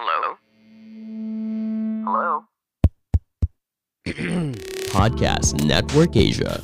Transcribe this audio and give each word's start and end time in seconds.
Hello? 0.00 0.32
Hello? 2.08 2.32
Podcast 4.96 5.60
Network 5.60 6.16
Asia. 6.16 6.56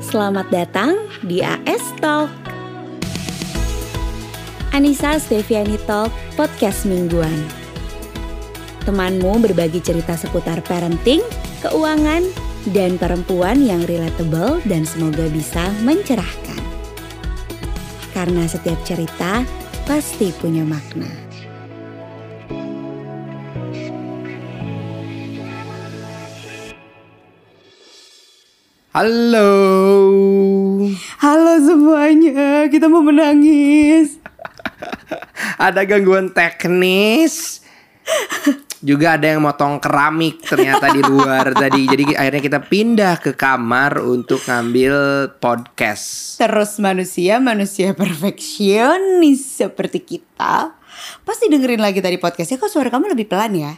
Selamat 0.00 0.48
datang 0.48 0.96
di 1.20 1.44
AS 1.44 1.84
Talk. 2.00 2.32
Anissa 4.72 5.20
Steviani 5.20 5.76
Talk, 5.84 6.08
podcast 6.32 6.88
mingguan. 6.88 7.44
Temanmu 8.88 9.36
berbagi 9.44 9.84
cerita 9.84 10.16
seputar 10.16 10.64
parenting, 10.64 11.20
keuangan, 11.60 12.24
dan 12.70 12.94
perempuan 12.94 13.58
yang 13.58 13.82
relatable 13.90 14.62
dan 14.70 14.86
semoga 14.86 15.26
bisa 15.34 15.74
mencerahkan. 15.82 16.62
Karena 18.14 18.46
setiap 18.46 18.78
cerita 18.86 19.42
pasti 19.82 20.30
punya 20.38 20.62
makna. 20.62 21.10
Halo. 28.92 29.50
Halo 31.18 31.54
semuanya, 31.64 32.68
kita 32.68 32.92
mau 32.92 33.00
menangis. 33.00 34.20
Ada 35.66 35.88
gangguan 35.88 36.30
teknis. 36.30 37.64
Juga 38.82 39.14
ada 39.14 39.30
yang 39.30 39.46
motong 39.46 39.78
keramik 39.78 40.42
ternyata 40.42 40.90
di 40.90 41.00
luar 41.06 41.54
tadi. 41.62 41.86
Jadi 41.86 42.04
akhirnya 42.18 42.42
kita 42.42 42.60
pindah 42.66 43.14
ke 43.22 43.32
kamar 43.38 44.02
untuk 44.02 44.42
ngambil 44.42 44.94
podcast. 45.38 46.36
Terus 46.42 46.82
manusia, 46.82 47.38
manusia 47.38 47.94
perfeksionis 47.94 49.62
seperti 49.62 50.02
kita 50.02 50.74
Pasti 51.22 51.48
dengerin 51.48 51.80
lagi 51.80 52.02
tadi 52.02 52.18
podcastnya 52.18 52.58
Kok 52.60 52.70
suara 52.70 52.88
kamu 52.90 53.14
lebih 53.14 53.26
pelan 53.30 53.52
ya? 53.54 53.72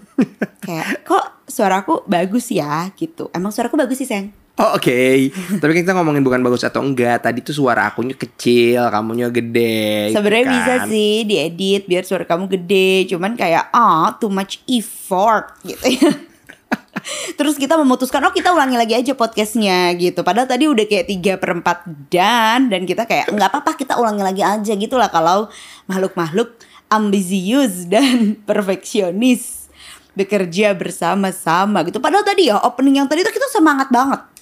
Kayak 0.64 1.04
kok 1.04 1.44
suaraku 1.48 2.04
bagus 2.06 2.52
ya 2.52 2.88
gitu 2.94 3.28
Emang 3.34 3.50
suaraku 3.50 3.76
bagus 3.80 4.00
sih 4.00 4.08
sayang? 4.08 4.43
Oh, 4.54 4.78
Oke, 4.78 5.34
tapi 5.60 5.82
kita 5.82 5.90
ngomongin 5.98 6.22
bukan 6.22 6.38
bagus 6.38 6.62
atau 6.62 6.78
enggak. 6.78 7.26
Tadi 7.26 7.42
tuh 7.42 7.50
suara 7.50 7.90
akunya 7.90 8.14
kecil, 8.14 8.86
kamunya 8.86 9.26
gede. 9.26 10.14
gitu 10.14 10.22
Sebenarnya 10.22 10.46
kan. 10.46 10.54
bisa 10.54 10.74
sih 10.94 11.26
diedit 11.26 11.82
biar 11.90 12.06
suara 12.06 12.22
kamu 12.22 12.46
gede 12.46 13.10
Cuman 13.10 13.34
kayak 13.34 13.74
ah 13.74 14.14
too 14.14 14.30
much 14.30 14.62
effort 14.70 15.58
gitu 15.66 15.98
ya 15.98 16.10
Terus 17.34 17.58
kita 17.58 17.74
memutuskan 17.74 18.22
oh 18.22 18.30
kita 18.30 18.54
ulangi 18.54 18.78
lagi 18.78 18.94
aja 18.94 19.12
podcastnya 19.18 19.90
gitu 19.98 20.22
Padahal 20.22 20.46
tadi 20.46 20.70
udah 20.70 20.86
kayak 20.86 21.10
3 21.10 21.42
per 21.42 21.50
4 21.58 22.14
dan 22.14 22.70
Dan 22.70 22.86
kita 22.86 23.10
kayak 23.10 23.34
nggak 23.34 23.50
apa-apa 23.50 23.74
kita 23.74 23.98
ulangi 23.98 24.22
lagi 24.22 24.42
aja 24.46 24.72
gitu 24.72 24.94
lah 24.94 25.10
Kalau 25.10 25.50
makhluk-makhluk 25.90 26.54
ambisius 26.88 27.84
dan 27.92 28.38
perfeksionis 28.46 29.66
Bekerja 30.14 30.78
bersama-sama 30.78 31.82
gitu 31.82 31.98
Padahal 31.98 32.22
tadi 32.22 32.48
ya 32.48 32.62
opening 32.62 33.02
yang 33.02 33.10
tadi 33.10 33.26
tuh 33.26 33.34
kita 33.34 33.50
semangat 33.50 33.90
banget 33.90 34.33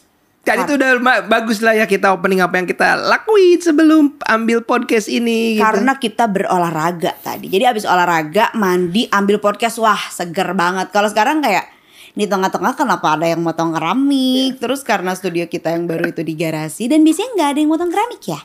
Tadi 0.42 0.60
tuh 0.66 0.74
udah 0.74 1.22
bagus 1.30 1.62
lah 1.62 1.78
ya 1.78 1.86
kita 1.86 2.10
opening 2.10 2.42
apa 2.42 2.58
yang 2.58 2.66
kita 2.66 2.98
lakuin 2.98 3.62
sebelum 3.62 4.18
ambil 4.26 4.66
podcast 4.66 5.06
ini. 5.06 5.54
gitu. 5.54 5.62
Karena 5.62 5.94
kita 6.02 6.26
berolahraga 6.26 7.14
tadi. 7.22 7.46
Jadi 7.46 7.62
abis 7.62 7.86
olahraga, 7.86 8.50
mandi, 8.58 9.06
ambil 9.06 9.38
podcast, 9.38 9.78
wah 9.78 10.02
seger 10.10 10.50
banget. 10.58 10.90
Kalau 10.90 11.06
sekarang 11.06 11.38
kayak 11.46 11.81
di 12.12 12.28
tengah-tengah 12.28 12.76
kenapa 12.76 13.16
ada 13.16 13.24
yang 13.24 13.40
motong 13.40 13.72
keramik 13.72 14.60
Terus 14.60 14.80
karena 14.80 15.12
studio 15.12 15.44
kita 15.44 15.72
yang 15.72 15.84
baru 15.84 16.06
itu 16.06 16.20
di 16.20 16.32
garasi 16.32 16.84
Dan 16.84 17.00
biasanya 17.00 17.30
nggak 17.32 17.48
ada 17.48 17.58
yang 17.58 17.70
motong 17.70 17.88
keramik 17.88 18.20
ya 18.22 18.36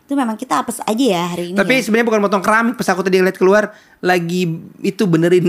Itu 0.00 0.12
memang 0.12 0.34
kita 0.34 0.58
apes 0.58 0.80
aja 0.80 0.96
ya 0.96 1.24
hari 1.26 1.52
ini 1.52 1.56
Tapi 1.56 1.72
ya. 1.74 1.80
sebenarnya 1.82 2.08
bukan 2.08 2.22
motong 2.22 2.40
keramik 2.40 2.74
pas 2.74 2.88
aku 2.88 3.00
tadi 3.00 3.20
lihat 3.20 3.36
keluar 3.36 3.68
lagi 4.00 4.48
itu 4.80 5.04
benerin 5.04 5.46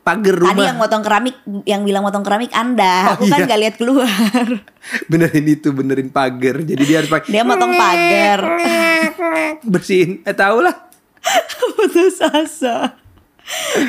pagar 0.00 0.34
rumah. 0.36 0.52
Tadi 0.52 0.66
yang 0.66 0.76
motong 0.76 1.02
keramik 1.02 1.36
Yang 1.62 1.82
bilang 1.86 2.02
motong 2.02 2.22
keramik 2.22 2.50
anda 2.50 2.96
Oh, 3.06 3.14
Aku 3.14 3.30
kan 3.30 3.38
iya. 3.38 3.46
gak 3.46 3.60
lihat 3.62 3.74
keluar 3.78 4.46
benerin 5.10 5.46
itu 5.46 5.68
benerin 5.70 6.10
pagar. 6.10 6.60
Jadi 6.60 6.82
dia 6.82 6.98
harus 6.98 7.08
pakai 7.08 7.30
Dia 7.30 7.46
motong 7.46 7.78
pagar 7.82 8.40
bersihin. 9.62 10.18
Eh 10.22 10.34
tahu 10.34 10.60
lah. 10.60 10.74
putus 11.78 12.18
asa. 12.20 12.98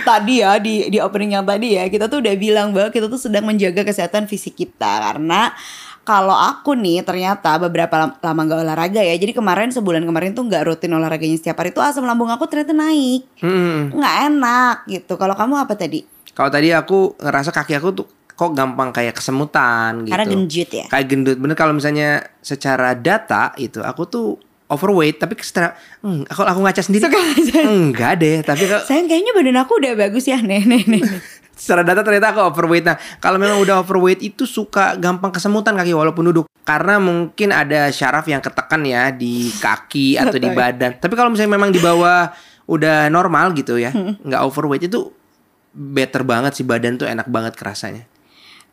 Tadi 0.02 0.34
ya 0.38 0.58
di 0.58 0.88
di 0.88 0.98
opening 0.98 1.32
yang 1.34 1.44
tadi 1.44 1.74
ya 1.74 1.88
kita 1.88 2.06
tuh 2.06 2.20
udah 2.20 2.36
bilang 2.36 2.70
bahwa 2.70 2.90
kita 2.90 3.08
tuh 3.08 3.18
sedang 3.18 3.44
menjaga 3.44 3.82
kesehatan 3.82 4.26
fisik 4.26 4.54
kita 4.54 4.88
karena 5.02 5.56
kalau 6.02 6.34
aku 6.34 6.76
nih 6.76 7.02
ternyata 7.02 7.58
beberapa 7.58 7.96
lam- 7.98 8.14
lama 8.16 8.42
nggak 8.44 8.62
olahraga 8.62 9.02
ya 9.02 9.16
jadi 9.16 9.32
kemarin 9.32 9.72
sebulan 9.72 10.04
kemarin 10.04 10.32
tuh 10.32 10.44
nggak 10.44 10.64
rutin 10.64 10.92
olahraganya 10.92 11.34
setiap 11.36 11.58
hari 11.58 11.72
tuh 11.72 11.82
asam 11.82 12.04
lambung 12.04 12.28
aku 12.28 12.46
ternyata 12.46 12.72
naik 12.72 13.26
Hmm. 13.40 13.90
nggak 13.92 14.16
enak 14.28 14.76
gitu 14.88 15.14
kalau 15.16 15.34
kamu 15.34 15.56
apa 15.58 15.74
tadi 15.74 16.04
Kalau 16.30 16.52
tadi 16.52 16.70
aku 16.70 17.16
ngerasa 17.16 17.50
kaki 17.50 17.74
aku 17.74 17.90
tuh 17.96 18.06
kok 18.30 18.52
gampang 18.52 18.92
kayak 18.92 19.16
kesemutan 19.16 20.04
gitu. 20.04 20.12
karena 20.12 20.28
genjut 20.28 20.70
ya 20.70 20.86
Kayak 20.86 21.06
gendut. 21.08 21.38
Bener 21.40 21.56
kalau 21.56 21.72
misalnya 21.72 22.10
secara 22.38 22.92
data 22.92 23.56
itu 23.56 23.80
aku 23.80 24.04
tuh 24.04 24.28
overweight 24.66 25.22
tapi 25.22 25.38
secara 25.42 25.78
hmm, 26.02 26.30
aku 26.30 26.42
aku 26.42 26.60
ngaca 26.66 26.82
sendiri. 26.82 27.04
Suka 27.06 27.20
ngaca. 27.20 27.60
Enggak 27.66 28.14
deh, 28.22 28.38
tapi 28.42 28.64
kalau 28.66 28.84
sayang 28.90 29.08
kayaknya 29.10 29.32
badan 29.34 29.58
aku 29.62 29.78
udah 29.78 29.94
bagus 29.94 30.26
ya 30.26 30.42
nih 30.42 30.66
nih 30.66 30.84
nih 30.90 31.04
secara 31.56 31.82
data 31.88 32.04
ternyata 32.04 32.36
aku 32.36 32.42
overweight. 32.52 32.86
Nah, 32.86 32.98
kalau 33.24 33.40
memang 33.40 33.58
udah 33.64 33.82
overweight 33.82 34.22
itu 34.22 34.44
suka 34.44 35.00
gampang 35.00 35.32
kesemutan 35.32 35.74
kaki 35.74 35.96
walaupun 35.96 36.30
duduk. 36.30 36.46
Karena 36.68 37.00
mungkin 37.00 37.56
ada 37.56 37.90
syaraf 37.90 38.28
yang 38.28 38.44
ketekan 38.44 38.84
ya 38.84 39.10
di 39.10 39.50
kaki 39.58 40.16
atau 40.22 40.38
di 40.38 40.52
badan. 40.52 41.00
Tapi 41.00 41.14
kalau 41.16 41.32
misalnya 41.32 41.56
memang 41.56 41.72
di 41.72 41.80
bawah 41.80 42.30
udah 42.68 43.08
normal 43.08 43.56
gitu 43.56 43.80
ya, 43.80 43.94
nggak 43.96 44.42
overweight 44.44 44.86
itu 44.86 45.10
better 45.76 46.24
banget 46.28 46.56
sih 46.56 46.66
badan 46.68 47.00
tuh 47.00 47.08
enak 47.08 47.32
banget 47.32 47.56
kerasanya. 47.56 48.04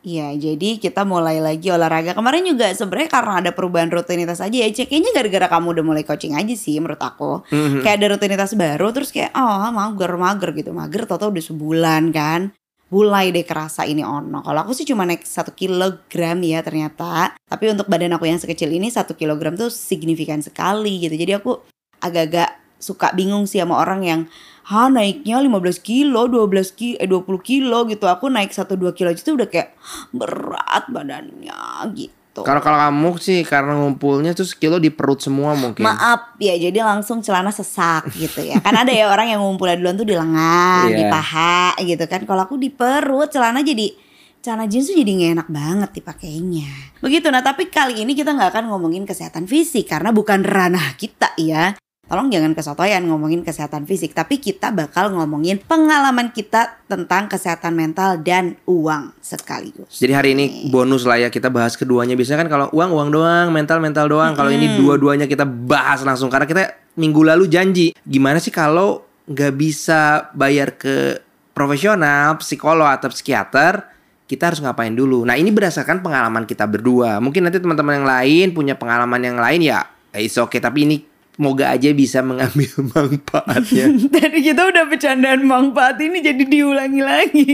Iya, 0.03 0.35
jadi 0.35 0.83
kita 0.83 1.07
mulai 1.07 1.39
lagi 1.39 1.71
olahraga. 1.71 2.11
Kemarin 2.11 2.43
juga 2.43 2.67
sebenarnya 2.75 3.07
karena 3.07 3.33
ada 3.39 3.51
perubahan 3.55 3.87
rutinitas 3.87 4.43
aja 4.43 4.51
ya. 4.51 4.67
Cek, 4.67 4.91
Kayaknya 4.91 5.11
gara-gara 5.15 5.47
kamu 5.55 5.67
udah 5.79 5.83
mulai 5.87 6.03
coaching 6.03 6.35
aja 6.35 6.51
sih 6.59 6.75
menurut 6.83 6.99
aku. 6.99 7.47
Kayak 7.79 8.03
ada 8.03 8.07
rutinitas 8.11 8.51
baru 8.59 8.91
terus 8.91 9.15
kayak 9.15 9.31
oh 9.31 9.71
mager-mager 9.71 10.51
gitu. 10.59 10.75
Mager 10.75 11.07
tau 11.07 11.31
udah 11.31 11.39
sebulan 11.39 12.11
kan. 12.11 12.51
Mulai 12.91 13.31
deh 13.31 13.47
kerasa 13.47 13.87
ini 13.87 14.03
ono. 14.03 14.43
Kalau 14.43 14.59
aku 14.67 14.75
sih 14.75 14.83
cuma 14.83 15.07
naik 15.07 15.23
satu 15.23 15.55
kilogram 15.55 16.37
ya 16.43 16.59
ternyata. 16.59 17.31
Tapi 17.39 17.71
untuk 17.71 17.87
badan 17.87 18.11
aku 18.19 18.27
yang 18.27 18.43
sekecil 18.43 18.75
ini 18.75 18.91
satu 18.91 19.15
kilogram 19.15 19.55
tuh 19.55 19.71
signifikan 19.71 20.43
sekali 20.43 20.99
gitu. 20.99 21.15
Jadi 21.15 21.31
aku 21.31 21.63
agak-agak 22.03 22.62
suka 22.83 23.15
bingung 23.15 23.47
sih 23.47 23.63
sama 23.63 23.79
orang 23.79 24.03
yang 24.03 24.21
ha 24.67 24.91
naiknya 24.91 25.39
15 25.39 25.79
kilo, 25.79 26.27
12 26.27 26.75
kilo, 26.75 26.99
eh 26.99 27.07
20 27.07 27.39
kilo 27.39 27.87
gitu. 27.87 28.05
Aku 28.11 28.27
naik 28.27 28.51
1-2 28.51 28.91
kilo 28.91 29.07
aja 29.11 29.21
tuh 29.23 29.39
udah 29.39 29.47
kayak 29.47 29.75
berat 30.11 30.83
badannya 30.91 31.55
gitu. 31.95 32.41
Kalau 32.41 32.65
kalau 32.65 32.79
kamu 32.81 33.09
sih 33.21 33.45
karena 33.45 33.77
ngumpulnya 33.77 34.33
tuh 34.33 34.41
sekilo 34.41 34.81
di 34.81 34.89
perut 34.89 35.21
semua 35.21 35.53
mungkin. 35.53 35.85
Maaf 35.85 36.33
ya, 36.41 36.57
jadi 36.57 36.81
langsung 36.81 37.21
celana 37.21 37.53
sesak 37.53 38.09
gitu 38.17 38.41
ya. 38.41 38.57
Kan 38.57 38.73
ada 38.73 38.89
ya 38.89 39.05
orang 39.05 39.29
yang 39.29 39.41
ngumpulnya 39.45 39.77
duluan 39.77 39.95
tuh 39.95 40.07
di 40.09 40.17
lengan, 40.17 40.89
di 40.89 41.03
Iya. 41.05 41.13
paha 41.13 41.77
gitu 41.77 42.03
kan. 42.09 42.25
Kalau 42.25 42.41
aku 42.41 42.57
di 42.57 42.73
perut, 42.73 43.29
celana 43.29 43.61
jadi 43.61 43.93
celana 44.41 44.65
jeans 44.65 44.91
tuh 44.91 44.97
jadi 44.97 45.11
gak 45.13 45.31
enak 45.39 45.49
banget 45.53 45.89
dipakainya. 45.93 46.67
Begitu. 47.05 47.29
Nah, 47.29 47.45
tapi 47.45 47.69
kali 47.69 48.01
ini 48.01 48.11
kita 48.11 48.33
nggak 48.35 48.49
akan 48.51 48.65
ngomongin 48.75 49.05
kesehatan 49.07 49.45
fisik 49.45 49.87
karena 49.87 50.09
bukan 50.09 50.41
ranah 50.41 50.97
kita 50.97 51.31
ya. 51.39 51.77
Tolong 52.03 52.27
jangan 52.27 52.51
kesotoyan 52.51 53.07
ngomongin 53.07 53.47
kesehatan 53.47 53.87
fisik, 53.87 54.11
tapi 54.11 54.35
kita 54.35 54.75
bakal 54.75 55.15
ngomongin 55.15 55.57
pengalaman 55.63 56.35
kita 56.35 56.83
tentang 56.85 57.31
kesehatan 57.31 57.73
mental 57.73 58.19
dan 58.19 58.59
uang 58.67 59.15
sekaligus. 59.23 60.03
Jadi 60.03 60.11
hari 60.11 60.29
ini 60.35 60.67
bonus 60.67 61.07
lah 61.07 61.15
ya 61.15 61.31
kita 61.31 61.47
bahas 61.47 61.79
keduanya. 61.79 62.19
Biasanya 62.19 62.43
kan 62.43 62.49
kalau 62.51 62.67
uang 62.75 62.91
uang 62.91 63.09
doang, 63.09 63.47
mental 63.55 63.79
mental 63.79 64.11
doang. 64.11 64.35
Kalau 64.35 64.51
ini 64.51 64.75
dua-duanya 64.75 65.31
kita 65.31 65.47
bahas 65.47 66.03
langsung 66.03 66.27
karena 66.27 66.43
kita 66.43 66.75
minggu 66.99 67.23
lalu 67.23 67.47
janji 67.47 67.95
gimana 68.03 68.37
sih 68.37 68.51
kalau 68.51 69.07
nggak 69.25 69.53
bisa 69.55 70.27
bayar 70.35 70.75
ke 70.75 71.23
profesional, 71.55 72.35
psikolog 72.35 72.91
atau 72.91 73.15
psikiater, 73.15 73.79
kita 74.27 74.51
harus 74.51 74.59
ngapain 74.59 74.91
dulu. 74.91 75.23
Nah 75.23 75.39
ini 75.39 75.55
berdasarkan 75.55 76.03
pengalaman 76.03 76.43
kita 76.43 76.67
berdua. 76.67 77.23
Mungkin 77.23 77.47
nanti 77.47 77.63
teman-teman 77.63 78.03
yang 78.03 78.07
lain 78.11 78.47
punya 78.51 78.75
pengalaman 78.75 79.23
yang 79.23 79.39
lain 79.39 79.63
ya, 79.63 79.87
is 80.19 80.35
oke. 80.35 80.59
Tapi 80.59 80.79
ini 80.83 80.97
moga 81.35 81.69
aja 81.69 81.89
bisa 81.91 82.21
mengambil 82.21 82.69
manfaatnya. 82.93 83.85
Tadi 84.13 84.39
kita 84.39 84.61
udah 84.67 84.83
bercandaan 84.85 85.41
Mang 85.41 85.71
Paat 85.71 85.97
ini 85.99 86.19
jadi 86.19 86.43
diulangi 86.43 87.01
lagi. 87.01 87.51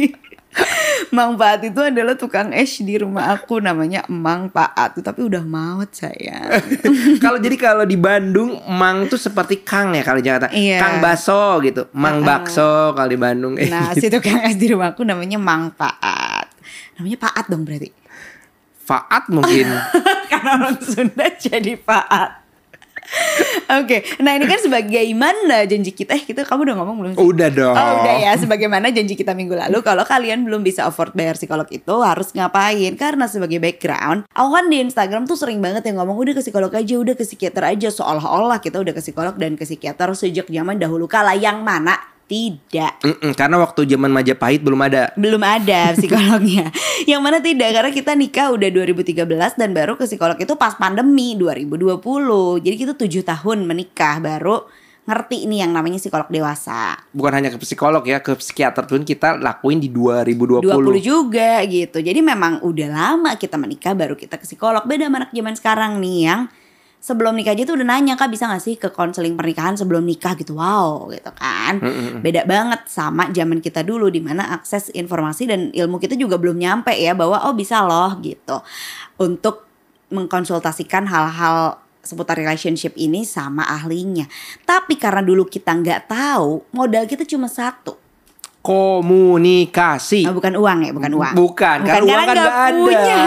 Mang 1.16 1.38
Paat 1.38 1.62
itu 1.64 1.78
adalah 1.78 2.18
tukang 2.18 2.50
es 2.50 2.82
di 2.82 2.98
rumah 2.98 3.30
aku 3.32 3.62
namanya 3.62 4.02
Mang 4.10 4.50
Paat 4.50 4.98
tapi 4.98 5.22
udah 5.22 5.46
maut 5.46 5.94
saya. 5.94 6.50
kalau 7.22 7.38
jadi 7.38 7.54
kalau 7.56 7.86
di 7.86 7.96
Bandung 7.96 8.58
Mang 8.66 9.06
tuh 9.06 9.16
seperti 9.16 9.62
Kang 9.62 9.94
ya 9.94 10.02
kalau 10.02 10.20
di 10.20 10.26
Jakarta. 10.26 10.50
Iya. 10.50 10.82
Kang 10.82 10.96
Baso 11.00 11.62
gitu. 11.62 11.86
Mang 11.94 12.26
Bakso 12.26 12.92
kalau 12.92 13.10
di 13.10 13.20
Bandung. 13.20 13.56
Eh, 13.56 13.70
Nah 13.70 13.94
si 13.94 14.10
tukang 14.10 14.42
es 14.42 14.58
di 14.58 14.68
rumah 14.68 14.92
aku 14.92 15.06
namanya 15.06 15.38
Mang 15.38 15.70
Paat. 15.72 16.50
Namanya 16.98 17.18
Paat 17.22 17.46
dong 17.48 17.64
berarti. 17.64 17.94
Faat 18.84 19.30
mungkin. 19.30 19.70
karena 20.28 20.50
orang 20.58 20.82
Sunda 20.82 21.30
jadi 21.32 21.78
Faat. 21.78 22.49
Oke, 23.82 24.02
nah 24.22 24.34
ini 24.34 24.50
kan 24.50 24.58
sebagaimana 24.62 25.66
janji 25.70 25.94
kita, 25.94 26.18
eh 26.18 26.26
kita 26.26 26.42
kamu 26.46 26.70
udah 26.70 26.76
ngomong 26.82 26.96
belum? 26.98 27.12
sih? 27.14 27.22
Udah 27.22 27.50
dong. 27.54 27.76
Oh 27.78 27.92
udah 28.02 28.16
ya, 28.18 28.32
sebagaimana 28.38 28.90
janji 28.90 29.14
kita 29.14 29.34
minggu 29.38 29.54
lalu 29.54 29.82
Kalau 29.86 30.04
kalian 30.06 30.46
belum 30.46 30.62
bisa 30.66 30.86
afford 30.90 31.14
bayar 31.14 31.38
psikolog 31.38 31.66
itu 31.70 31.96
Harus 32.02 32.34
ngapain? 32.34 32.94
Karena 32.98 33.26
sebagai 33.30 33.58
background 33.62 34.26
Aku 34.34 34.50
kan 34.54 34.68
di 34.68 34.82
Instagram 34.82 35.26
tuh 35.30 35.38
sering 35.38 35.62
banget 35.62 35.86
yang 35.90 36.02
ngomong 36.02 36.18
Udah 36.18 36.34
ke 36.38 36.42
psikolog 36.42 36.72
aja, 36.74 36.96
udah 36.98 37.16
ke 37.16 37.24
psikiater 37.26 37.64
aja 37.66 37.90
Seolah-olah 37.94 38.60
kita 38.62 38.82
udah 38.82 38.94
ke 38.94 39.02
psikolog 39.02 39.36
dan 39.38 39.56
ke 39.56 39.66
psikiater 39.66 40.12
Sejak 40.14 40.50
zaman 40.50 40.78
dahulu 40.78 41.06
kala 41.06 41.38
Yang 41.38 41.62
mana? 41.62 42.19
Tidak 42.30 43.02
Mm-mm, 43.02 43.34
karena 43.34 43.58
waktu 43.58 43.90
zaman 43.90 44.14
Majapahit 44.14 44.62
belum 44.62 44.78
ada. 44.86 45.10
belum 45.18 45.42
ada 45.42 45.90
psikolognya. 45.98 46.70
yang 47.10 47.26
mana 47.26 47.42
tidak 47.42 47.74
karena 47.74 47.90
kita 47.90 48.14
nikah 48.14 48.54
udah 48.54 48.70
2013 48.70 49.26
dan 49.58 49.74
baru 49.74 49.98
ke 49.98 50.06
psikolog 50.06 50.38
itu 50.38 50.54
pas 50.54 50.78
pandemi 50.78 51.34
2020. 51.34 51.98
Jadi 52.62 52.76
kita 52.78 52.94
tujuh 52.94 53.26
tahun 53.26 53.66
menikah 53.66 54.22
baru 54.22 54.70
ngerti 55.10 55.50
nih 55.50 55.66
yang 55.66 55.74
namanya 55.74 55.98
psikolog 55.98 56.30
dewasa. 56.30 56.94
Bukan 57.18 57.34
hanya 57.34 57.50
ke 57.50 57.58
psikolog 57.58 58.06
ya, 58.06 58.22
ke 58.22 58.38
psikiater 58.38 58.86
pun 58.86 59.02
kita 59.02 59.42
lakuin 59.42 59.82
di 59.82 59.90
2020. 59.90 60.62
20 60.70 61.02
juga 61.02 61.66
gitu. 61.66 61.98
Jadi 61.98 62.22
memang 62.22 62.62
udah 62.62 62.88
lama 62.94 63.34
kita 63.34 63.58
menikah 63.58 63.98
baru 63.98 64.14
kita 64.14 64.38
ke 64.38 64.46
psikolog. 64.46 64.86
Beda 64.86 65.10
sama 65.10 65.26
anak 65.26 65.34
zaman 65.34 65.58
sekarang 65.58 65.92
nih 65.98 66.18
yang 66.30 66.42
sebelum 67.00 67.32
nikah 67.40 67.56
aja 67.56 67.64
tuh 67.64 67.80
udah 67.80 67.88
nanya 67.88 68.20
kak 68.20 68.28
bisa 68.28 68.46
gak 68.52 68.60
sih 68.60 68.76
ke 68.76 68.92
konseling 68.92 69.40
pernikahan 69.40 69.80
sebelum 69.80 70.04
nikah? 70.04 70.36
Gitu 70.36 70.54
wow 70.54 71.08
gitu 71.10 71.32
kan. 71.34 71.80
Beda 72.20 72.44
banget 72.44 72.86
sama 72.92 73.32
zaman 73.32 73.64
kita 73.64 73.82
dulu 73.82 74.12
di 74.12 74.20
mana 74.20 74.52
akses 74.52 74.92
informasi 74.92 75.48
dan 75.48 75.72
ilmu 75.72 75.98
kita 75.98 76.20
juga 76.20 76.36
belum 76.36 76.60
nyampe 76.60 76.92
ya 76.94 77.16
bahwa 77.16 77.48
oh 77.48 77.56
bisa 77.56 77.82
loh 77.82 78.20
gitu. 78.20 78.60
Untuk 79.20 79.66
mengkonsultasikan 80.12 81.08
hal-hal 81.08 81.80
seputar 82.04 82.36
relationship 82.36 82.96
ini 83.00 83.24
sama 83.24 83.64
ahlinya. 83.68 84.28
Tapi 84.68 85.00
karena 85.00 85.24
dulu 85.24 85.48
kita 85.48 85.76
nggak 85.76 86.12
tahu 86.12 86.68
modal 86.76 87.08
kita 87.08 87.24
cuma 87.24 87.48
satu. 87.48 87.96
Komunikasi. 88.60 90.28
Oh, 90.28 90.36
bukan 90.36 90.60
uang 90.60 90.80
ya 90.84 90.92
bukan 90.92 91.12
uang. 91.16 91.34
Bukan, 91.34 91.78
karena 91.88 92.04
uang 92.04 92.28
kan 92.28 92.36
nggak 92.36 92.60
ada. 92.60 92.76
punya. 92.76 93.20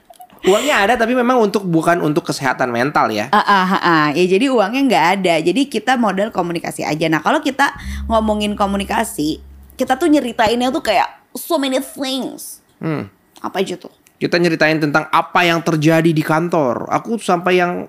Uangnya 0.46 0.86
ada 0.86 0.94
tapi 0.94 1.16
memang 1.18 1.42
untuk 1.42 1.66
bukan 1.66 1.98
untuk 1.98 2.28
kesehatan 2.30 2.70
mental 2.70 3.10
ya. 3.10 3.32
Ah, 3.34 3.42
ah, 3.42 3.64
ah, 3.66 3.72
ah. 3.82 4.06
ya 4.14 4.24
jadi 4.28 4.46
uangnya 4.52 4.82
nggak 4.86 5.06
ada. 5.18 5.34
Jadi 5.42 5.66
kita 5.66 5.98
modal 5.98 6.30
komunikasi 6.30 6.86
aja. 6.86 7.06
Nah 7.10 7.18
kalau 7.18 7.42
kita 7.42 7.74
ngomongin 8.06 8.54
komunikasi, 8.54 9.42
kita 9.74 9.98
tuh 9.98 10.06
nyeritainnya 10.06 10.70
tuh 10.70 10.82
kayak 10.84 11.08
so 11.34 11.58
many 11.58 11.82
things. 11.82 12.62
Hmm. 12.78 13.10
Apa 13.42 13.62
aja 13.62 13.74
tuh? 13.78 13.90
Kita 14.18 14.34
nyeritain 14.38 14.82
tentang 14.82 15.06
apa 15.10 15.46
yang 15.46 15.62
terjadi 15.62 16.10
di 16.10 16.22
kantor. 16.22 16.90
Aku 16.90 17.18
sampai 17.22 17.62
yang 17.62 17.86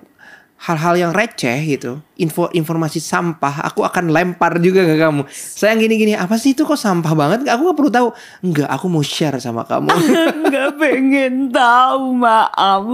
hal-hal 0.60 0.94
yang 1.00 1.12
receh 1.16 1.56
gitu, 1.64 2.04
info 2.20 2.52
informasi 2.52 3.00
sampah, 3.00 3.64
aku 3.64 3.80
akan 3.80 4.12
lempar 4.12 4.60
juga 4.60 4.84
ke 4.84 5.00
kamu. 5.00 5.24
Sayang 5.32 5.80
gini-gini, 5.80 6.12
apa 6.12 6.36
sih 6.36 6.52
itu 6.52 6.68
kok 6.68 6.76
sampah 6.76 7.16
banget? 7.16 7.48
Aku 7.48 7.72
gak 7.72 7.78
perlu 7.80 7.88
tahu. 7.88 8.08
Enggak, 8.44 8.68
aku 8.68 8.86
mau 8.92 9.00
share 9.00 9.40
sama 9.40 9.64
kamu. 9.64 9.88
Nggak 10.50 10.70
pengen 10.76 11.48
tahu 11.48 12.12
maaf. 12.12 12.84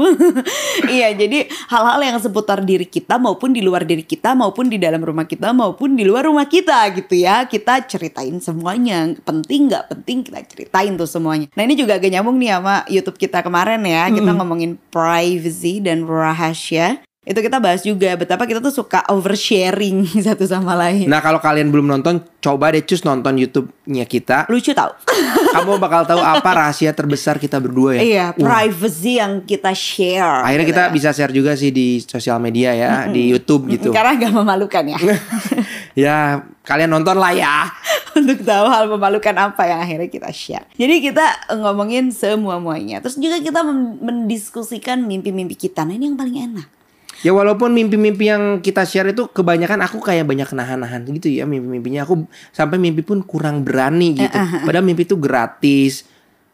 iya 0.95 1.11
jadi 1.11 1.51
hal-hal 1.67 2.01
yang 2.07 2.19
seputar 2.23 2.63
diri 2.63 2.87
kita 2.87 3.19
maupun 3.19 3.51
di 3.51 3.59
luar 3.67 3.83
diri 3.83 4.07
kita 4.07 4.39
maupun 4.39 4.71
di 4.71 4.79
dalam 4.79 5.03
rumah 5.03 5.27
kita 5.27 5.51
maupun 5.51 5.99
di 5.99 6.07
luar 6.07 6.31
rumah 6.31 6.47
kita 6.47 6.87
gitu 6.95 7.19
ya. 7.19 7.51
Kita 7.51 7.83
ceritain 7.83 8.39
semuanya. 8.39 9.11
Penting 9.27 9.67
nggak 9.67 9.91
penting 9.91 10.23
kita 10.23 10.39
ceritain 10.47 10.95
tuh 10.95 11.11
semuanya. 11.11 11.51
Nah 11.59 11.67
ini 11.67 11.75
juga 11.75 11.99
agak 11.99 12.15
nyambung 12.15 12.39
nih 12.39 12.51
sama 12.55 12.87
YouTube 12.87 13.19
kita 13.19 13.43
kemarin 13.43 13.83
ya. 13.83 14.07
Kita 14.07 14.31
ngomongin 14.39 14.79
privacy 14.95 15.83
dan 15.83 16.07
rahasia. 16.07 17.03
Itu 17.27 17.43
kita 17.43 17.59
bahas 17.59 17.83
juga 17.83 18.15
betapa 18.15 18.47
kita 18.47 18.63
tuh 18.63 18.71
suka 18.71 19.03
oversharing 19.11 20.07
satu 20.31 20.47
sama 20.47 20.79
lain. 20.79 21.11
nah 21.11 21.19
kalau 21.19 21.43
kalian 21.43 21.75
belum 21.75 21.91
nonton, 21.91 22.23
coba 22.39 22.71
deh 22.71 22.87
cus 22.87 23.03
nonton 23.03 23.35
YouTube-nya 23.35 24.07
kita. 24.07 24.47
Lucu 24.47 24.71
tau? 24.71 24.95
Kamu 25.59 25.83
bakal 25.83 26.07
tahu 26.07 26.23
apa 26.23 26.47
rahasia 26.47 26.95
terbesar 26.95 27.43
kita 27.43 27.59
berdua 27.59 27.99
ya. 27.99 28.03
Iya, 28.07 28.27
Wah, 28.39 28.63
privacy 28.63 29.19
yang 29.19 29.43
kita 29.43 29.75
share. 29.75 30.47
Akhirnya 30.47 30.71
gitu 30.71 30.79
kita 30.79 30.85
ya. 30.87 30.93
bisa 30.95 31.09
share 31.11 31.35
juga 31.35 31.59
sih 31.59 31.75
di 31.75 31.99
sosial 31.99 32.39
media 32.39 32.71
ya, 32.79 33.11
di 33.11 33.35
YouTube 33.35 33.75
gitu. 33.75 33.91
Karena 33.91 34.15
agak 34.15 34.31
memalukan 34.31 34.85
ya. 34.87 34.99
ya 36.07 36.17
kalian 36.63 36.95
nonton 36.95 37.19
lah 37.19 37.35
ya. 37.35 37.67
Untuk 38.15 38.47
tahu 38.47 38.71
hal 38.71 38.87
memalukan 38.87 39.35
apa 39.35 39.67
yang 39.67 39.83
akhirnya 39.83 40.07
kita 40.07 40.31
share. 40.31 40.71
Jadi 40.79 41.11
kita 41.11 41.59
ngomongin 41.59 42.15
semua-muanya. 42.15 43.03
Terus 43.03 43.19
juga 43.19 43.43
kita 43.43 43.67
mendiskusikan 43.99 45.03
mimpi-mimpi 45.03 45.59
kita. 45.59 45.83
Nah 45.83 45.99
ini 45.99 46.15
yang 46.15 46.15
paling 46.15 46.39
enak. 46.39 46.76
Ya 47.25 47.33
walaupun 47.33 47.73
mimpi-mimpi 47.73 48.29
yang 48.29 48.61
kita 48.61 48.85
share 48.85 49.09
itu 49.13 49.29
kebanyakan 49.33 49.81
aku 49.81 50.05
kayak 50.05 50.29
banyak 50.29 50.49
nahan-nahan 50.53 51.05
gitu 51.17 51.33
ya 51.33 51.49
mimpi-mimpinya. 51.49 52.05
Aku 52.05 52.29
sampai 52.53 52.77
mimpi 52.77 53.01
pun 53.01 53.25
kurang 53.25 53.65
berani 53.65 54.13
gitu. 54.13 54.37
Padahal 54.37 54.85
mimpi 54.85 55.09
itu 55.09 55.17
gratis. 55.17 56.05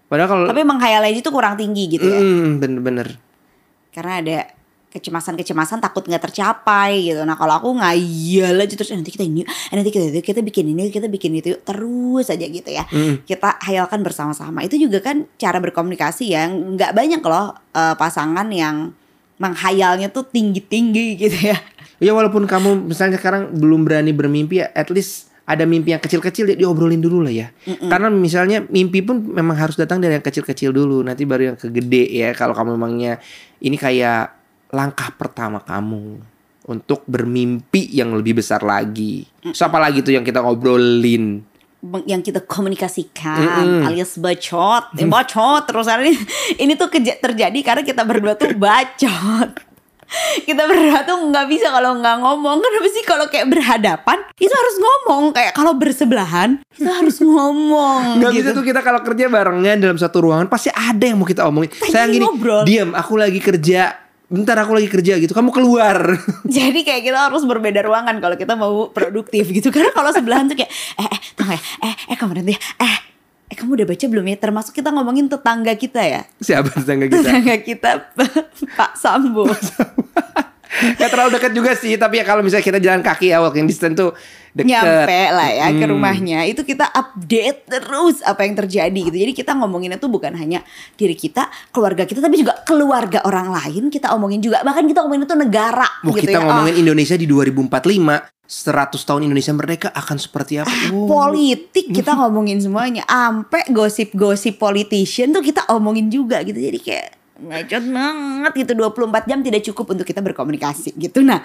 Padahal 0.06 0.28
kalau 0.28 0.44
Tapi 0.52 0.62
menghayal 0.62 1.02
aja 1.02 1.18
itu 1.18 1.30
kurang 1.32 1.56
tinggi 1.56 1.88
gitu 1.98 2.06
ya. 2.06 2.20
Mm, 2.20 2.60
bener-bener. 2.60 3.08
Karena 3.90 4.20
ada 4.20 4.38
kecemasan-kecemasan 4.92 5.80
takut 5.80 6.04
nggak 6.04 6.28
tercapai 6.28 7.08
gitu. 7.08 7.24
Nah 7.24 7.32
kalau 7.40 7.56
aku 7.56 7.68
ngayal 7.80 8.60
aja 8.60 8.74
terus 8.76 8.92
"Eh, 8.92 9.00
nanti 9.00 9.08
kita 9.08 9.24
ini, 9.24 9.40
eh, 9.40 9.74
nanti 9.74 9.88
kita 9.88 10.12
itu, 10.12 10.20
kita 10.20 10.44
bikin 10.44 10.68
ini, 10.76 10.92
kita 10.92 11.08
bikin 11.08 11.32
itu 11.40 11.56
terus 11.64 12.28
aja 12.28 12.44
gitu 12.44 12.68
ya. 12.68 12.84
Kita 13.24 13.56
hayalkan 13.64 14.04
bersama-sama. 14.04 14.60
Itu 14.68 14.76
juga 14.76 15.00
kan 15.00 15.24
cara 15.40 15.58
berkomunikasi 15.64 16.36
yang 16.36 16.76
nggak 16.76 16.92
banyak 16.92 17.24
loh 17.24 17.56
eh, 17.72 17.96
pasangan 17.96 18.44
yang 18.52 18.92
menghayalnya 19.42 20.06
tuh 20.14 20.22
tinggi-tinggi 20.30 21.18
gitu 21.18 21.38
ya. 21.50 21.58
Ya 21.98 22.14
walaupun 22.14 22.46
kamu 22.46 22.86
misalnya 22.86 23.18
sekarang 23.18 23.50
belum 23.58 23.82
berani 23.82 24.14
bermimpi 24.14 24.62
ya 24.62 24.70
at 24.70 24.90
least 24.94 25.34
ada 25.42 25.66
mimpi 25.66 25.90
yang 25.90 25.98
kecil-kecil 25.98 26.54
ya 26.54 26.56
diobrolin 26.58 27.02
dulu 27.02 27.26
lah 27.26 27.34
ya. 27.34 27.50
Karena 27.66 28.06
misalnya 28.10 28.62
mimpi 28.70 29.02
pun 29.02 29.18
memang 29.18 29.58
harus 29.58 29.74
datang 29.74 29.98
dari 29.98 30.14
yang 30.14 30.22
kecil-kecil 30.22 30.70
dulu 30.70 31.02
nanti 31.02 31.26
baru 31.26 31.54
yang 31.54 31.58
ke 31.58 31.66
gede 31.74 32.06
ya. 32.14 32.30
Kalau 32.38 32.54
kamu 32.54 32.78
memangnya 32.78 33.18
ini 33.58 33.74
kayak 33.74 34.38
langkah 34.70 35.10
pertama 35.18 35.58
kamu 35.60 36.22
untuk 36.70 37.02
bermimpi 37.10 37.90
yang 37.90 38.14
lebih 38.14 38.38
besar 38.38 38.62
lagi. 38.62 39.26
Siapa 39.42 39.82
lagi 39.82 40.06
tuh 40.06 40.14
yang 40.14 40.22
kita 40.22 40.38
ngobrolin? 40.38 41.42
Yang 41.82 42.30
kita 42.30 42.40
komunikasikan 42.46 43.82
alias 43.90 44.14
bacot, 44.14 44.94
Eh, 44.94 45.06
bacot 45.10 45.66
terus 45.66 45.90
ini, 45.90 46.14
ini 46.62 46.72
tuh 46.78 46.86
terjadi 46.94 47.58
karena 47.66 47.82
kita 47.82 48.06
berdua 48.06 48.38
tuh 48.38 48.54
bacot. 48.54 49.50
Kita 50.46 50.68
berdua 50.68 51.08
tuh 51.08 51.16
nggak 51.32 51.46
bisa 51.48 51.72
kalau 51.72 51.96
nggak 51.96 52.20
ngomong. 52.20 52.60
Kenapa 52.60 52.88
sih 52.92 53.00
kalau 53.00 53.26
kayak 53.32 53.48
berhadapan 53.48 54.18
itu 54.36 54.52
harus 54.52 54.76
ngomong 54.76 55.32
kayak 55.32 55.56
kalau 55.56 55.72
bersebelahan 55.72 56.60
itu 56.76 56.84
harus 56.84 57.16
ngomong. 57.24 58.20
Gak 58.20 58.32
gitu. 58.36 58.44
bisa 58.44 58.50
tuh 58.52 58.64
kita 58.64 58.80
kalau 58.84 59.00
kerja 59.00 59.32
barengan 59.32 59.80
dalam 59.80 59.96
satu 59.96 60.28
ruangan 60.28 60.52
pasti 60.52 60.68
ada 60.68 61.00
yang 61.00 61.16
mau 61.16 61.24
kita 61.24 61.48
omongin. 61.48 61.72
Sayang 61.72 62.12
gini, 62.12 62.24
ngobrol. 62.28 62.62
diam, 62.68 62.92
aku 62.92 63.16
lagi 63.16 63.40
kerja. 63.40 64.01
Bentar 64.32 64.56
aku 64.56 64.72
lagi 64.72 64.88
kerja 64.88 65.20
gitu. 65.20 65.36
Kamu 65.36 65.52
keluar. 65.52 66.16
Jadi 66.48 66.80
kayak 66.88 67.04
kita 67.04 67.28
harus 67.28 67.44
berbeda 67.44 67.84
ruangan 67.84 68.16
kalau 68.16 68.36
kita 68.40 68.56
mau 68.56 68.88
produktif 68.88 69.52
gitu. 69.52 69.68
Karena 69.68 69.92
kalau 69.92 70.08
sebelahan 70.08 70.48
tuh 70.48 70.56
kayak 70.56 70.72
eh 70.72 71.04
eh 71.04 71.20
tunggu 71.36 71.52
ya, 71.52 71.60
eh 71.84 71.94
eh 72.08 72.16
kamu 72.16 72.40
nanti 72.40 72.56
eh 72.56 72.96
eh 73.52 73.56
kamu 73.60 73.76
udah 73.76 73.86
baca 73.92 74.04
belum 74.08 74.24
ya? 74.32 74.36
Termasuk 74.40 74.72
kita 74.72 74.88
ngomongin 74.88 75.28
tetangga 75.28 75.76
kita 75.76 76.00
ya. 76.00 76.24
Siapa 76.40 76.72
tetangga 76.72 77.12
kita? 77.12 77.20
Tetangga 77.20 77.56
kita 77.60 77.90
Pak 78.80 78.96
Sambo. 78.96 79.44
Gak 80.72 81.12
terlalu 81.12 81.36
dekat 81.36 81.52
juga 81.52 81.76
sih, 81.76 82.00
tapi 82.00 82.16
ya 82.16 82.24
kalau 82.24 82.40
misalnya 82.40 82.64
kita 82.64 82.80
jalan 82.80 83.04
kaki 83.04 83.28
ya 83.28 83.44
walking 83.44 83.68
distance 83.68 83.92
tuh 83.92 84.16
deket. 84.52 84.68
nyampe 84.68 85.20
lah 85.30 85.48
ya 85.50 85.66
ke 85.70 85.82
Hmm. 85.82 85.92
rumahnya. 85.92 86.44
Itu 86.44 86.60
kita 86.60 86.84
update 86.86 87.60
terus 87.66 88.20
apa 88.20 88.40
yang 88.40 88.54
terjadi 88.54 89.00
gitu. 89.02 89.16
Jadi 89.18 89.32
kita 89.32 89.52
ngomonginnya 89.52 89.96
tuh 89.96 90.08
bukan 90.08 90.32
hanya 90.32 90.60
diri 90.92 91.12
kita 91.12 91.44
keluarga 91.68 92.04
kita 92.04 92.20
tapi 92.20 92.36
juga 92.36 92.60
keluarga 92.62 93.20
orang 93.22 93.48
lain 93.50 93.88
kita 93.88 94.12
omongin 94.12 94.38
juga. 94.38 94.60
Bahkan 94.60 94.84
kita 94.84 95.00
omongin 95.02 95.24
itu 95.24 95.34
negara 95.34 95.88
Mau 96.00 96.12
gitu 96.12 96.28
kita 96.28 96.36
ya. 96.36 96.42
ngomongin 96.42 96.74
Ah, 96.74 96.82
Indonesia 96.82 97.14
di 97.14 97.24
2045 97.24 98.20
100 98.44 98.68
tahun 99.00 99.24
Indonesia 99.24 99.52
merdeka 99.52 99.88
akan 99.90 100.16
seperti 100.16 100.60
apa? 100.60 100.68
Oh. 100.90 101.08
politik 101.08 101.88
kita 101.88 102.12
ngomongin 102.20 102.60
semuanya. 102.60 103.02
Ampe 103.04 103.64
gosip-gosip 103.68 104.56
politician 104.56 105.32
tuh 105.32 105.40
kita 105.40 105.64
omongin 105.68 106.06
juga 106.06 106.40
gitu. 106.42 106.56
Jadi 106.56 106.76
kayak 106.78 107.08
ngacot 107.40 107.84
banget 107.88 108.52
gitu. 108.58 108.72
24 108.76 108.92
jam 109.24 109.40
tidak 109.40 109.64
cukup 109.64 109.86
untuk 109.90 110.04
kita 110.04 110.20
berkomunikasi 110.20 110.92
gitu. 110.94 111.24
Nah 111.24 111.40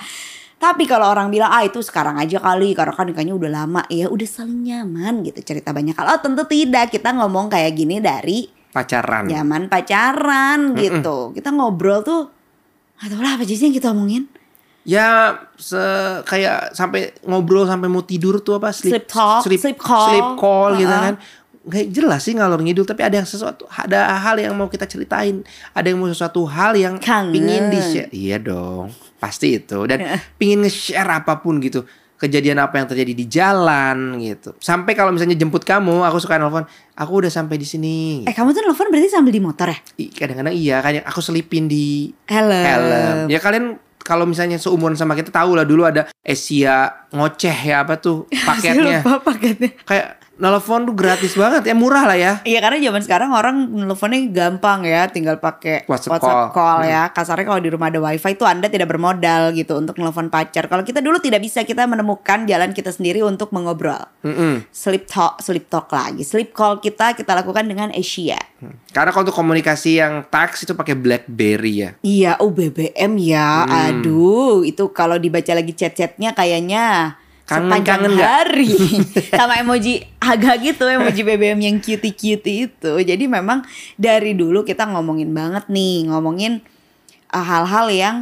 tapi 0.57 0.83
kalau 0.83 1.05
orang 1.07 1.29
bilang 1.29 1.47
ah 1.47 1.61
itu 1.61 1.79
sekarang 1.79 2.17
aja 2.17 2.37
kali 2.37 2.73
karena 2.73 2.89
kan 2.91 3.05
nikahnya 3.05 3.33
udah 3.33 3.51
lama 3.53 3.81
ya 3.87 4.09
udah 4.09 4.25
saling 4.25 4.65
nyaman 4.65 5.21
gitu 5.21 5.39
cerita 5.43 5.69
banyak 5.69 5.93
kalau 5.93 6.17
tentu 6.17 6.43
tidak 6.43 6.89
kita 6.89 7.13
ngomong 7.13 7.47
kayak 7.47 7.73
gini 7.73 8.01
dari 8.01 8.49
Pacaran. 8.67 9.25
zaman 9.25 9.69
pacaran 9.69 10.73
gitu 10.75 11.31
kita 11.31 11.49
ngobrol 11.49 12.01
tuh 12.01 12.29
atau 12.97 13.17
lah 13.17 13.37
apa 13.37 13.45
sih 13.45 13.55
yang 13.55 13.71
kita 13.71 13.89
omongin 13.89 14.25
Ya 14.87 15.35
se 15.59 15.75
kayak 16.23 16.71
sampai 16.71 17.11
ngobrol 17.21 17.67
sampai 17.67 17.91
mau 17.91 17.99
tidur 17.99 18.39
tuh 18.39 18.55
apa 18.55 18.71
Sleep 18.71 19.03
talk, 19.03 19.43
sleep, 19.43 19.59
sleep 19.59 19.75
call. 19.75 20.07
sleep 20.07 20.29
call 20.39 20.79
gitu 20.79 20.87
Uh-uh. 20.87 21.03
kan. 21.11 21.15
Nggak 21.67 21.91
jelas 21.91 22.23
sih 22.23 22.31
ngalor 22.31 22.63
ngidul 22.63 22.83
tapi 22.83 23.03
ada 23.03 23.19
yang 23.19 23.27
sesuatu 23.27 23.67
ada 23.67 24.15
hal 24.17 24.39
yang 24.39 24.55
mau 24.55 24.65
kita 24.65 24.87
ceritain. 24.87 25.43
Ada 25.71 25.91
yang 25.91 25.99
mau 25.99 26.07
sesuatu 26.07 26.47
hal 26.47 26.73
yang 26.73 26.95
Kangen. 26.97 27.35
pingin 27.35 27.63
di 27.67 27.79
share 27.79 28.09
iya 28.09 28.39
dong 28.39 28.89
pasti 29.17 29.59
itu. 29.59 29.83
Dan 29.83 30.01
pingin 30.35 30.63
nge-share 30.63 31.11
apa 31.11 31.37
pun 31.37 31.59
gitu. 31.59 31.83
Kejadian 32.17 32.57
apa 32.57 32.81
yang 32.81 32.89
terjadi 32.89 33.13
di 33.13 33.25
jalan 33.29 34.17
gitu. 34.17 34.57
Sampai 34.57 34.97
kalau 34.97 35.13
misalnya 35.13 35.37
jemput 35.37 35.61
kamu 35.61 36.01
aku 36.01 36.17
suka 36.17 36.41
nelfon 36.41 36.65
aku 36.95 37.11
udah 37.21 37.29
sampai 37.29 37.61
di 37.61 37.67
sini. 37.67 38.25
Eh 38.25 38.33
kamu 38.33 38.57
tuh 38.57 38.65
nelfon 38.65 38.89
berarti 38.89 39.11
sambil 39.11 39.29
di 39.29 39.37
motor 39.37 39.69
ya? 39.69 39.77
Kadang-kadang 40.17 40.55
iya 40.55 40.81
kan 40.81 40.97
aku 41.05 41.21
selipin 41.21 41.69
di 41.69 42.09
Helm. 42.25 42.49
helm. 42.65 43.17
Ya 43.29 43.37
kalian 43.37 43.77
kalau 44.01 44.25
misalnya 44.25 44.57
seumuran 44.57 44.95
sama 44.95 45.13
kita 45.13 45.29
tahu 45.29 45.53
lah 45.53 45.67
dulu 45.67 45.85
ada 45.85 46.09
Asia 46.23 47.05
ngoceh 47.11 47.53
ya 47.69 47.85
apa 47.85 48.01
tuh 48.01 48.25
paketnya. 48.49 49.03
Lupa 49.03 49.21
paketnya. 49.21 49.77
kayak 49.85 50.07
nelfon 50.37 50.85
tuh 50.85 50.93
gratis 50.93 51.33
banget 51.33 51.65
ya 51.65 51.75
murah 51.77 52.05
lah 52.05 52.17
ya 52.17 52.33
Iya 52.45 52.59
karena 52.63 52.77
zaman 52.79 53.01
sekarang 53.03 53.29
orang 53.33 53.55
nelfonnya 53.73 54.21
gampang 54.29 54.85
ya, 54.85 55.09
tinggal 55.09 55.41
pakai 55.41 55.83
WhatsApp 55.89 56.21
WhatsApp, 56.21 56.53
call. 56.53 56.55
call, 56.55 56.79
ya. 56.87 57.09
Kasarnya 57.11 57.45
kalau 57.49 57.61
di 57.61 57.69
rumah 57.73 57.89
ada 57.89 57.99
wifi 57.99 58.37
itu 58.37 58.45
Anda 58.45 58.69
tidak 58.69 58.87
bermodal 58.93 59.51
gitu 59.57 59.75
untuk 59.75 59.97
nelfon 59.97 60.29
pacar. 60.29 60.69
Kalau 60.69 60.85
kita 60.85 61.01
dulu 61.01 61.17
tidak 61.19 61.41
bisa 61.43 61.65
kita 61.65 61.83
menemukan 61.89 62.45
jalan 62.45 62.71
kita 62.71 62.93
sendiri 62.93 63.25
untuk 63.25 63.51
mengobrol. 63.51 63.99
Mm-mm. 64.23 64.63
Sleep 64.69 65.09
talk, 65.09 65.41
sleep 65.41 65.67
talk 65.67 65.89
lagi. 65.91 66.21
Sleep 66.23 66.53
call 66.53 66.79
kita 66.79 67.17
kita 67.17 67.31
lakukan 67.35 67.65
dengan 67.67 67.89
Asia. 67.91 68.37
Karena 68.93 69.13
kalau 69.13 69.29
untuk 69.29 69.37
komunikasi 69.37 70.01
yang 70.01 70.25
teks 70.25 70.65
itu 70.65 70.73
pakai 70.73 70.97
BlackBerry 70.97 71.73
ya. 71.77 71.89
Iya, 72.01 72.31
oh 72.41 72.49
BBM 72.49 73.13
ya. 73.21 73.65
Hmm. 73.65 74.01
Aduh, 74.01 74.65
itu 74.65 74.89
kalau 74.93 75.21
dibaca 75.21 75.53
lagi 75.53 75.73
chat-chatnya 75.77 76.33
kayaknya 76.33 77.17
Kangen- 77.47 77.87
kangen 77.87 78.19
hari. 78.19 78.75
Sama 79.39 79.55
emoji 79.63 80.03
agak 80.19 80.67
gitu, 80.67 80.83
emoji 80.83 81.23
BBM 81.23 81.63
yang 81.63 81.77
cutie-cutie 81.79 82.67
itu. 82.67 82.91
Jadi 82.99 83.23
memang 83.23 83.63
dari 83.95 84.35
dulu 84.35 84.67
kita 84.67 84.83
ngomongin 84.91 85.31
banget 85.31 85.71
nih, 85.71 86.11
ngomongin 86.11 86.59
uh, 87.31 87.45
hal-hal 87.47 87.87
yang 87.87 88.15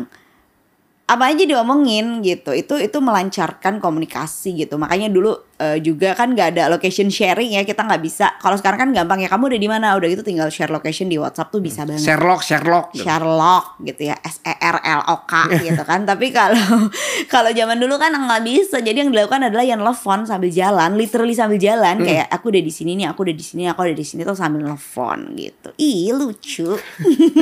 apa 1.05 1.29
aja 1.29 1.45
diomongin 1.45 2.25
gitu 2.25 2.49
itu 2.49 2.81
itu 2.81 2.97
melancarkan 2.97 3.77
komunikasi 3.77 4.65
gitu 4.65 4.81
makanya 4.81 5.05
dulu 5.05 5.37
eh, 5.59 5.77
juga 5.79 6.11
kan 6.15 6.35
nggak 6.35 6.55
ada 6.55 6.63
location 6.67 7.07
sharing 7.07 7.55
ya 7.55 7.63
kita 7.63 7.83
nggak 7.83 8.01
bisa. 8.03 8.35
Kalau 8.43 8.59
sekarang 8.59 8.87
kan 8.87 8.89
gampang 8.91 9.23
ya 9.23 9.29
kamu 9.31 9.55
udah 9.55 9.59
di 9.59 9.69
mana? 9.71 9.87
Udah 9.95 10.07
gitu 10.11 10.23
tinggal 10.23 10.51
share 10.51 10.71
location 10.71 11.07
di 11.07 11.15
WhatsApp 11.15 11.51
tuh 11.51 11.63
bisa 11.63 11.87
banget. 11.87 12.03
Sherlock, 12.03 12.41
Sherlock. 12.43 12.85
Sherlock 12.95 13.79
gitu 13.83 14.11
ya 14.11 14.15
S 14.19 14.43
E 14.43 14.53
R 14.55 14.77
L 14.83 15.01
O 15.11 15.17
K 15.23 15.33
gitu 15.67 15.83
kan. 15.87 16.03
Tapi 16.03 16.31
kalau 16.35 16.89
kalau 17.31 17.51
zaman 17.55 17.79
dulu 17.79 17.95
kan 17.95 18.11
nggak 18.11 18.43
bisa. 18.43 18.83
Jadi 18.83 19.07
yang 19.07 19.11
dilakukan 19.11 19.47
adalah 19.47 19.63
yang 19.63 19.79
telepon 19.79 20.27
sambil 20.27 20.51
jalan 20.51 20.89
literally 20.99 21.35
sambil 21.35 21.59
jalan. 21.59 22.03
Kayak 22.03 22.27
aku 22.31 22.51
udah 22.51 22.63
di 22.63 22.73
sini 22.73 22.91
nih 22.99 23.07
aku 23.11 23.27
udah 23.27 23.35
di 23.35 23.45
sini 23.45 23.63
aku 23.71 23.79
udah 23.87 23.95
di 23.95 24.05
sini 24.05 24.21
tuh 24.27 24.35
sambil 24.35 24.67
telepon 24.67 25.31
gitu. 25.39 25.69
Ih 25.79 26.11
lucu. 26.11 26.75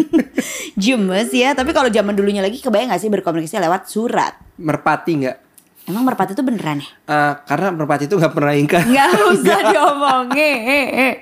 Gemes 0.84 1.30
ya 1.34 1.54
tapi 1.58 1.72
kalau 1.72 1.90
zaman 1.90 2.14
dulunya 2.14 2.42
lagi 2.44 2.60
kebayang 2.60 2.92
gak 2.92 3.02
sih 3.02 3.10
berkomunikasi 3.10 3.62
lewat 3.62 3.88
surat? 3.90 4.34
Merpati 4.60 5.12
nggak? 5.24 5.38
Emang 5.86 6.04
merpati 6.04 6.32
itu 6.32 6.42
beneran 6.42 6.80
ya? 6.80 6.90
Eh, 7.06 7.34
karena 7.44 7.70
merpati 7.70 8.06
itu 8.06 8.16
nggak 8.16 8.32
pernah 8.32 8.54
ingkar. 8.54 8.84
nggak 8.84 9.10
usah 9.34 9.60
diomongin. 9.68 11.16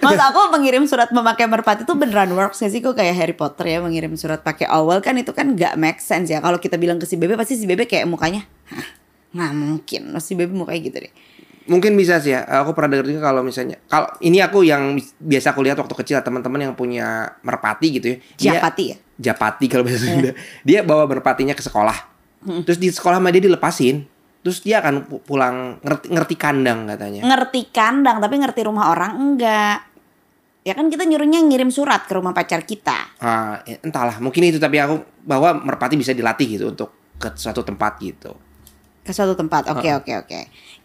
Mas 0.00 0.16
aku 0.16 0.40
mengirim 0.48 0.88
surat 0.88 1.12
memakai 1.12 1.44
merpati 1.44 1.84
itu 1.84 1.92
beneran 1.92 2.32
works 2.32 2.58
gak 2.58 2.72
sih? 2.72 2.80
Kok 2.80 2.96
kayak 2.96 3.12
Harry 3.12 3.36
Potter 3.36 3.68
ya 3.68 3.78
mengirim 3.78 4.16
surat 4.16 4.40
pakai 4.40 4.64
awal 4.64 5.04
kan 5.04 5.12
itu 5.14 5.36
kan 5.36 5.52
gak 5.52 5.76
make 5.76 6.00
sense 6.00 6.32
ya. 6.32 6.40
Kalau 6.40 6.56
kita 6.56 6.80
bilang 6.80 6.96
ke 6.96 7.04
si 7.04 7.20
bebe 7.20 7.36
pasti 7.36 7.54
si 7.54 7.68
bebe 7.68 7.84
kayak 7.84 8.08
mukanya 8.08 8.48
Hah, 8.72 8.88
nggak 9.30 9.52
mungkin 9.52 10.02
si 10.18 10.32
bebe 10.32 10.56
mukanya 10.56 10.80
gitu 10.80 10.98
deh. 11.04 11.12
Mungkin 11.68 11.92
bisa 11.92 12.16
sih 12.18 12.32
ya. 12.32 12.40
Aku 12.64 12.72
pernah 12.72 12.96
denger 12.96 13.12
juga 13.12 13.20
kalau 13.22 13.44
misalnya 13.44 13.76
kalau 13.84 14.08
ini 14.18 14.40
aku 14.40 14.64
yang 14.64 14.96
biasa 15.20 15.52
aku 15.52 15.60
lihat 15.60 15.76
waktu 15.76 15.92
kecil 15.94 16.16
teman-teman 16.18 16.64
yang 16.64 16.72
punya 16.72 17.36
merpati 17.44 18.00
gitu 18.00 18.06
ya. 18.08 18.16
Dia- 18.16 18.52
Japati 18.56 18.84
ya? 18.88 18.96
Japati 19.20 19.64
kalau 19.68 19.84
bahasa 19.84 20.08
Sunda. 20.08 20.32
Dia 20.64 20.80
bawa 20.80 21.04
merpatinya 21.04 21.52
ke 21.52 21.60
sekolah. 21.60 22.09
Terus 22.40 22.76
di 22.76 22.88
sekolah 22.88 23.18
sama 23.18 23.28
dia 23.28 23.42
dilepasin. 23.42 24.04
Terus 24.40 24.64
dia 24.64 24.80
akan 24.80 25.04
pu- 25.04 25.20
pulang 25.20 25.76
ngerti, 25.78 26.06
ngerti 26.08 26.34
kandang 26.34 26.88
katanya. 26.88 27.20
ngerti 27.22 27.68
kandang 27.68 28.16
tapi 28.18 28.40
ngerti 28.40 28.60
rumah 28.64 28.88
orang 28.88 29.12
enggak 29.14 29.84
ya 30.60 30.72
kan 30.72 30.88
kita 30.88 31.04
nyuruhnya 31.04 31.40
ngirim 31.40 31.68
surat 31.68 32.04
ke 32.04 32.12
rumah 32.12 32.32
pacar 32.32 32.64
kita 32.64 33.16
Ah, 33.16 33.60
ya, 33.64 33.80
entahlah, 33.80 34.16
mungkin 34.16 34.44
itu 34.44 34.56
tapi 34.56 34.76
aku 34.76 34.96
bahwa 35.20 35.56
merpati 35.56 35.96
bisa 35.96 36.12
dilatih 36.12 36.56
gitu 36.56 36.68
untuk 36.68 36.88
ke 37.16 37.32
suatu 37.34 37.60
tempat 37.60 38.00
gitu. 38.00 38.32
ke 39.00 39.12
suatu 39.12 39.32
tempat. 39.32 39.68
Oke 39.72 39.88
oke 39.90 40.12
oke. 40.20 40.40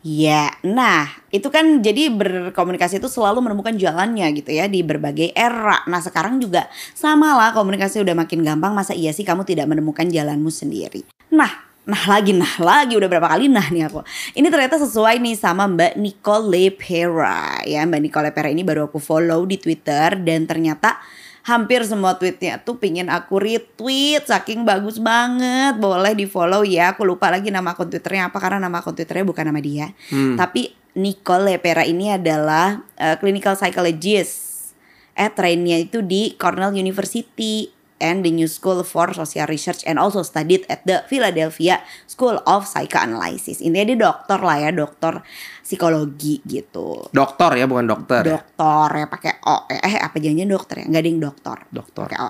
Ya, 0.06 0.54
nah 0.62 1.10
itu 1.34 1.50
kan 1.50 1.82
jadi 1.82 2.14
berkomunikasi 2.14 3.02
itu 3.02 3.10
selalu 3.10 3.42
menemukan 3.42 3.74
jalannya 3.74 4.38
gitu 4.38 4.54
ya 4.54 4.70
di 4.70 4.86
berbagai 4.86 5.34
era. 5.34 5.82
Nah 5.90 5.98
sekarang 5.98 6.38
juga 6.38 6.70
sama 6.94 7.34
lah 7.34 7.58
komunikasi 7.58 8.06
udah 8.06 8.14
makin 8.14 8.46
gampang. 8.46 8.78
Masa 8.78 8.94
iya 8.94 9.10
sih 9.10 9.26
kamu 9.26 9.42
tidak 9.50 9.66
menemukan 9.66 10.06
jalanmu 10.06 10.54
sendiri? 10.54 11.02
Nah. 11.34 11.66
Nah 11.86 12.02
lagi, 12.10 12.34
nah 12.34 12.50
lagi 12.66 12.98
udah 12.98 13.06
berapa 13.06 13.30
kali 13.30 13.46
nah 13.46 13.70
nih 13.70 13.86
aku. 13.86 14.02
Ini 14.34 14.50
ternyata 14.50 14.82
sesuai 14.82 15.22
nih 15.22 15.38
sama 15.38 15.70
Mbak 15.70 15.94
Nicole 16.02 16.74
Pera 16.74 17.62
ya. 17.62 17.86
Mbak 17.86 18.02
Nicole 18.02 18.34
Pera 18.34 18.50
ini 18.50 18.66
baru 18.66 18.90
aku 18.90 18.98
follow 18.98 19.46
di 19.46 19.62
Twitter 19.62 20.18
dan 20.18 20.50
ternyata 20.50 20.98
hampir 21.46 21.86
semua 21.86 22.18
tweetnya 22.18 22.58
tuh 22.58 22.82
pingin 22.82 23.06
aku 23.06 23.38
retweet 23.38 24.26
saking 24.26 24.66
bagus 24.66 24.98
banget. 24.98 25.78
Boleh 25.78 26.18
di 26.18 26.26
follow 26.26 26.66
ya. 26.66 26.98
Aku 26.98 27.06
lupa 27.06 27.30
lagi 27.30 27.54
nama 27.54 27.78
akun 27.78 27.88
twitternya 27.88 28.34
apa 28.34 28.38
karena 28.42 28.66
nama 28.66 28.82
akun 28.82 28.98
twitternya 28.98 29.26
bukan 29.30 29.46
nama 29.54 29.62
dia. 29.62 29.94
Tapi 30.10 30.74
Nicole 30.98 31.62
Pera 31.62 31.86
ini 31.86 32.10
adalah 32.10 32.82
uh, 32.98 33.16
clinical 33.22 33.54
psychologist. 33.54 34.74
Eh 35.16 35.30
trainnya 35.32 35.80
itu 35.80 36.02
di 36.02 36.34
Cornell 36.36 36.74
University 36.74 37.72
and 38.04 38.28
the 38.28 38.32
New 38.32 38.48
School 38.50 38.84
for 38.84 39.16
Social 39.16 39.48
Research 39.48 39.84
and 39.88 39.96
also 39.96 40.20
studied 40.22 40.68
at 40.68 40.84
the 40.84 41.04
Philadelphia 41.08 41.80
School 42.10 42.40
of 42.44 42.68
Psychoanalysis 42.68 43.64
intinya 43.64 43.86
dia 43.88 43.98
dokter 43.98 44.40
lah 44.42 44.58
ya 44.60 44.70
dokter 44.76 45.24
psikologi 45.64 46.44
gitu 46.44 47.08
Dokter 47.10 47.56
ya, 47.56 47.66
bukan 47.66 47.86
dokter. 47.88 48.22
ya? 48.28 48.40
dokter 48.40 48.90
ya 49.00 49.06
pakai 49.08 49.34
O 49.48 49.56
eh 49.72 49.96
apa 50.00 50.16
janjian 50.20 50.52
dokter 50.52 50.84
ya 50.84 50.86
nggak 50.92 51.02
ada 51.02 51.10
yang 51.10 51.22
dokter 51.24 51.58
Dokter. 51.72 52.06
pakai 52.12 52.20
O 52.20 52.30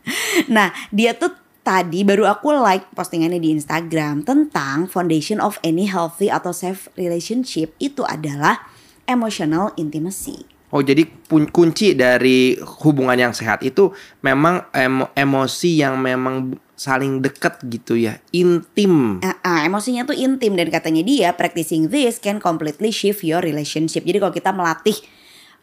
nah 0.54 0.70
dia 0.90 1.14
tuh 1.14 1.34
tadi 1.66 2.06
baru 2.06 2.30
aku 2.30 2.54
like 2.62 2.86
postingannya 2.94 3.42
di 3.42 3.54
Instagram 3.54 4.22
tentang 4.22 4.86
foundation 4.86 5.42
of 5.42 5.58
any 5.66 5.90
healthy 5.90 6.30
atau 6.30 6.54
safe 6.54 6.86
relationship 6.94 7.74
itu 7.82 8.06
adalah 8.06 8.70
emotional 9.10 9.74
intimacy 9.74 10.55
Oh 10.74 10.82
jadi 10.82 11.06
kunci 11.54 11.94
dari 11.94 12.58
hubungan 12.82 13.14
yang 13.14 13.30
sehat 13.30 13.62
itu 13.62 13.94
memang 14.18 14.66
emo- 14.74 15.14
emosi 15.14 15.78
yang 15.78 15.94
memang 16.02 16.58
saling 16.76 17.24
dekat 17.24 17.62
gitu 17.70 17.96
ya, 17.96 18.20
intim. 18.36 19.22
Ah, 19.24 19.38
ah, 19.40 19.60
emosinya 19.64 20.04
tuh 20.04 20.18
intim 20.18 20.58
dan 20.58 20.68
katanya 20.68 21.00
dia 21.06 21.32
practicing 21.32 21.88
this 21.88 22.20
can 22.20 22.36
completely 22.42 22.92
shift 22.92 23.24
your 23.24 23.40
relationship. 23.40 24.04
Jadi 24.04 24.18
kalau 24.20 24.34
kita 24.34 24.52
melatih 24.52 24.98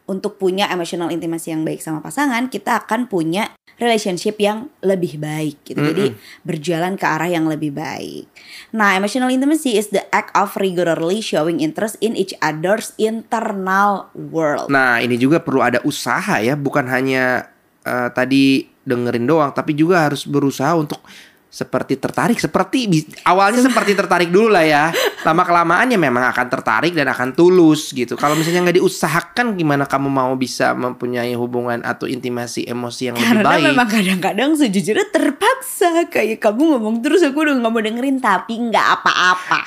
untuk 0.04 0.36
punya 0.36 0.68
emotional 0.68 1.08
intimacy 1.08 1.52
yang 1.52 1.64
baik 1.64 1.80
sama 1.80 2.04
pasangan, 2.04 2.52
kita 2.52 2.84
akan 2.84 3.08
punya 3.08 3.56
relationship 3.80 4.38
yang 4.38 4.70
lebih 4.84 5.18
baik 5.18 5.64
gitu. 5.66 5.80
Jadi 5.80 6.14
berjalan 6.46 6.94
ke 6.94 7.06
arah 7.08 7.26
yang 7.26 7.50
lebih 7.50 7.74
baik. 7.74 8.28
Nah, 8.70 8.94
emotional 8.94 9.32
intimacy 9.32 9.74
is 9.74 9.90
the 9.90 10.04
act 10.14 10.30
of 10.36 10.54
regularly 10.60 11.18
showing 11.18 11.58
interest 11.58 11.98
in 11.98 12.14
each 12.14 12.36
other's 12.38 12.94
internal 13.00 14.12
world. 14.14 14.70
Nah 14.70 15.02
ini 15.02 15.18
juga 15.18 15.42
perlu 15.42 15.64
ada 15.64 15.82
usaha 15.82 16.38
ya, 16.38 16.54
bukan 16.54 16.86
hanya 16.86 17.50
eh, 17.82 18.08
tadi 18.14 18.68
dengerin 18.84 19.26
doang, 19.26 19.50
tapi 19.50 19.74
juga 19.74 20.06
harus 20.06 20.28
berusaha 20.28 20.76
untuk 20.76 21.00
seperti 21.54 21.94
tertarik, 21.94 22.38
seperti 22.42 22.90
awalnya 23.22 23.62
seperti 23.62 23.94
tertarik 23.94 24.30
dulu 24.34 24.50
lah 24.50 24.66
ya. 24.66 24.84
Lama 25.24 25.42
kelamaan 25.42 25.88
ya 25.88 25.96
memang 25.96 26.28
akan 26.28 26.46
tertarik 26.52 26.92
dan 26.92 27.08
akan 27.08 27.32
tulus 27.32 27.96
gitu. 27.96 28.12
Kalau 28.14 28.36
misalnya 28.36 28.68
nggak 28.68 28.76
diusahakan, 28.76 29.56
gimana 29.56 29.88
kamu 29.88 30.12
mau 30.12 30.36
bisa 30.36 30.76
mempunyai 30.76 31.32
hubungan 31.32 31.80
atau 31.80 32.04
intimasi 32.04 32.68
emosi 32.68 33.08
yang 33.08 33.16
lebih 33.16 33.40
Karena 33.40 33.48
baik? 33.56 33.64
memang 33.72 33.88
kadang-kadang 33.88 34.50
sejujurnya 34.54 35.08
terpaksa 35.08 36.06
Kayak 36.12 36.44
kamu 36.44 36.76
ngomong 36.76 37.00
terus 37.00 37.24
aku 37.24 37.40
udah 37.40 37.56
gak 37.56 37.72
mau 37.72 37.80
dengerin 37.80 38.20
Tapi 38.20 38.68
nggak 38.68 38.86
apa-apa 39.00 39.60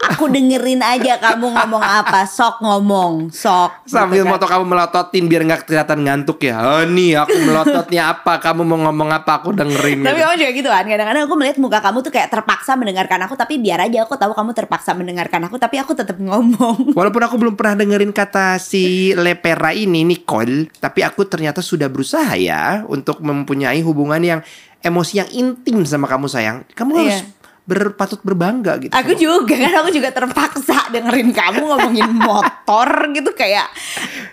Aku 0.00 0.32
dengerin 0.32 0.80
aja 0.80 1.20
kamu 1.20 1.52
ngomong 1.52 1.84
apa 1.84 2.24
Sok 2.24 2.64
ngomong 2.64 3.28
Sok 3.28 3.84
Sambil 3.84 4.24
gitu 4.24 4.32
kan. 4.32 4.32
moto 4.32 4.46
kamu 4.48 4.64
melototin 4.64 5.28
biar 5.28 5.42
nggak 5.44 5.68
kelihatan 5.68 6.00
ngantuk 6.08 6.40
ya. 6.40 6.56
Oh 6.56 6.84
nih 6.88 7.20
aku 7.20 7.36
melototnya 7.36 8.16
apa? 8.16 8.40
Kamu 8.40 8.64
mau 8.64 8.80
ngomong 8.88 9.12
apa? 9.12 9.44
Aku 9.44 9.52
dengerin. 9.52 10.00
Tapi 10.00 10.16
gitu. 10.16 10.24
kamu 10.24 10.34
juga 10.40 10.50
gitu 10.56 10.68
kan 10.72 10.84
Kadang-kadang 10.88 11.22
aku 11.28 11.34
melihat 11.36 11.56
muka 11.60 11.78
kamu 11.84 11.98
tuh 12.00 12.12
kayak 12.16 12.28
terpaksa 12.32 12.72
mendengarkan 12.80 13.20
aku 13.28 13.34
Tapi 13.36 13.54
biar 13.60 13.78
aja 13.84 13.98
aku 14.08 14.16
tahu 14.16 14.32
kamu 14.32 14.50
terpaksa 14.56 14.90
mendengarkan 14.96 15.40
aku 15.44 15.60
Tapi 15.60 15.76
aku 15.76 15.92
tetap 15.92 16.16
ngomong 16.16 16.90
Walaupun 16.98 17.20
aku 17.20 17.36
belum 17.36 17.54
pernah 17.60 17.84
dengerin 17.84 18.16
kata 18.16 18.56
si 18.56 19.12
Lepera 19.12 19.76
ini 19.76 20.00
Nicole, 20.00 20.72
tapi 20.80 21.04
aku 21.04 21.28
ternyata 21.28 21.60
sudah 21.60 21.92
berusaha 21.92 22.34
ya 22.40 22.82
untuk 22.88 23.20
mempunyai 23.20 23.84
hubungan 23.84 24.20
yang 24.22 24.40
emosi 24.80 25.20
yang 25.20 25.28
intim 25.30 25.84
sama 25.84 26.08
kamu 26.08 26.26
sayang. 26.26 26.64
Kamu 26.72 26.90
harus 26.96 27.20
Iya. 27.20 27.39
Berpatut 27.70 28.18
berbangga 28.26 28.82
gitu. 28.82 28.90
Aku 28.90 29.14
juga 29.14 29.54
kan 29.54 29.86
aku 29.86 29.94
juga 29.94 30.10
terpaksa 30.10 30.90
dengerin 30.90 31.30
kamu 31.30 31.62
ngomongin 31.62 32.10
motor 32.26 33.14
gitu 33.14 33.30
kayak 33.30 33.70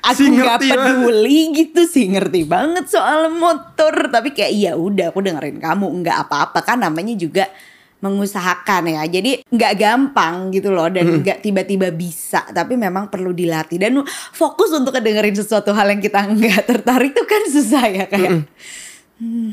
aku 0.02 0.26
nggak 0.26 0.58
ngerti 0.58 0.68
banget. 0.74 0.82
peduli 0.82 1.40
gitu 1.54 1.82
sih 1.86 2.06
ngerti 2.10 2.42
banget 2.50 2.90
soal 2.90 3.30
motor. 3.30 4.10
Tapi 4.10 4.34
kayak 4.34 4.52
iya 4.58 4.74
udah 4.74 5.14
aku 5.14 5.22
dengerin 5.22 5.62
kamu 5.62 5.86
nggak 6.02 6.18
apa-apa. 6.26 6.66
Kan 6.66 6.82
namanya 6.82 7.14
juga 7.14 7.46
mengusahakan 7.98 8.94
ya 8.94 9.02
jadi 9.10 9.42
nggak 9.50 9.74
gampang 9.74 10.54
gitu 10.54 10.70
loh 10.70 10.86
dan 10.90 11.22
nggak 11.22 11.46
tiba-tiba 11.46 11.94
bisa. 11.94 12.42
Tapi 12.50 12.74
memang 12.74 13.14
perlu 13.14 13.38
dilatih 13.38 13.78
dan 13.78 14.02
fokus 14.34 14.74
untuk 14.74 14.98
kedengerin 14.98 15.38
sesuatu 15.38 15.78
hal 15.78 15.94
yang 15.94 16.02
kita 16.02 16.26
nggak 16.26 16.66
tertarik 16.66 17.14
itu 17.14 17.24
kan 17.30 17.42
susah 17.46 17.86
ya 17.86 18.06
kayak. 18.10 18.50
Hmm, 19.18 19.50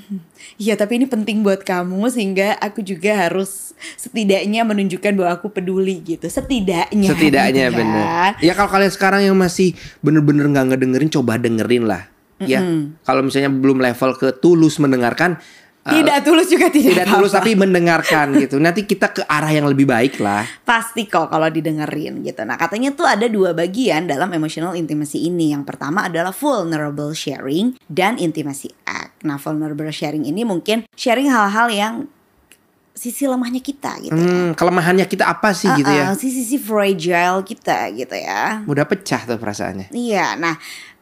Iya 0.54 0.78
tapi 0.78 1.02
ini 1.02 1.10
penting 1.10 1.42
buat 1.42 1.66
kamu 1.66 2.06
sehingga 2.14 2.54
aku 2.62 2.78
juga 2.86 3.26
harus 3.26 3.74
setidaknya 3.98 4.62
menunjukkan 4.62 5.12
bahwa 5.18 5.30
aku 5.34 5.50
peduli 5.50 5.98
gitu 6.06 6.30
setidaknya 6.30 7.10
Setidaknya 7.10 7.74
gitu 7.74 7.78
bener. 7.82 8.04
kan. 8.06 8.32
Ya 8.38 8.52
kalau 8.54 8.70
kalian 8.70 8.92
sekarang 8.94 9.20
yang 9.26 9.34
masih 9.34 9.74
bener-bener 9.98 10.46
nggak 10.46 10.74
ngedengerin, 10.74 11.10
coba 11.10 11.38
dengerin 11.42 11.84
lah. 11.90 12.06
Ya, 12.44 12.60
kalau 13.08 13.24
misalnya 13.24 13.48
belum 13.48 13.80
level 13.80 14.20
ke 14.20 14.36
tulus 14.36 14.76
mendengarkan, 14.76 15.40
uh, 15.84 15.92
tidak 15.92 16.18
tulus 16.24 16.48
juga 16.48 16.66
tidak 16.72 17.04
tidak 17.04 17.06
tulus 17.12 17.32
tapi 17.32 17.52
mendengarkan 17.54 18.34
gitu. 18.40 18.56
Nanti 18.56 18.88
kita 18.88 19.12
ke 19.12 19.22
arah 19.28 19.52
yang 19.52 19.68
lebih 19.68 19.84
baik 19.84 20.18
lah. 20.18 20.44
pasti 20.64 21.06
kok 21.06 21.28
kalau 21.28 21.48
didengerin 21.52 22.24
gitu. 22.24 22.42
Nah 22.42 22.56
katanya 22.56 22.96
tuh 22.96 23.04
ada 23.04 23.28
dua 23.28 23.52
bagian 23.52 24.08
dalam 24.08 24.32
emotional 24.32 24.72
intimacy 24.74 25.28
ini. 25.28 25.52
Yang 25.52 25.68
pertama 25.68 26.08
adalah 26.08 26.32
vulnerable 26.32 27.12
sharing 27.12 27.76
dan 27.86 28.16
intimacy 28.16 28.72
act. 28.88 29.20
Nah 29.22 29.36
vulnerable 29.36 29.92
sharing 29.92 30.24
ini 30.24 30.42
mungkin 30.42 30.88
sharing 30.96 31.28
hal-hal 31.28 31.68
yang 31.68 31.94
sisi 32.94 33.26
lemahnya 33.26 33.58
kita 33.58 33.98
gitu. 34.00 34.14
ya. 34.14 34.22
Hmm, 34.22 34.54
kelemahannya 34.54 35.04
kita 35.10 35.26
apa 35.26 35.50
sih 35.50 35.66
gitu 35.74 35.90
ya? 35.90 36.14
Uh-uh, 36.14 36.16
sisi-sisi 36.16 36.62
fragile 36.62 37.42
kita 37.42 37.90
gitu 37.90 38.14
ya. 38.14 38.62
Mudah 38.64 38.86
pecah 38.86 39.26
tuh 39.26 39.34
perasaannya. 39.36 39.90
Iya, 39.90 40.38
nah 40.38 40.54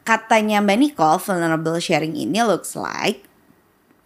katanya 0.02 0.64
Mbak 0.64 0.78
Nicole, 0.80 1.20
vulnerable 1.20 1.78
sharing 1.78 2.16
ini 2.16 2.40
looks 2.42 2.74
like 2.74 3.28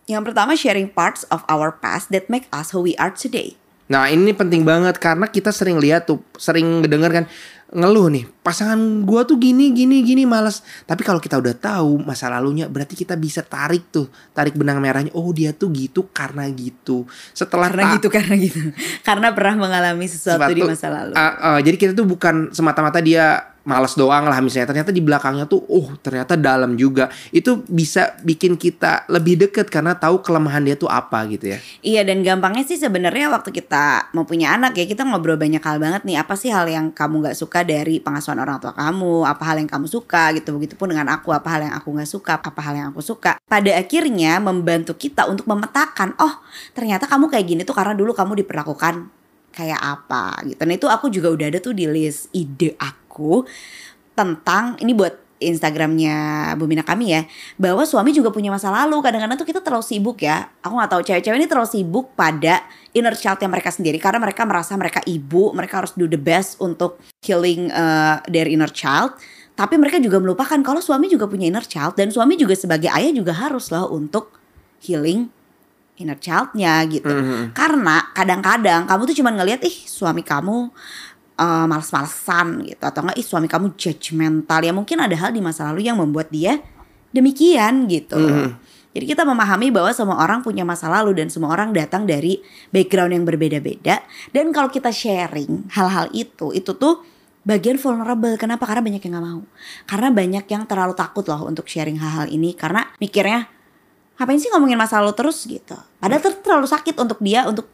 yang 0.07 0.23
pertama 0.23 0.55
sharing 0.55 0.87
parts 0.87 1.27
of 1.35 1.43
our 1.51 1.75
past 1.75 2.15
that 2.15 2.31
make 2.31 2.47
us 2.55 2.71
who 2.71 2.83
we 2.83 2.95
are 2.97 3.11
today. 3.11 3.59
Nah 3.87 4.11
ini 4.11 4.35
penting 4.35 4.67
banget 4.67 4.99
karena 4.99 5.31
kita 5.31 5.55
sering 5.55 5.79
lihat 5.79 6.11
tuh, 6.11 6.19
sering 6.35 6.83
mendengar 6.83 7.11
kan 7.11 7.27
ngeluh 7.67 8.07
nih 8.07 8.23
pasangan 8.47 8.79
gua 9.03 9.27
tuh 9.27 9.39
gini 9.39 9.75
gini 9.75 10.03
gini 10.07 10.23
malas. 10.23 10.63
Tapi 10.87 11.03
kalau 11.03 11.19
kita 11.19 11.39
udah 11.39 11.55
tahu 11.55 12.03
masa 12.03 12.31
lalunya, 12.31 12.71
berarti 12.71 12.95
kita 12.99 13.19
bisa 13.19 13.43
tarik 13.43 13.91
tuh, 13.91 14.07
tarik 14.35 14.55
benang 14.55 14.79
merahnya. 14.79 15.11
Oh 15.15 15.31
dia 15.35 15.51
tuh 15.51 15.71
gitu 15.75 16.07
karena 16.11 16.47
gitu. 16.51 17.07
Setelah 17.35 17.71
Karena 17.71 17.95
gitu, 17.99 18.07
karena 18.11 18.35
gitu. 18.39 18.59
karena 19.07 19.35
pernah 19.35 19.55
mengalami 19.67 20.07
sesuatu, 20.07 20.51
di 20.51 20.63
masa 20.63 20.87
lalu. 20.91 21.15
Ah, 21.19 21.35
ah, 21.55 21.59
jadi 21.63 21.75
kita 21.79 21.93
tuh 21.95 22.07
bukan 22.07 22.55
semata-mata 22.55 23.03
dia 23.03 23.55
malas 23.67 23.99
doang 23.99 24.31
lah 24.31 24.39
misalnya. 24.39 24.71
Ternyata 24.71 24.95
di 24.95 25.03
belakangnya 25.03 25.51
tuh, 25.51 25.61
oh 25.67 25.91
ternyata 25.99 26.39
dalam 26.39 26.79
juga. 26.79 27.11
Itu 27.35 27.67
bisa 27.67 28.15
bikin 28.23 28.55
kita 28.55 29.11
lebih 29.11 29.37
deket 29.43 29.67
karena 29.69 29.99
tahu 29.99 30.23
kelemahan 30.23 30.63
dia 30.63 30.79
tuh 30.79 30.87
apa 30.87 31.27
gitu 31.27 31.53
ya. 31.53 31.59
Iya 31.83 32.07
dan 32.07 32.23
gampangnya 32.23 32.63
sih 32.63 32.79
sebenarnya 32.79 33.29
waktu 33.29 33.51
kita 33.51 34.15
mau 34.15 34.23
punya 34.23 34.55
anak 34.55 34.79
ya 34.79 34.87
kita 34.87 35.03
ngobrol 35.03 35.35
banyak 35.37 35.61
hal 35.61 35.83
banget 35.83 36.07
nih. 36.07 36.17
Apa 36.23 36.39
sih 36.39 36.55
hal 36.55 36.71
yang 36.71 36.95
kamu 36.95 37.27
nggak 37.27 37.37
suka 37.37 37.67
dari 37.67 37.99
pengasuhan 37.99 38.39
orang 38.39 38.63
tua 38.63 38.73
kamu? 38.73 39.27
Apa 39.27 39.43
hal 39.53 39.57
yang 39.59 39.69
kamu 39.69 39.91
suka 39.91 40.31
gitu? 40.39 40.55
Begitupun 40.55 40.95
dengan 40.95 41.11
aku 41.11 41.35
apa 41.35 41.59
hal 41.59 41.67
yang 41.67 41.75
aku 41.75 41.91
nggak 41.91 42.09
suka? 42.09 42.39
Apa 42.39 42.61
hal 42.63 42.75
yang 42.79 42.89
aku 42.95 43.03
suka? 43.03 43.43
Pada 43.43 43.75
akhirnya 43.75 44.39
membantu 44.39 44.95
kita 44.95 45.27
untuk 45.27 45.51
memetakan 45.51 46.15
oh 46.23 46.39
ternyata 46.71 47.11
kamu 47.11 47.27
kayak 47.27 47.47
gini 47.51 47.63
tuh 47.67 47.75
karena 47.75 47.99
dulu 47.99 48.15
kamu 48.15 48.47
diperlakukan 48.47 49.11
kayak 49.57 49.81
apa 49.81 50.45
gitu. 50.45 50.61
Nah 50.69 50.75
itu 50.77 50.87
aku 50.87 51.09
juga 51.09 51.33
udah 51.33 51.47
ada 51.49 51.59
tuh 51.65 51.73
di 51.73 51.89
list 51.89 52.29
ide 52.37 52.77
aku 52.77 53.06
tentang 54.17 54.81
ini 54.81 54.97
buat 54.97 55.27
Instagramnya 55.37 56.49
Bumina 56.57 56.81
kami 56.81 57.13
ya 57.13 57.29
bahwa 57.61 57.85
suami 57.85 58.17
juga 58.17 58.33
punya 58.33 58.49
masa 58.49 58.73
lalu. 58.73 59.05
Kadang-kadang 59.05 59.37
tuh 59.37 59.49
kita 59.49 59.61
terlalu 59.61 59.85
sibuk 59.85 60.25
ya. 60.25 60.49
Aku 60.65 60.73
nggak 60.73 60.91
tahu 60.97 61.03
cewek-cewek 61.05 61.37
ini 61.37 61.49
terlalu 61.49 61.69
sibuk 61.69 62.17
pada 62.17 62.65
inner 62.97 63.13
child 63.13 63.37
yang 63.45 63.53
mereka 63.53 63.69
sendiri. 63.69 64.01
Karena 64.01 64.17
mereka 64.17 64.49
merasa 64.49 64.73
mereka 64.81 65.05
ibu 65.05 65.53
mereka 65.53 65.85
harus 65.85 65.93
do 65.93 66.09
the 66.09 66.17
best 66.17 66.57
untuk 66.65 66.97
healing 67.21 67.69
uh, 67.69 68.25
their 68.33 68.49
inner 68.49 68.73
child. 68.73 69.13
Tapi 69.57 69.77
mereka 69.77 70.01
juga 70.01 70.21
melupakan 70.21 70.57
kalau 70.61 70.81
suami 70.81 71.09
juga 71.09 71.29
punya 71.29 71.49
inner 71.49 71.65
child 71.65 71.97
dan 71.97 72.09
suami 72.09 72.37
juga 72.41 72.57
sebagai 72.57 72.89
ayah 72.93 73.13
juga 73.13 73.37
harus 73.37 73.69
loh 73.73 73.93
untuk 73.93 74.33
healing 74.85 75.29
inner 75.97 76.17
childnya 76.21 76.81
gitu. 76.89 77.09
Karena 77.57 78.13
kadang-kadang 78.13 78.85
kamu 78.85 79.03
tuh 79.09 79.17
cuma 79.17 79.33
ngelihat 79.33 79.65
ih 79.65 79.77
suami 79.85 80.21
kamu 80.21 80.73
eh, 81.37 81.67
males-malesan 81.69 82.67
gitu 82.67 82.83
atau 82.83 83.01
enggak 83.05 83.17
ih 83.21 83.27
suami 83.27 83.47
kamu 83.47 83.77
judgmental 83.77 84.61
ya 84.65 84.73
mungkin 84.73 84.99
ada 85.01 85.17
hal 85.17 85.31
di 85.33 85.41
masa 85.45 85.69
lalu 85.71 85.87
yang 85.87 86.01
membuat 86.01 86.33
dia 86.33 86.61
demikian 87.13 87.89
gitu. 87.89 88.17
Jadi 88.97 89.13
kita 89.13 89.29
memahami 89.29 89.69
bahwa 89.69 89.93
semua 89.93 90.17
orang 90.25 90.41
punya 90.41 90.65
masa 90.65 90.89
lalu 90.89 91.21
dan 91.21 91.29
semua 91.29 91.53
orang 91.53 91.69
datang 91.77 92.09
dari 92.09 92.41
background 92.73 93.13
yang 93.13 93.25
berbeda-beda 93.29 94.01
dan 94.33 94.49
kalau 94.57 94.73
kita 94.73 94.89
sharing 94.89 95.69
hal-hal 95.69 96.09
itu 96.17 96.57
itu 96.57 96.73
tuh 96.73 97.05
bagian 97.45 97.77
vulnerable. 97.77 98.35
Kenapa? 98.41 98.65
Karena 98.65 98.83
banyak 98.83 99.05
yang 99.05 99.13
nggak 99.21 99.27
mau. 99.29 99.43
Karena 99.85 100.09
banyak 100.11 100.45
yang 100.49 100.63
terlalu 100.65 100.95
takut 100.97 101.29
loh 101.29 101.45
untuk 101.45 101.69
sharing 101.69 102.01
hal-hal 102.01 102.27
ini 102.27 102.57
karena 102.57 102.89
mikirnya 102.97 103.47
ngapain 104.17 104.41
sih 104.41 104.49
ngomongin 104.49 104.81
masa 104.81 104.99
lalu 105.05 105.13
terus 105.13 105.45
gitu. 105.45 105.77
Padahal 106.01 106.25
ter- 106.25 106.41
terlalu 106.41 106.67
sakit 106.67 106.97
untuk 106.97 107.21
dia 107.21 107.45
untuk 107.45 107.69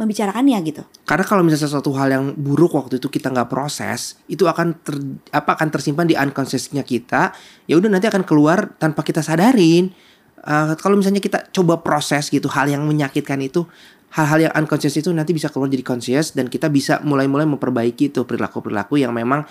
membicarakannya 0.00 0.56
gitu. 0.64 0.82
Karena 1.04 1.24
kalau 1.28 1.44
misalnya 1.44 1.68
sesuatu 1.68 1.92
hal 1.92 2.08
yang 2.08 2.24
buruk 2.32 2.72
waktu 2.72 2.96
itu 2.96 3.12
kita 3.12 3.28
nggak 3.28 3.52
proses, 3.52 4.16
itu 4.32 4.48
akan 4.48 4.80
ter, 4.80 4.96
apa 5.28 5.60
akan 5.60 5.68
tersimpan 5.68 6.08
di 6.08 6.16
unconsciousnya 6.16 6.80
kita. 6.80 7.36
Ya 7.68 7.76
udah 7.76 7.92
nanti 7.92 8.08
akan 8.08 8.24
keluar 8.24 8.72
tanpa 8.80 9.04
kita 9.04 9.20
sadarin. 9.20 9.92
Eh, 10.40 10.74
kalau 10.80 10.96
misalnya 10.96 11.20
kita 11.20 11.52
coba 11.52 11.84
proses 11.84 12.32
gitu 12.32 12.48
hal 12.48 12.72
yang 12.72 12.80
menyakitkan 12.88 13.36
itu, 13.44 13.68
hal-hal 14.16 14.50
yang 14.50 14.52
unconscious 14.56 14.96
itu 14.96 15.12
nanti 15.12 15.36
bisa 15.36 15.52
keluar 15.52 15.68
jadi 15.68 15.84
conscious 15.84 16.32
dan 16.32 16.48
kita 16.48 16.72
bisa 16.72 16.98
mulai-mulai 17.04 17.46
memperbaiki 17.46 18.10
itu 18.10 18.26
perilaku-perilaku 18.26 18.98
yang 18.98 19.14
memang 19.14 19.46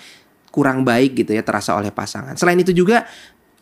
kurang 0.50 0.82
baik 0.82 1.14
gitu 1.24 1.32
ya 1.32 1.46
terasa 1.46 1.78
oleh 1.78 1.94
pasangan. 1.94 2.34
Selain 2.34 2.58
itu 2.58 2.74
juga 2.74 3.06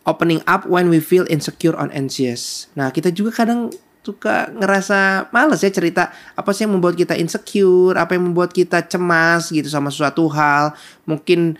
opening 0.09 0.41
up 0.49 0.65
when 0.65 0.89
we 0.89 0.97
feel 0.97 1.23
insecure 1.29 1.77
on 1.77 1.93
anxious. 1.93 2.65
Nah, 2.73 2.89
kita 2.89 3.13
juga 3.13 3.45
kadang 3.45 3.69
suka 4.09 4.49
ngerasa 4.49 5.29
males 5.29 5.61
ya 5.61 5.69
cerita 5.69 6.09
apa 6.33 6.49
sih 6.49 6.65
yang 6.65 6.73
membuat 6.73 6.97
kita 6.97 7.13
insecure, 7.13 7.93
apa 7.93 8.17
yang 8.17 8.33
membuat 8.33 8.49
kita 8.49 8.81
cemas 8.89 9.53
gitu 9.53 9.69
sama 9.69 9.93
suatu 9.93 10.25
hal. 10.33 10.73
Mungkin 11.05 11.53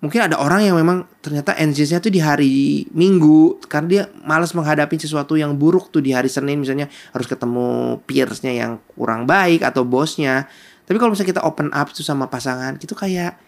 mungkin 0.00 0.20
ada 0.20 0.36
orang 0.40 0.64
yang 0.64 0.76
memang 0.76 1.08
ternyata 1.24 1.56
anxiousnya 1.56 2.00
tuh 2.00 2.12
di 2.12 2.20
hari 2.20 2.84
Minggu 2.92 3.60
karena 3.68 3.86
dia 3.88 4.02
malas 4.24 4.56
menghadapi 4.56 4.96
sesuatu 4.96 5.36
yang 5.36 5.56
buruk 5.56 5.92
tuh 5.92 6.00
di 6.00 6.12
hari 6.12 6.28
Senin 6.32 6.64
misalnya 6.64 6.88
harus 7.12 7.28
ketemu 7.28 8.00
peersnya 8.08 8.52
yang 8.52 8.80
kurang 8.96 9.28
baik 9.28 9.60
atau 9.60 9.84
bosnya. 9.84 10.48
Tapi 10.84 10.96
kalau 11.00 11.12
misalnya 11.12 11.30
kita 11.36 11.42
open 11.44 11.72
up 11.72 11.88
tuh 11.92 12.04
sama 12.04 12.28
pasangan, 12.28 12.76
itu 12.76 12.92
kayak 12.92 13.40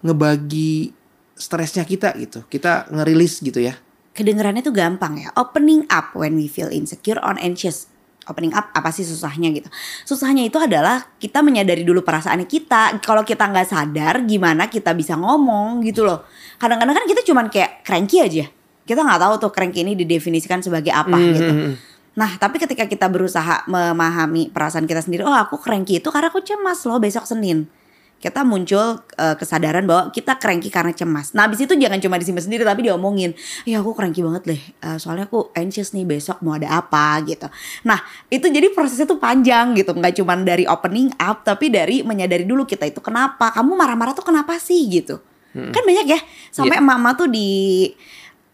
ngebagi 0.00 0.96
stresnya 1.36 1.84
kita 1.84 2.16
gitu. 2.16 2.44
Kita 2.48 2.88
ngerilis 2.88 3.44
gitu 3.44 3.60
ya. 3.60 3.76
Kedengarannya 4.18 4.66
tuh 4.66 4.74
gampang 4.74 5.22
ya. 5.22 5.30
Opening 5.38 5.86
up 5.86 6.10
when 6.18 6.34
we 6.34 6.50
feel 6.50 6.66
insecure 6.66 7.22
or 7.22 7.38
anxious. 7.38 7.86
Opening 8.26 8.50
up 8.52 8.74
apa 8.74 8.90
sih 8.90 9.06
susahnya 9.06 9.54
gitu? 9.54 9.70
Susahnya 10.02 10.42
itu 10.42 10.58
adalah 10.58 11.06
kita 11.22 11.40
menyadari 11.40 11.86
dulu 11.86 12.02
perasaan 12.02 12.42
kita. 12.44 12.98
Kalau 12.98 13.22
kita 13.22 13.46
nggak 13.46 13.68
sadar, 13.70 14.26
gimana 14.26 14.66
kita 14.66 14.92
bisa 14.92 15.14
ngomong 15.14 15.80
gitu 15.86 16.02
loh. 16.02 16.26
Kadang-kadang 16.58 16.98
kan 16.98 17.06
kita 17.06 17.22
cuman 17.22 17.46
kayak 17.48 17.86
cranky 17.86 18.18
aja. 18.20 18.44
Kita 18.84 19.00
nggak 19.06 19.20
tahu 19.22 19.34
tuh 19.48 19.50
cranky 19.54 19.86
ini 19.86 19.94
didefinisikan 19.94 20.60
sebagai 20.60 20.90
apa 20.90 21.16
gitu. 21.16 21.78
Nah, 22.18 22.34
tapi 22.34 22.58
ketika 22.58 22.84
kita 22.90 23.06
berusaha 23.06 23.62
memahami 23.70 24.50
perasaan 24.50 24.90
kita 24.90 25.00
sendiri, 25.00 25.22
oh 25.22 25.32
aku 25.32 25.54
cranky 25.56 26.02
itu 26.02 26.10
karena 26.10 26.34
aku 26.34 26.42
cemas 26.42 26.82
loh 26.84 26.98
besok 26.98 27.24
Senin. 27.24 27.70
Kita 28.18 28.42
muncul 28.42 28.98
eh, 29.14 29.36
kesadaran 29.38 29.86
bahwa 29.86 30.10
kita 30.10 30.42
cranky 30.42 30.68
karena 30.68 30.90
cemas. 30.90 31.32
Nah, 31.38 31.46
habis 31.46 31.62
itu 31.62 31.70
jangan 31.78 32.02
cuma 32.02 32.18
disimpan 32.18 32.42
sendiri 32.42 32.66
tapi 32.66 32.90
diomongin. 32.90 33.32
Ya 33.62 33.78
aku 33.78 33.94
cranky 33.94 34.26
banget 34.26 34.42
deh. 34.42 34.60
Eh, 34.60 34.98
soalnya 34.98 35.30
aku 35.30 35.54
anxious 35.54 35.94
nih 35.94 36.02
besok 36.02 36.42
mau 36.42 36.58
ada 36.58 36.82
apa 36.82 37.22
gitu. 37.22 37.46
Nah, 37.86 38.02
itu 38.26 38.46
jadi 38.50 38.74
prosesnya 38.74 39.06
tuh 39.06 39.22
panjang 39.22 39.78
gitu. 39.78 39.94
Nggak 39.94 40.18
cuma 40.18 40.34
dari 40.42 40.66
opening 40.66 41.14
up 41.22 41.46
tapi 41.46 41.70
dari 41.70 42.02
menyadari 42.02 42.42
dulu 42.42 42.66
kita 42.66 42.90
itu 42.90 42.98
kenapa. 42.98 43.54
Kamu 43.54 43.78
marah-marah 43.78 44.12
tuh 44.18 44.26
kenapa 44.26 44.58
sih 44.58 44.82
gitu. 44.90 45.22
Kan 45.54 45.82
banyak 45.82 46.06
ya. 46.06 46.20
Sampai 46.54 46.78
mama 46.78 47.14
tuh 47.18 47.26
di 47.30 47.90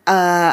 eh 0.05 0.53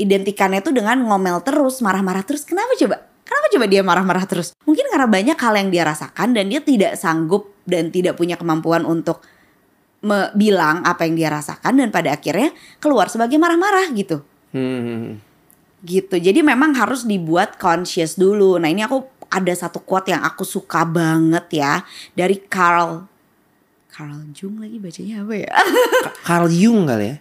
identikannya 0.00 0.64
tuh 0.64 0.74
dengan 0.74 0.98
ngomel 1.04 1.44
terus, 1.46 1.78
marah-marah 1.84 2.24
terus. 2.26 2.42
Kenapa 2.42 2.74
coba? 2.74 3.06
Kenapa 3.22 3.46
coba 3.54 3.64
dia 3.70 3.82
marah-marah 3.86 4.24
terus? 4.26 4.52
Mungkin 4.66 4.90
karena 4.90 5.06
banyak 5.06 5.38
hal 5.38 5.54
yang 5.56 5.68
dia 5.70 5.84
rasakan 5.86 6.34
dan 6.34 6.50
dia 6.50 6.60
tidak 6.60 6.98
sanggup 6.98 7.51
dan 7.68 7.90
tidak 7.94 8.18
punya 8.18 8.34
kemampuan 8.38 8.82
untuk 8.86 9.22
bilang 10.34 10.82
apa 10.82 11.06
yang 11.06 11.14
dia 11.14 11.30
rasakan 11.30 11.78
dan 11.78 11.94
pada 11.94 12.18
akhirnya 12.18 12.50
keluar 12.82 13.06
sebagai 13.06 13.38
marah-marah 13.38 13.86
gitu. 13.94 14.18
Hmm. 14.50 15.22
Gitu. 15.82 16.18
Jadi 16.18 16.42
memang 16.42 16.74
harus 16.74 17.06
dibuat 17.06 17.58
conscious 17.58 18.18
dulu. 18.18 18.58
Nah, 18.58 18.66
ini 18.66 18.82
aku 18.82 19.02
ada 19.30 19.54
satu 19.54 19.78
quote 19.78 20.10
yang 20.10 20.26
aku 20.26 20.42
suka 20.42 20.82
banget 20.84 21.64
ya 21.64 21.80
dari 22.12 22.36
Carl 22.36 23.08
Carl 23.88 24.28
Jung 24.32 24.60
lagi 24.60 24.76
bacanya 24.80 25.22
apa 25.22 25.34
ya? 25.36 25.52
Carl 26.26 26.48
Jung 26.50 26.88
kali 26.88 27.06
ya. 27.12 27.16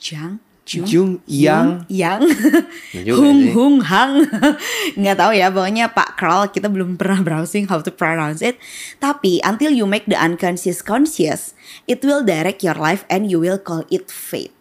Jang 0.00 0.40
Jung, 0.70 0.86
Jung, 0.86 1.12
Yang. 1.26 1.68
Yang. 1.90 2.22
Ya 2.94 3.00
juga 3.02 3.18
Hung. 3.26 3.40
Hung 3.50 3.76
Hang. 3.82 4.22
Nggak 5.00 5.16
tahu 5.18 5.32
ya 5.34 5.50
pokoknya 5.50 5.90
Pak 5.90 6.14
Carl 6.14 6.46
kita 6.54 6.70
belum 6.70 6.94
pernah 6.94 7.18
browsing 7.26 7.66
how 7.66 7.82
to 7.82 7.90
pronounce 7.90 8.38
it. 8.38 8.54
Tapi 9.02 9.42
until 9.42 9.74
you 9.74 9.90
make 9.90 10.06
the 10.06 10.14
unconscious 10.14 10.78
conscious 10.78 11.58
it 11.90 12.06
will 12.06 12.22
direct 12.22 12.62
your 12.62 12.78
life 12.78 13.02
and 13.10 13.26
you 13.26 13.42
will 13.42 13.58
call 13.58 13.82
it 13.90 14.06
fate. 14.14 14.54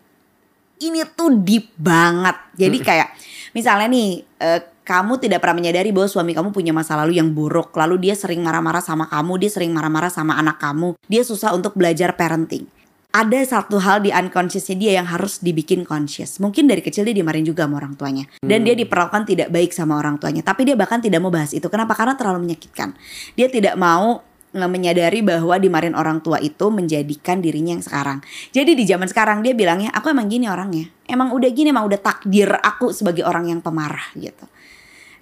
Ini 0.82 1.06
tuh 1.14 1.46
deep 1.46 1.78
banget. 1.78 2.38
Jadi 2.58 2.78
kayak 2.82 3.14
misalnya 3.54 3.88
nih 3.94 4.10
eh, 4.42 4.62
kamu 4.82 5.22
tidak 5.22 5.46
pernah 5.46 5.62
menyadari 5.62 5.94
bahwa 5.94 6.10
suami 6.10 6.34
kamu 6.34 6.50
punya 6.50 6.74
masa 6.74 6.98
lalu 6.98 7.22
yang 7.22 7.30
buruk. 7.38 7.70
Lalu 7.78 8.10
dia 8.10 8.18
sering 8.18 8.42
marah-marah 8.42 8.82
sama 8.82 9.06
kamu 9.06 9.46
dia 9.46 9.52
sering 9.54 9.70
marah-marah 9.70 10.10
sama 10.10 10.34
anak 10.42 10.58
kamu. 10.58 10.98
Dia 11.06 11.22
susah 11.22 11.54
untuk 11.54 11.78
belajar 11.78 12.18
parenting 12.18 12.79
ada 13.10 13.42
satu 13.42 13.82
hal 13.82 14.06
di 14.06 14.14
unconsciousnya 14.14 14.78
dia 14.78 14.92
yang 15.02 15.10
harus 15.10 15.42
dibikin 15.42 15.82
conscious. 15.82 16.38
Mungkin 16.38 16.70
dari 16.70 16.86
kecil 16.86 17.10
dia 17.10 17.16
dimarahin 17.18 17.42
juga 17.42 17.66
sama 17.66 17.82
orang 17.82 17.98
tuanya. 17.98 18.30
Dan 18.38 18.62
dia 18.62 18.78
diperlakukan 18.78 19.26
tidak 19.26 19.50
baik 19.50 19.74
sama 19.74 19.98
orang 19.98 20.22
tuanya. 20.22 20.46
Tapi 20.46 20.70
dia 20.70 20.78
bahkan 20.78 21.02
tidak 21.02 21.18
mau 21.18 21.34
bahas 21.34 21.50
itu. 21.58 21.66
Kenapa? 21.74 21.98
Karena 21.98 22.14
terlalu 22.14 22.46
menyakitkan. 22.46 22.94
Dia 23.34 23.50
tidak 23.50 23.74
mau 23.82 24.22
nge- 24.54 24.70
menyadari 24.70 25.26
bahwa 25.26 25.58
dimarahin 25.58 25.98
orang 25.98 26.22
tua 26.22 26.38
itu 26.38 26.70
menjadikan 26.70 27.42
dirinya 27.42 27.74
yang 27.74 27.82
sekarang. 27.82 28.22
Jadi 28.54 28.78
di 28.78 28.86
zaman 28.86 29.10
sekarang 29.10 29.42
dia 29.42 29.58
bilangnya, 29.58 29.90
aku 29.90 30.14
emang 30.14 30.30
gini 30.30 30.46
orangnya. 30.46 30.86
Emang 31.10 31.34
udah 31.34 31.50
gini, 31.50 31.74
emang 31.74 31.90
udah 31.90 31.98
takdir 31.98 32.62
aku 32.62 32.94
sebagai 32.94 33.26
orang 33.26 33.50
yang 33.50 33.66
pemarah 33.66 34.06
gitu. 34.14 34.46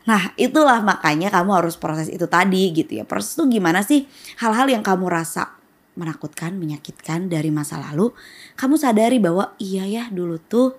Nah 0.08 0.32
itulah 0.40 0.80
makanya 0.84 1.28
kamu 1.28 1.52
harus 1.64 1.76
proses 1.76 2.08
itu 2.08 2.28
tadi 2.28 2.72
gitu 2.72 3.00
ya. 3.00 3.04
Proses 3.04 3.36
itu 3.36 3.60
gimana 3.60 3.84
sih? 3.84 4.08
Hal-hal 4.40 4.72
yang 4.72 4.80
kamu 4.84 5.08
rasa 5.12 5.57
menakutkan, 5.98 6.54
menyakitkan 6.56 7.28
dari 7.28 7.50
masa 7.50 7.82
lalu, 7.82 8.14
kamu 8.54 8.78
sadari 8.78 9.18
bahwa 9.18 9.58
iya 9.58 9.84
ya 9.90 10.04
dulu 10.14 10.38
tuh 10.38 10.78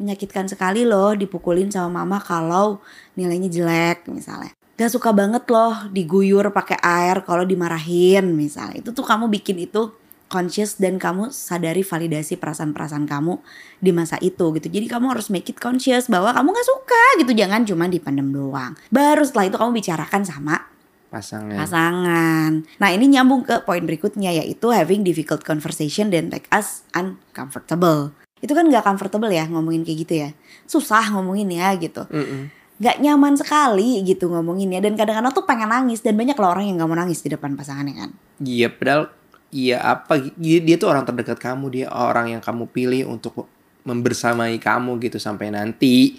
menyakitkan 0.00 0.48
sekali 0.48 0.84
loh 0.84 1.12
dipukulin 1.12 1.68
sama 1.68 2.04
mama 2.04 2.20
kalau 2.20 2.80
nilainya 3.16 3.48
jelek 3.48 4.08
misalnya. 4.08 4.52
Gak 4.80 4.96
suka 4.96 5.12
banget 5.12 5.44
loh 5.52 5.92
diguyur 5.92 6.48
pakai 6.56 6.80
air 6.80 7.20
kalau 7.24 7.44
dimarahin 7.44 8.32
misalnya. 8.32 8.80
Itu 8.80 8.96
tuh 8.96 9.04
kamu 9.04 9.28
bikin 9.28 9.60
itu 9.60 9.92
conscious 10.32 10.80
dan 10.80 10.96
kamu 10.96 11.28
sadari 11.34 11.84
validasi 11.84 12.40
perasaan-perasaan 12.40 13.04
kamu 13.04 13.44
di 13.76 13.92
masa 13.92 14.16
itu 14.24 14.56
gitu. 14.56 14.72
Jadi 14.72 14.86
kamu 14.88 15.12
harus 15.12 15.28
make 15.28 15.52
it 15.52 15.60
conscious 15.60 16.08
bahwa 16.08 16.32
kamu 16.32 16.48
gak 16.56 16.68
suka 16.70 17.04
gitu. 17.20 17.32
Jangan 17.36 17.68
cuma 17.68 17.84
dipendam 17.92 18.32
doang. 18.32 18.72
Baru 18.88 19.20
setelah 19.20 19.52
itu 19.52 19.56
kamu 19.60 19.72
bicarakan 19.76 20.22
sama 20.24 20.70
Pasangan. 21.10 21.58
pasangan. 21.58 22.62
Nah 22.78 22.88
ini 22.94 23.10
nyambung 23.10 23.42
ke 23.42 23.66
poin 23.66 23.82
berikutnya 23.82 24.30
yaitu 24.30 24.70
having 24.70 25.02
difficult 25.02 25.42
conversation 25.42 26.06
dan 26.06 26.30
make 26.30 26.46
us 26.54 26.86
uncomfortable. 26.94 28.14
Itu 28.38 28.54
kan 28.54 28.70
gak 28.70 28.86
comfortable 28.86 29.28
ya 29.28 29.50
ngomongin 29.50 29.82
kayak 29.82 29.98
gitu 30.06 30.14
ya. 30.22 30.30
Susah 30.70 31.10
ngomongin 31.10 31.50
ya 31.50 31.74
gitu. 31.76 32.06
Mm-mm. 32.08 32.54
Gak 32.78 33.02
nyaman 33.02 33.34
sekali 33.34 34.06
gitu 34.06 34.30
ngomonginnya. 34.30 34.78
Dan 34.80 34.94
kadang-kadang 34.94 35.34
tuh 35.34 35.44
pengen 35.44 35.68
nangis. 35.68 36.00
Dan 36.00 36.14
banyak 36.14 36.38
loh 36.38 36.48
orang 36.48 36.70
yang 36.70 36.78
gak 36.78 36.88
mau 36.88 36.96
nangis 36.96 37.20
di 37.20 37.28
depan 37.28 37.58
pasangannya 37.58 37.94
kan. 38.06 38.10
Iya, 38.40 38.70
padahal 38.72 39.12
iya 39.50 39.82
apa 39.82 40.30
dia, 40.38 40.62
dia 40.62 40.78
tuh 40.78 40.94
orang 40.94 41.02
terdekat 41.02 41.42
kamu, 41.42 41.66
dia 41.74 41.86
orang 41.90 42.38
yang 42.38 42.40
kamu 42.40 42.70
pilih 42.70 43.10
untuk 43.10 43.50
membersamai 43.82 44.56
kamu 44.62 44.96
gitu 45.04 45.18
sampai 45.18 45.52
nanti. 45.52 46.16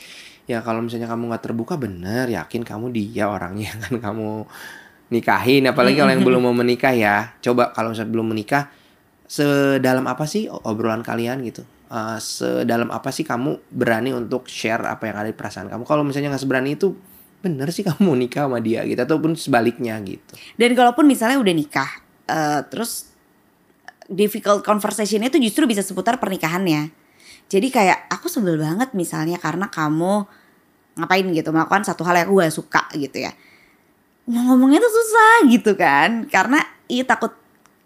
Ya 0.50 0.60
kalau 0.66 0.82
misalnya 0.82 1.10
kamu 1.10 1.32
nggak 1.32 1.44
terbuka 1.44 1.76
bener, 1.78 2.30
yakin 2.30 2.66
kamu 2.66 2.90
dia 2.94 3.30
orangnya 3.30 3.72
kan 3.88 3.98
kamu 4.00 4.46
nikahin. 5.12 5.68
Apalagi 5.68 6.00
kalau 6.00 6.12
yang 6.12 6.24
belum 6.24 6.42
mau 6.42 6.56
menikah 6.56 6.96
ya, 6.96 7.36
coba 7.44 7.76
kalau 7.76 7.92
misalnya 7.94 8.12
belum 8.12 8.28
menikah, 8.32 8.72
sedalam 9.28 10.08
apa 10.08 10.26
sih 10.26 10.48
obrolan 10.50 11.04
kalian 11.04 11.44
gitu? 11.46 11.62
Eh, 11.92 12.18
sedalam 12.24 12.88
apa 12.88 13.12
sih 13.12 13.28
kamu 13.28 13.68
berani 13.68 14.16
untuk 14.16 14.48
share 14.48 14.88
apa 14.88 15.12
yang 15.12 15.16
ada 15.20 15.28
di 15.28 15.36
perasaan 15.36 15.68
kamu? 15.68 15.84
Kalau 15.84 16.08
misalnya 16.08 16.32
nggak 16.32 16.44
seberani 16.48 16.80
itu, 16.80 16.96
bener 17.44 17.68
sih 17.76 17.84
kamu 17.84 18.16
nikah 18.16 18.48
sama 18.48 18.64
dia 18.64 18.88
gitu 18.88 19.02
ataupun 19.04 19.36
sebaliknya 19.36 20.00
gitu. 20.00 20.34
Dan 20.56 20.72
kalaupun 20.72 21.04
misalnya 21.04 21.38
udah 21.38 21.56
nikah. 21.56 21.92
eh, 22.32 22.64
terus 22.72 23.12
difficult 24.08 24.64
conversation 24.64 25.20
itu 25.20 25.36
justru 25.40 25.68
bisa 25.68 25.84
seputar 25.84 26.16
pernikahannya. 26.16 27.01
Jadi 27.52 27.68
kayak 27.68 28.08
aku 28.08 28.32
sebel 28.32 28.56
banget 28.56 28.96
misalnya 28.96 29.36
karena 29.36 29.68
kamu 29.68 30.24
ngapain 30.96 31.28
gitu 31.36 31.52
melakukan 31.52 31.84
satu 31.84 32.08
hal 32.08 32.16
yang 32.16 32.32
aku 32.32 32.40
gak 32.40 32.56
suka 32.56 32.84
gitu 32.96 33.28
ya. 33.28 33.36
Mau 34.32 34.56
ngomongnya 34.56 34.80
tuh 34.80 34.94
susah 34.96 35.52
gitu 35.52 35.76
kan 35.76 36.32
karena 36.32 36.64
iya 36.88 37.04
takut 37.04 37.36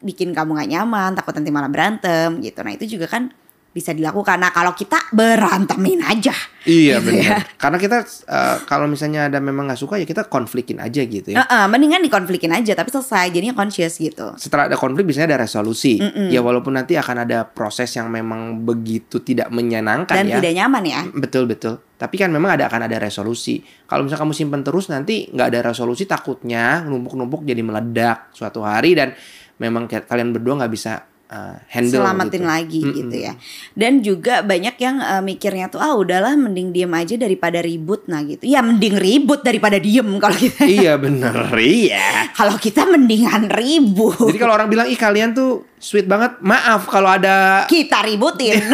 bikin 0.05 0.37
kamu 0.37 0.53
gak 0.61 0.69
nyaman, 0.69 1.17
takut 1.17 1.33
nanti 1.33 1.49
malah 1.49 1.73
berantem 1.73 2.37
gitu. 2.45 2.61
Nah 2.61 2.77
itu 2.77 2.85
juga 2.85 3.09
kan 3.09 3.33
bisa 3.75 3.91
dilakukan. 3.91 4.39
Nah 4.39 4.55
kalau 4.55 4.71
kita 4.71 4.95
berantemin 5.11 5.99
aja. 5.99 6.31
Iya 6.63 6.97
Gitu 6.97 7.11
benar. 7.11 7.21
ya. 7.21 7.37
Karena 7.59 7.77
kita 7.77 7.97
eh, 8.07 8.57
kalau 8.63 8.87
misalnya 8.87 9.27
ada 9.27 9.37
memang 9.37 9.67
nggak 9.67 9.77
suka 9.77 9.99
ya 9.99 10.07
kita 10.07 10.31
konflikin 10.31 10.79
aja 10.79 11.03
gitu 11.03 11.35
ya. 11.35 11.43
Heeh, 11.43 11.63
mendingan 11.67 11.99
dikonflikin 11.99 12.55
aja 12.55 12.71
tapi 12.71 12.87
selesai 12.87 13.35
jadinya 13.35 13.51
conscious 13.51 13.99
gitu. 13.99 14.31
Setelah 14.39 14.71
ada 14.71 14.79
konflik 14.79 15.03
biasanya 15.03 15.35
ada 15.35 15.43
resolusi. 15.43 15.99
Ya 16.31 16.39
walaupun 16.39 16.71
nanti 16.73 16.95
akan 16.95 17.27
ada 17.27 17.43
proses 17.43 17.91
yang 17.93 18.07
memang 18.07 18.63
begitu 18.63 19.19
tidak 19.19 19.51
menyenangkan 19.51 20.15
Dan 20.15 20.31
ya. 20.31 20.39
tidak 20.39 20.53
nyaman 20.55 20.83
ya. 20.87 21.01
Betul 21.11 21.43
betul. 21.45 21.83
Tapi 21.99 22.15
kan 22.15 22.31
memang 22.31 22.55
ada 22.55 22.71
akan 22.71 22.87
ada 22.87 22.95
resolusi. 22.97 23.59
Kalau 23.85 24.07
misalnya 24.07 24.23
kamu 24.23 24.33
simpen 24.33 24.61
terus 24.63 24.87
nanti 24.87 25.27
nggak 25.27 25.47
ada 25.51 25.59
resolusi 25.67 26.07
takutnya 26.07 26.79
numpuk-numpuk 26.81 27.43
jadi 27.43 27.59
meledak 27.59 28.31
suatu 28.31 28.63
hari 28.63 28.95
dan 28.95 29.11
memang 29.59 29.85
kalian 29.87 30.31
berdua 30.31 30.63
nggak 30.63 30.71
bisa 30.71 31.03
eh, 31.29 31.55
handle 31.71 32.01
selamatin 32.01 32.43
gitu. 32.43 32.49
lagi 32.49 32.81
Mm-mm. 32.81 32.97
gitu 32.97 33.15
ya. 33.15 33.33
Dan 33.73 34.01
juga 34.05 34.41
banyak 34.45 34.75
yang 34.77 34.95
eh, 35.01 35.23
mikirnya 35.23 35.67
tuh 35.69 35.81
ah 35.81 35.93
udahlah 35.97 36.33
mending 36.37 36.71
diem 36.73 36.93
aja 36.93 37.15
daripada 37.17 37.59
ribut 37.61 38.05
nah 38.05 38.21
gitu. 38.23 38.45
Ya 38.45 38.61
mending 38.61 38.95
ribut 38.97 39.41
daripada 39.41 39.77
diem 39.81 40.07
kalau 40.21 40.37
kita. 40.37 40.65
iya 40.65 40.95
bener 40.95 41.35
iya. 41.61 42.29
kalau 42.33 42.55
kita 42.57 42.85
mendingan 42.85 43.49
ribut. 43.49 44.31
Jadi 44.31 44.39
kalau 44.39 44.53
orang 44.55 44.69
bilang 44.69 44.87
ih 44.89 44.97
kalian 44.97 45.33
tuh 45.33 45.65
sweet 45.77 46.09
banget, 46.09 46.37
maaf 46.41 46.89
kalau 46.89 47.09
ada 47.09 47.65
kita 47.69 48.01
ributin. 48.05 48.61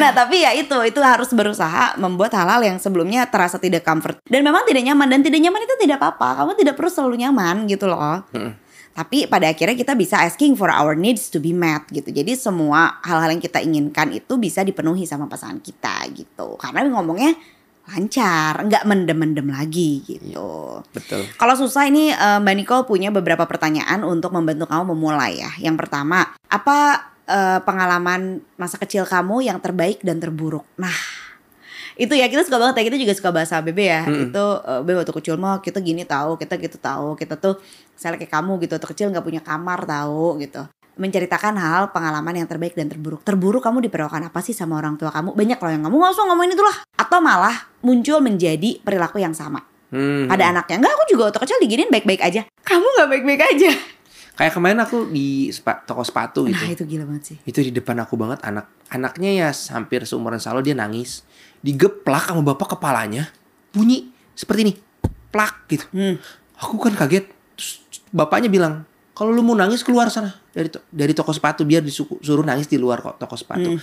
nah 0.00 0.14
tapi 0.14 0.46
ya 0.46 0.54
itu 0.54 0.76
itu 0.86 1.00
harus 1.02 1.26
berusaha 1.34 1.98
membuat 1.98 2.30
hal-hal 2.38 2.62
yang 2.62 2.78
sebelumnya 2.78 3.26
terasa 3.26 3.58
tidak 3.58 3.82
comfort 3.82 4.22
dan 4.30 4.46
memang 4.46 4.62
tidak 4.62 4.86
nyaman 4.86 5.10
dan 5.10 5.20
tidak 5.26 5.42
nyaman 5.42 5.66
itu 5.66 5.74
tidak 5.82 5.98
apa-apa 5.98 6.42
kamu 6.42 6.52
tidak 6.54 6.74
perlu 6.78 6.90
selalu 6.90 7.16
nyaman 7.26 7.66
gitu 7.66 7.90
loh 7.90 8.22
tapi 8.90 9.30
pada 9.30 9.48
akhirnya 9.48 9.78
kita 9.78 9.94
bisa 9.94 10.20
asking 10.26 10.58
for 10.58 10.68
our 10.68 10.98
needs 10.98 11.30
to 11.30 11.38
be 11.38 11.54
met 11.54 11.86
gitu 11.94 12.10
jadi 12.10 12.34
semua 12.34 12.98
hal-hal 13.06 13.32
yang 13.32 13.42
kita 13.42 13.62
inginkan 13.62 14.10
itu 14.10 14.36
bisa 14.36 14.66
dipenuhi 14.66 15.06
sama 15.06 15.30
pasangan 15.30 15.62
kita 15.62 16.10
gitu 16.12 16.58
karena 16.58 16.86
ngomongnya 16.90 17.38
lancar 17.90 18.62
nggak 18.70 18.86
mendem-mendem 18.86 19.50
lagi 19.50 20.04
gitu 20.06 20.78
betul. 20.94 21.26
kalau 21.34 21.54
susah 21.58 21.90
ini 21.90 22.14
eh, 22.14 22.38
Mbak 22.38 22.54
Nicole 22.54 22.84
punya 22.86 23.10
beberapa 23.10 23.42
pertanyaan 23.50 24.06
untuk 24.06 24.30
membantu 24.30 24.70
kamu 24.70 24.94
memulai 24.94 25.42
ya. 25.42 25.50
Yang 25.58 25.86
pertama, 25.86 26.30
apa 26.46 27.10
eh, 27.26 27.58
pengalaman 27.66 28.44
masa 28.54 28.78
kecil 28.78 29.02
kamu 29.02 29.50
yang 29.50 29.58
terbaik 29.58 29.98
dan 30.06 30.22
terburuk? 30.22 30.62
Nah, 30.78 30.94
itu 31.98 32.14
ya 32.14 32.30
kita 32.30 32.46
suka 32.46 32.62
banget 32.62 32.80
ya 32.80 32.84
kita 32.94 32.98
juga 33.00 33.14
suka 33.18 33.30
bahasa 33.34 33.58
BB 33.58 33.78
ya. 33.82 34.02
Itu 34.06 34.44
eh, 34.62 34.80
Beb 34.86 35.02
waktu 35.02 35.14
kecil 35.18 35.34
mah 35.34 35.58
kita 35.58 35.82
gini 35.82 36.06
tahu, 36.06 36.38
kita 36.38 36.54
gitu 36.62 36.78
tahu, 36.78 37.18
kita 37.18 37.34
tuh 37.34 37.58
misalnya 38.00 38.16
kayak 38.16 38.32
kamu 38.32 38.52
gitu 38.58 38.72
waktu 38.74 38.88
kecil 38.88 39.06
nggak 39.12 39.20
punya 39.22 39.44
kamar 39.44 39.84
tahu 39.84 40.40
gitu. 40.40 40.64
Menceritakan 40.96 41.54
hal 41.54 41.82
pengalaman 41.92 42.32
yang 42.34 42.48
terbaik 42.48 42.72
dan 42.72 42.88
terburuk. 42.88 43.20
Terburuk 43.20 43.60
kamu 43.60 43.84
diperlakukan 43.84 44.24
apa 44.26 44.40
sih 44.40 44.52
sama 44.52 44.74
orang 44.74 44.96
tua 44.96 45.08
kamu? 45.08 45.32
Banyak 45.32 45.56
loh 45.56 45.70
yang 45.70 45.84
kamu 45.84 45.94
nggak 45.94 46.12
usah 46.12 46.24
ngomongin 46.24 46.52
itulah. 46.54 46.76
Atau 46.94 47.20
malah 47.20 47.68
muncul 47.80 48.18
menjadi 48.18 48.80
perilaku 48.80 49.16
yang 49.18 49.32
sama 49.32 49.60
Hmm. 49.90 50.30
pada 50.30 50.46
anaknya 50.48 50.78
enggak 50.78 50.94
aku 50.94 51.04
juga 51.10 51.22
waktu 51.26 51.40
kecil 51.42 51.58
diginin 51.58 51.90
baik-baik 51.90 52.22
aja 52.22 52.46
kamu 52.62 52.86
nggak 52.86 53.08
baik-baik 53.10 53.42
aja 53.42 53.74
Kayak 54.38 54.52
kemarin 54.54 54.78
aku 54.78 55.10
di 55.10 55.50
sepa- 55.50 55.82
toko 55.82 56.00
sepatu 56.00 56.46
gitu. 56.46 56.54
nah 56.56 56.70
itu 56.70 56.86
gila 56.86 57.04
banget 57.04 57.22
sih 57.26 57.36
Itu 57.42 57.58
di 57.58 57.74
depan 57.74 57.98
aku 57.98 58.14
banget 58.14 58.38
anak 58.40 58.70
anaknya 58.86 59.30
ya 59.34 59.48
hampir 59.74 60.06
seumuran 60.06 60.38
Salo 60.38 60.62
dia 60.62 60.72
nangis. 60.72 61.26
Digeplak 61.58 62.30
sama 62.30 62.46
bapak 62.46 62.78
kepalanya. 62.78 63.34
Bunyi 63.68 64.14
seperti 64.32 64.60
ini. 64.62 64.72
Plak 65.28 65.66
gitu. 65.66 65.84
hmm. 65.90 66.22
Aku 66.56 66.78
kan 66.78 66.94
kaget. 66.94 67.26
Bapaknya 68.10 68.46
bilang, 68.46 68.82
"Kalau 69.12 69.30
lu 69.30 69.40
mau 69.40 69.54
nangis 69.54 69.80
keluar 69.80 70.08
sana 70.08 70.34
dari 70.50 70.66
to- 70.66 70.82
dari 70.90 71.12
toko 71.12 71.30
sepatu 71.30 71.62
biar 71.62 71.80
disuruh 71.80 72.42
nangis 72.42 72.66
di 72.66 72.76
luar 72.76 73.00
kok 73.00 73.16
toko 73.16 73.34
sepatu." 73.34 73.78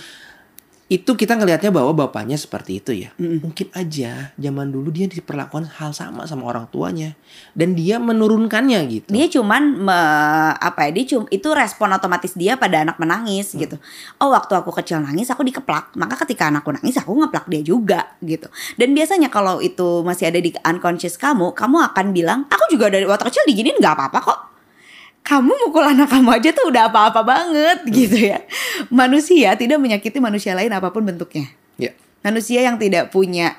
Itu 0.88 1.12
kita 1.12 1.36
ngelihatnya 1.36 1.68
bahwa 1.68 1.92
bapaknya 1.92 2.40
seperti 2.40 2.80
itu 2.80 2.96
ya. 2.96 3.12
Mungkin 3.20 3.68
aja 3.76 4.32
zaman 4.40 4.72
dulu 4.72 4.88
dia 4.88 5.04
diperlakukan 5.04 5.68
hal 5.76 5.92
sama 5.92 6.24
sama 6.24 6.48
orang 6.48 6.64
tuanya 6.72 7.12
dan 7.52 7.76
dia 7.76 8.00
menurunkannya 8.00 8.80
gitu. 8.88 9.12
Dia 9.12 9.28
cuman 9.28 9.84
me- 9.84 10.56
apa 10.56 10.88
ya? 10.88 10.90
Dia 10.96 11.04
cum 11.12 11.22
itu 11.28 11.48
respon 11.52 11.92
otomatis 11.92 12.32
dia 12.32 12.56
pada 12.56 12.88
anak 12.88 12.96
menangis 12.96 13.52
gitu. 13.52 13.76
Oh, 14.16 14.32
waktu 14.32 14.56
aku 14.56 14.72
kecil 14.80 15.04
nangis 15.04 15.28
aku 15.28 15.44
dikeplak. 15.44 15.92
Maka 15.92 16.24
ketika 16.24 16.48
anakku 16.48 16.72
nangis 16.72 16.96
aku 16.96 17.12
ngeplak 17.12 17.44
dia 17.52 17.60
juga 17.60 18.16
gitu. 18.24 18.48
Dan 18.80 18.96
biasanya 18.96 19.28
kalau 19.28 19.60
itu 19.60 20.00
masih 20.00 20.32
ada 20.32 20.40
di 20.40 20.56
unconscious 20.56 21.20
kamu, 21.20 21.52
kamu 21.52 21.76
akan 21.92 22.06
bilang, 22.16 22.48
"Aku 22.48 22.64
juga 22.72 22.88
dari 22.88 23.04
waktu 23.04 23.28
kecil 23.28 23.44
diginin 23.44 23.76
nggak 23.76 23.92
apa-apa 23.92 24.20
kok." 24.24 24.38
Kamu 25.28 25.52
mukul 25.68 25.84
anak 25.84 26.08
kamu 26.08 26.40
aja 26.40 26.56
tuh 26.56 26.72
udah 26.72 26.88
apa-apa 26.88 27.20
banget 27.20 27.84
gitu 27.92 28.16
ya. 28.32 28.40
Manusia 28.88 29.52
tidak 29.60 29.76
menyakiti 29.76 30.16
manusia 30.24 30.56
lain 30.56 30.72
apa 30.72 30.88
pun 30.88 31.04
bentuknya. 31.04 31.52
Ya. 31.76 31.92
Manusia 32.24 32.64
yang 32.64 32.80
tidak 32.80 33.12
punya 33.12 33.52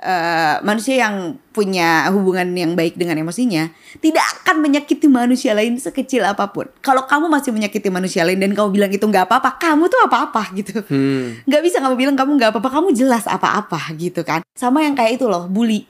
eh, 0.00 0.56
manusia 0.64 1.04
yang 1.04 1.36
punya 1.52 2.08
hubungan 2.12 2.48
yang 2.56 2.72
baik 2.72 2.96
dengan 3.00 3.16
emosinya 3.20 3.72
tidak 4.00 4.24
akan 4.40 4.60
menyakiti 4.64 5.04
manusia 5.08 5.52
lain 5.52 5.76
sekecil 5.76 6.24
apa 6.24 6.48
pun. 6.48 6.64
Kalau 6.80 7.04
kamu 7.04 7.28
masih 7.28 7.52
menyakiti 7.52 7.92
manusia 7.92 8.24
lain 8.24 8.40
dan 8.40 8.56
kamu 8.56 8.68
bilang 8.72 8.88
itu 8.88 9.04
nggak 9.04 9.28
apa-apa, 9.28 9.60
kamu 9.60 9.92
tuh 9.92 10.00
apa-apa 10.00 10.42
gitu. 10.56 10.80
Hmm. 10.88 11.44
Nggak 11.44 11.60
bisa 11.60 11.76
kamu 11.84 11.94
bilang 11.96 12.16
kamu 12.16 12.40
nggak 12.40 12.50
apa-apa, 12.56 12.70
kamu 12.72 12.96
jelas 12.96 13.28
apa-apa 13.28 13.92
gitu 14.00 14.24
kan. 14.24 14.40
Sama 14.56 14.80
yang 14.80 14.96
kayak 14.96 15.20
itu 15.20 15.28
loh, 15.28 15.44
bully. 15.44 15.84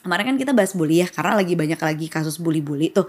Kemarin 0.00 0.34
kan 0.34 0.36
kita 0.40 0.50
bahas 0.56 0.72
bully 0.72 1.04
ya, 1.04 1.06
karena 1.12 1.36
lagi 1.36 1.54
banyak 1.54 1.76
lagi 1.76 2.06
kasus 2.08 2.40
bully-bully 2.40 2.90
tuh. 2.90 3.04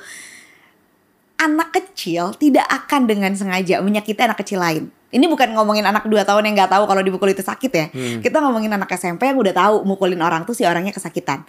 Anak 1.42 1.74
kecil 1.74 2.38
tidak 2.38 2.70
akan 2.70 3.10
dengan 3.10 3.34
sengaja 3.34 3.82
menyakiti 3.82 4.22
anak 4.22 4.46
kecil 4.46 4.62
lain. 4.62 4.94
Ini 5.12 5.26
bukan 5.28 5.52
ngomongin 5.58 5.84
anak 5.84 6.06
2 6.08 6.22
tahun 6.24 6.46
yang 6.48 6.56
nggak 6.56 6.72
tahu 6.72 6.84
kalau 6.86 7.02
dipukul 7.02 7.34
itu 7.34 7.42
sakit 7.42 7.72
ya. 7.74 7.86
Kita 8.22 8.40
ngomongin 8.40 8.70
anak 8.72 8.94
SMP 8.94 9.28
yang 9.28 9.42
udah 9.42 9.52
tahu 9.52 9.76
mukulin 9.84 10.22
orang 10.22 10.46
tuh 10.46 10.54
si 10.56 10.64
orangnya 10.64 10.94
kesakitan. 10.96 11.44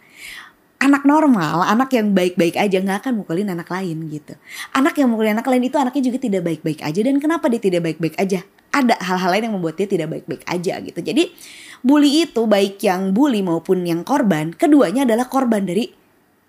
Anak 0.83 1.07
normal, 1.07 1.63
anak 1.63 1.95
yang 1.95 2.11
baik-baik 2.11 2.59
aja 2.59 2.83
nggak 2.83 3.07
akan 3.07 3.23
mukulin 3.23 3.47
anak 3.55 3.71
lain 3.71 4.03
gitu. 4.11 4.35
Anak 4.75 4.99
yang 4.99 5.15
mukulin 5.15 5.39
anak 5.39 5.47
lain 5.47 5.63
itu 5.63 5.79
anaknya 5.79 6.03
juga 6.11 6.19
tidak 6.19 6.43
baik-baik 6.43 6.83
aja 6.83 7.01
dan 7.07 7.23
kenapa 7.23 7.47
dia 7.47 7.63
tidak 7.63 7.87
baik-baik 7.87 8.19
aja? 8.19 8.43
Ada 8.75 8.99
hal-hal 8.99 9.31
lain 9.31 9.43
yang 9.47 9.55
membuat 9.55 9.79
dia 9.79 9.87
tidak 9.87 10.11
baik-baik 10.11 10.43
aja 10.43 10.75
gitu. 10.83 10.99
Jadi 10.99 11.31
bully 11.87 12.27
itu 12.27 12.43
baik 12.51 12.83
yang 12.83 13.15
bully 13.15 13.47
maupun 13.47 13.87
yang 13.87 14.03
korban, 14.03 14.51
keduanya 14.59 15.07
adalah 15.07 15.31
korban 15.31 15.63
dari 15.63 15.87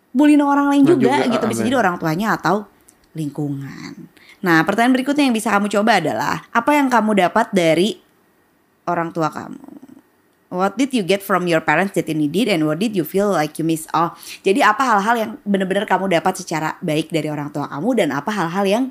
bullying 0.09 0.41
orang 0.41 0.73
lain 0.73 0.81
Nah, 0.81 0.89
juga, 0.97 1.13
juga, 1.21 1.29
gitu. 1.29 1.45
Bisa 1.53 1.61
amin. 1.61 1.69
jadi 1.69 1.77
orang 1.77 1.95
tuanya 2.01 2.27
atau 2.33 2.72
lingkungan. 3.13 4.09
Nah, 4.43 4.65
pertanyaan 4.67 4.93
berikutnya 4.99 5.23
yang 5.29 5.35
bisa 5.37 5.53
kamu 5.53 5.71
coba 5.71 6.01
adalah 6.01 6.43
apa 6.51 6.71
yang 6.75 6.91
kamu 6.91 7.15
dapat 7.29 7.47
dari 7.55 7.97
orang 8.89 9.13
tua 9.15 9.31
kamu? 9.31 9.93
What 10.53 10.77
did 10.77 10.93
you 10.93 11.01
get 11.01 11.25
from 11.25 11.49
your 11.49 11.65
parents 11.65 11.97
that 11.97 12.05
you 12.05 12.13
needed 12.13 12.45
and 12.45 12.69
what 12.69 12.77
did 12.77 12.93
you 12.93 13.01
feel 13.01 13.33
like 13.33 13.57
you 13.57 13.65
miss? 13.65 13.89
Oh, 13.89 14.13
jadi 14.45 14.61
apa 14.69 14.85
hal-hal 14.85 15.15
yang 15.17 15.31
benar-benar 15.41 15.89
kamu 15.89 16.13
dapat 16.13 16.37
secara 16.37 16.77
baik 16.77 17.09
dari 17.09 17.25
orang 17.25 17.49
tua 17.49 17.65
kamu 17.65 17.89
dan 17.97 18.13
apa 18.13 18.29
hal-hal 18.29 18.65
yang 18.69 18.83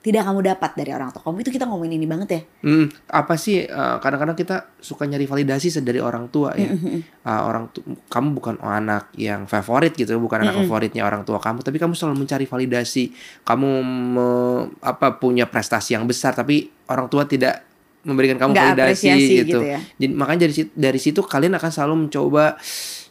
tidak 0.00 0.24
kamu 0.24 0.40
dapat 0.40 0.70
dari 0.80 0.90
orang 0.96 1.12
tua 1.12 1.20
kamu? 1.20 1.44
Itu 1.44 1.52
kita 1.52 1.68
ngomongin 1.68 2.00
ini 2.00 2.08
banget 2.08 2.28
ya. 2.32 2.40
Hmm, 2.64 2.88
apa 3.06 3.36
sih 3.36 3.68
eh, 3.68 3.96
kadang-kadang 4.00 4.32
kita 4.32 4.72
suka 4.80 5.04
nyari 5.04 5.28
validasi 5.28 5.68
dari 5.84 6.00
orang 6.00 6.32
tua 6.32 6.56
ya. 6.56 6.72
Ah, 7.20 7.44
orang 7.44 7.68
tu- 7.68 7.84
kamu 8.08 8.32
bukan 8.32 8.56
anak 8.64 9.12
yang 9.14 9.44
favorit 9.44 9.92
gitu, 9.92 10.16
bukan 10.16 10.40
anak 10.40 10.56
favoritnya 10.64 11.04
orang 11.04 11.20
tua 11.22 11.36
kamu, 11.36 11.60
tapi 11.60 11.76
kamu 11.76 11.92
selalu 11.92 12.24
mencari 12.24 12.48
validasi. 12.48 13.12
Kamu 13.44 13.70
me- 13.84 14.64
apa 14.80 15.20
punya 15.20 15.44
prestasi 15.44 15.92
yang 15.94 16.08
besar 16.08 16.32
tapi 16.32 16.64
orang 16.88 17.12
tua 17.12 17.28
tidak 17.28 17.68
memberikan 18.00 18.40
kamu 18.40 18.56
Nggak 18.56 18.66
validasi 18.72 19.12
gitu. 19.12 19.36
gitu 19.44 19.58
ya. 19.68 19.78
Jadi 20.00 20.12
makanya 20.16 20.48
dari 20.48 20.54
situ, 20.56 20.70
dari 20.72 20.96
situ 20.96 21.20
kalian 21.20 21.60
akan 21.60 21.68
selalu 21.68 21.94
mencoba 22.08 22.56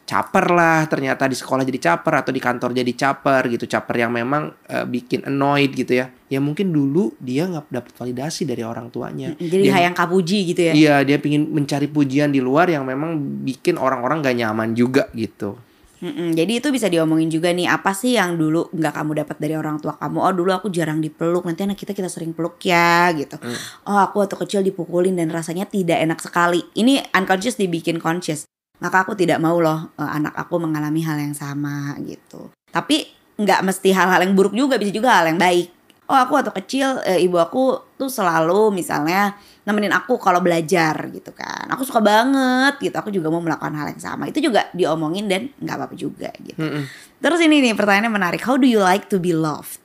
caper 0.09 0.45
lah 0.49 0.89
ternyata 0.89 1.29
di 1.29 1.37
sekolah 1.37 1.61
jadi 1.61 1.77
caper 1.93 2.25
atau 2.25 2.33
di 2.33 2.41
kantor 2.41 2.73
jadi 2.73 2.93
caper 2.97 3.45
gitu 3.53 3.69
caper 3.69 3.95
yang 4.01 4.09
memang 4.09 4.49
eh, 4.65 4.81
bikin 4.89 5.21
annoyed 5.29 5.69
gitu 5.69 6.01
ya 6.01 6.09
ya 6.29 6.37
mungkin 6.37 6.69
dulu 6.69 7.17
dia 7.17 7.49
nggak 7.49 7.73
dapat 7.73 7.93
validasi 7.97 8.45
dari 8.45 8.61
orang 8.61 8.93
tuanya. 8.93 9.33
Jadi 9.35 9.65
Dia- 9.65 9.75
hayang 9.81 9.97
kapuji 9.97 10.53
gitu 10.53 10.61
ya. 10.69 10.73
Iya, 10.77 10.95
dia 11.03 11.17
pingin 11.17 11.49
mencari 11.49 11.89
pujian 11.89 12.29
di 12.29 12.39
luar 12.39 12.69
yang 12.69 12.85
memang 12.85 13.17
bikin 13.43 13.81
orang-orang 13.81 14.21
gak 14.21 14.37
nyaman 14.37 14.77
juga 14.77 15.09
gitu. 15.17 15.57
Mm-mm, 15.99 16.31
jadi 16.31 16.63
itu 16.63 16.71
bisa 16.71 16.87
diomongin 16.87 17.27
juga 17.27 17.51
nih 17.51 17.67
apa 17.67 17.91
sih 17.91 18.15
yang 18.15 18.39
dulu 18.39 18.71
nggak 18.71 18.93
kamu 18.95 19.11
dapat 19.19 19.35
dari 19.35 19.59
orang 19.59 19.83
tua 19.83 19.99
kamu? 19.99 20.17
Oh 20.23 20.31
dulu 20.31 20.55
aku 20.55 20.71
jarang 20.71 21.03
dipeluk 21.03 21.43
nanti 21.43 21.67
anak 21.67 21.75
kita 21.75 21.91
kita 21.91 22.07
sering 22.07 22.31
peluk 22.31 22.55
ya 22.63 23.11
gitu. 23.11 23.35
Oh 23.83 23.99
aku 23.99 24.23
waktu 24.23 24.39
kecil 24.39 24.63
dipukulin 24.63 25.19
dan 25.19 25.27
rasanya 25.27 25.67
tidak 25.67 25.99
enak 25.99 26.23
sekali. 26.23 26.63
Ini 26.71 27.11
unconscious 27.11 27.59
dibikin 27.59 27.99
conscious. 27.99 28.47
Maka 28.79 29.03
aku 29.03 29.11
tidak 29.11 29.43
mau 29.43 29.59
loh 29.59 29.91
eh, 29.99 30.07
anak 30.07 30.39
aku 30.39 30.55
mengalami 30.63 31.03
hal 31.03 31.19
yang 31.19 31.35
sama 31.35 31.99
gitu. 32.07 32.47
Tapi 32.71 33.03
nggak 33.35 33.59
mesti 33.67 33.91
hal-hal 33.91 34.23
yang 34.23 34.39
buruk 34.39 34.55
juga 34.55 34.79
bisa 34.79 34.95
juga 34.95 35.19
hal 35.19 35.35
yang 35.35 35.39
baik 35.39 35.78
oh 36.09 36.17
aku 36.17 36.41
waktu 36.41 36.51
kecil 36.57 37.05
eh, 37.05 37.21
ibu 37.21 37.37
aku 37.37 37.93
tuh 37.93 38.09
selalu 38.09 38.73
misalnya 38.73 39.37
nemenin 39.61 39.93
aku 39.93 40.17
kalau 40.17 40.41
belajar 40.41 40.97
gitu 41.13 41.29
kan. 41.37 41.69
Aku 41.69 41.85
suka 41.85 42.01
banget 42.01 42.81
gitu 42.81 42.95
aku 42.97 43.13
juga 43.13 43.29
mau 43.29 43.37
melakukan 43.37 43.69
hal 43.77 43.93
yang 43.93 44.01
sama. 44.01 44.25
Itu 44.25 44.41
juga 44.41 44.65
diomongin 44.73 45.29
dan 45.29 45.53
nggak 45.61 45.75
apa-apa 45.77 45.95
juga 45.95 46.33
gitu. 46.41 46.57
Mm-mm. 46.57 46.89
terus 47.21 47.37
ini 47.45 47.61
nih 47.61 47.77
pertanyaannya 47.77 48.09
menarik. 48.09 48.41
How 48.41 48.57
do 48.57 48.65
you 48.65 48.81
like 48.81 49.05
to 49.13 49.21
be 49.21 49.37
loved? 49.37 49.77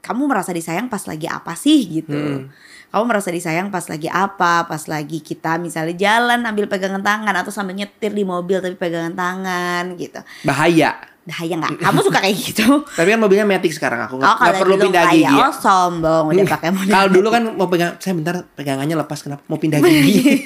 Kamu 0.00 0.24
merasa 0.24 0.56
disayang 0.56 0.88
pas 0.88 1.04
lagi 1.04 1.28
apa 1.28 1.52
sih 1.52 2.00
gitu? 2.00 2.16
Hmm. 2.16 2.48
kamu 2.94 3.10
merasa 3.10 3.34
disayang 3.34 3.74
pas 3.74 3.82
lagi 3.90 4.06
apa? 4.06 4.70
Pas 4.70 4.82
lagi 4.86 5.18
kita 5.18 5.58
misalnya 5.58 5.98
jalan 5.98 6.46
ambil 6.46 6.70
pegangan 6.70 7.02
tangan 7.02 7.34
atau 7.34 7.50
sambil 7.50 7.74
nyetir 7.74 8.14
di 8.14 8.22
mobil 8.22 8.62
tapi 8.62 8.78
pegangan 8.78 9.18
tangan 9.18 9.98
gitu. 9.98 10.22
Bahaya. 10.46 11.13
Bahaya 11.24 11.56
nggak 11.56 11.80
kamu 11.80 11.98
suka 12.04 12.18
kayak 12.20 12.36
gitu 12.36 12.66
Tapi 13.00 13.08
kan 13.08 13.18
mobilnya 13.18 13.48
Matic 13.48 13.72
sekarang 13.72 14.04
aku 14.04 14.20
nggak 14.20 14.28
Oh 14.28 14.36
nggak 14.36 14.44
kalau 14.46 14.60
perlu 14.60 14.76
pindah 14.78 15.02
kayak, 15.02 15.16
gigi. 15.16 15.24
ya. 15.24 15.40
Oh 15.40 15.52
sombong 15.52 16.24
udah 16.30 16.46
pakai 16.46 16.70
model 16.70 16.92
Kalau 16.92 17.08
dulu 17.08 17.28
kan 17.28 17.42
mau 17.56 17.66
pegang, 17.66 17.92
saya 17.96 18.12
bentar 18.12 18.34
pegangannya 18.52 18.96
lepas 18.98 19.18
kenapa 19.20 19.42
mau 19.46 19.56
pindah 19.56 19.80
gigi? 19.84 20.20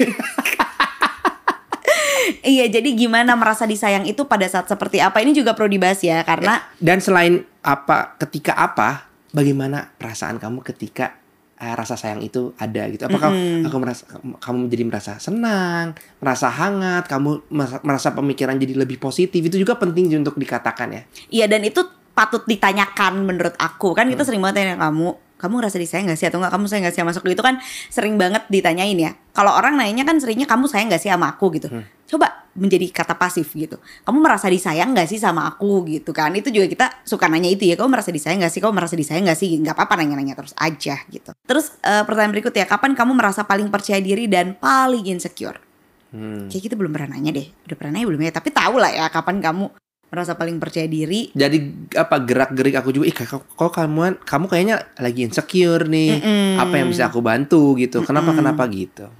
Iya 2.38 2.70
jadi 2.70 2.88
gimana 2.94 3.34
merasa 3.34 3.64
disayang 3.64 4.04
itu 4.04 4.24
pada 4.24 4.46
saat 4.46 4.64
seperti 4.64 5.00
apa 5.00 5.20
Ini 5.20 5.34
juga 5.34 5.52
perlu 5.52 5.68
dibahas 5.68 6.00
ya 6.00 6.22
Karena 6.22 6.60
Dan 6.78 7.02
selain 7.02 7.42
apa, 7.60 8.14
ketika 8.16 8.54
apa, 8.54 9.10
bagaimana 9.32 9.92
perasaan 9.92 10.38
kamu 10.38 10.64
ketika 10.64 11.17
eh, 11.58 11.74
rasa 11.74 11.98
sayang 11.98 12.22
itu 12.22 12.54
ada 12.56 12.86
gitu? 12.88 13.04
Apakah 13.04 13.30
aku 13.66 13.76
merasa 13.76 14.02
kamu 14.38 14.70
jadi 14.70 14.84
merasa 14.86 15.12
senang, 15.18 15.94
merasa 16.22 16.46
hangat, 16.48 17.10
kamu 17.10 17.50
merasa, 17.82 18.14
pemikiran 18.14 18.56
jadi 18.56 18.78
lebih 18.78 19.02
positif? 19.02 19.42
Itu 19.42 19.58
juga 19.58 19.74
penting 19.76 20.14
untuk 20.18 20.38
dikatakan 20.38 20.88
ya. 20.94 21.02
Iya 21.28 21.46
dan 21.50 21.66
itu 21.66 21.82
patut 22.14 22.42
ditanyakan 22.46 23.26
menurut 23.26 23.54
aku. 23.58 23.94
Kan 23.94 24.10
kita 24.10 24.26
sering 24.26 24.42
banget 24.42 24.62
tanya 24.64 24.76
kamu 24.78 25.14
Kamu 25.38 25.62
ngerasa 25.62 25.78
disayang 25.78 26.10
gak 26.10 26.18
sih? 26.18 26.26
Atau 26.26 26.42
enggak 26.42 26.50
Kamu 26.50 26.66
sayang 26.66 26.90
gak 26.90 26.94
sih 26.98 27.02
sama 27.06 27.14
aku 27.14 27.30
Itu 27.30 27.46
kan 27.46 27.62
sering 27.94 28.18
banget 28.18 28.42
ditanyain 28.50 28.98
ya. 28.98 29.14
Kalau 29.30 29.54
orang 29.54 29.78
nanya 29.78 30.02
kan 30.02 30.18
seringnya 30.18 30.50
kamu 30.50 30.66
sayang 30.66 30.90
gak 30.90 30.98
sih 30.98 31.14
sama 31.14 31.30
aku? 31.30 31.54
gitu 31.54 31.70
Coba 32.08 32.48
menjadi 32.56 32.88
kata 32.88 33.20
pasif 33.20 33.52
gitu. 33.52 33.76
Kamu 34.08 34.18
merasa 34.24 34.48
disayang 34.48 34.96
gak 34.96 35.12
sih 35.12 35.20
sama 35.20 35.44
aku 35.44 35.84
gitu 35.84 36.16
kan? 36.16 36.32
Itu 36.32 36.48
juga 36.48 36.64
kita 36.64 36.86
suka 37.04 37.28
nanya 37.28 37.52
itu 37.52 37.68
ya 37.68 37.76
Kamu 37.76 37.92
merasa 37.92 38.08
disayang 38.08 38.40
gak 38.40 38.50
sih? 38.50 38.64
Kamu 38.64 38.72
merasa 38.72 38.96
disayang 38.96 39.28
gak 39.28 39.36
sih? 39.36 39.52
Gak 39.60 39.76
apa-apa 39.76 40.00
nanya-nanya 40.00 40.32
terus 40.32 40.56
aja 40.56 40.96
gitu. 41.12 41.36
Terus 41.44 41.76
eh, 41.84 42.02
pertanyaan 42.08 42.32
berikutnya 42.32 42.64
Kapan 42.64 42.96
kamu 42.96 43.12
merasa 43.12 43.44
paling 43.44 43.68
percaya 43.68 44.00
diri 44.00 44.24
dan 44.24 44.56
paling 44.56 45.04
insecure? 45.04 45.60
Hmm. 46.08 46.48
Kayak 46.48 46.72
kita 46.72 46.74
belum 46.80 46.96
pernah 46.96 47.20
nanya 47.20 47.36
deh. 47.36 47.46
Udah 47.68 47.76
pernah 47.76 47.92
nanya 48.00 48.06
belum 48.08 48.20
ya? 48.24 48.32
Tapi 48.32 48.48
tahu 48.56 48.74
lah 48.80 48.90
ya 48.90 49.06
kapan 49.12 49.44
kamu 49.44 49.68
merasa 50.08 50.32
paling 50.32 50.56
percaya 50.56 50.88
diri. 50.88 51.28
Jadi 51.36 51.92
apa 51.92 52.24
gerak 52.24 52.56
gerik 52.56 52.80
aku 52.80 52.96
juga 52.96 53.12
ih 53.12 53.14
kok 53.14 53.44
kok 53.44 53.72
kamu 53.76 54.24
kamu 54.24 54.44
kayaknya 54.48 54.76
lagi 54.96 55.28
insecure 55.28 55.84
nih. 55.84 56.16
Mm-mm. 56.16 56.56
apa 56.56 56.74
yang 56.80 56.88
bisa 56.88 57.12
aku 57.12 57.20
bantu? 57.20 57.76
gitu. 57.76 58.00
Kenapa 58.08 58.32
kenapa 58.32 58.64
gitu 58.72 59.12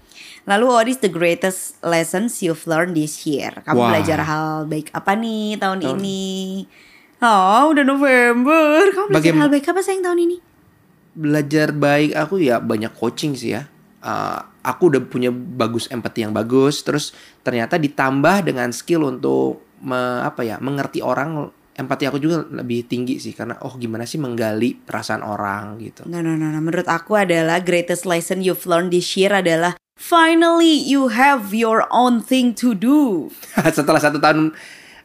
Lalu 0.48 0.64
what 0.66 0.88
is 0.88 0.98
the 0.98 1.12
greatest 1.12 1.76
lessons 1.78 2.40
you've 2.40 2.64
learned 2.64 2.96
this 2.96 3.22
year? 3.22 3.52
Kamu 3.62 3.76
Wah. 3.76 3.88
belajar 3.92 4.24
hal 4.24 4.64
baik 4.64 4.88
apa 4.90 5.12
nih 5.12 5.60
tahun, 5.60 5.78
ini? 5.94 6.64
Oh, 7.20 7.68
udah 7.68 7.84
November. 7.84 8.88
Kamu 8.88 9.12
belajar 9.12 9.28
Bagaim- 9.28 9.38
hal 9.38 9.48
baik 9.50 9.66
apa 9.66 9.80
sayang 9.80 10.02
tahun 10.02 10.20
ini? 10.24 10.38
belajar 11.10 11.74
baik 11.74 12.14
aku 12.14 12.38
ya 12.38 12.58
banyak 12.58 12.94
coaching 12.94 13.34
sih 13.34 13.52
ya 13.52 13.66
Uh, 13.98 14.38
aku 14.62 14.94
udah 14.94 15.02
punya 15.02 15.26
bagus 15.34 15.90
empati 15.90 16.22
yang 16.22 16.30
bagus 16.30 16.86
terus 16.86 17.10
ternyata 17.42 17.74
ditambah 17.74 18.46
dengan 18.46 18.70
skill 18.70 19.02
untuk 19.02 19.58
me- 19.82 20.22
apa 20.22 20.46
ya 20.46 20.54
mengerti 20.62 21.02
orang 21.02 21.50
empati 21.74 22.06
aku 22.06 22.22
juga 22.22 22.46
lebih 22.46 22.86
tinggi 22.86 23.18
sih 23.18 23.34
karena 23.34 23.58
oh 23.58 23.74
gimana 23.74 24.06
sih 24.06 24.22
menggali 24.22 24.78
perasaan 24.78 25.26
orang 25.26 25.82
gitu 25.82 26.06
No, 26.06 26.22
no, 26.22 26.38
no, 26.38 26.46
no. 26.46 26.62
Menurut 26.62 26.86
aku 26.86 27.18
adalah 27.18 27.58
greatest 27.58 28.06
lesson 28.06 28.38
you've 28.38 28.62
learned 28.70 28.94
this 28.94 29.10
year 29.18 29.34
adalah 29.34 29.74
finally 29.98 30.78
you 30.86 31.10
have 31.10 31.50
your 31.50 31.84
own 31.90 32.22
thing 32.22 32.54
to 32.54 32.72
do. 32.72 33.28
setelah 33.76 33.98
satu 33.98 34.22
tahun 34.22 34.54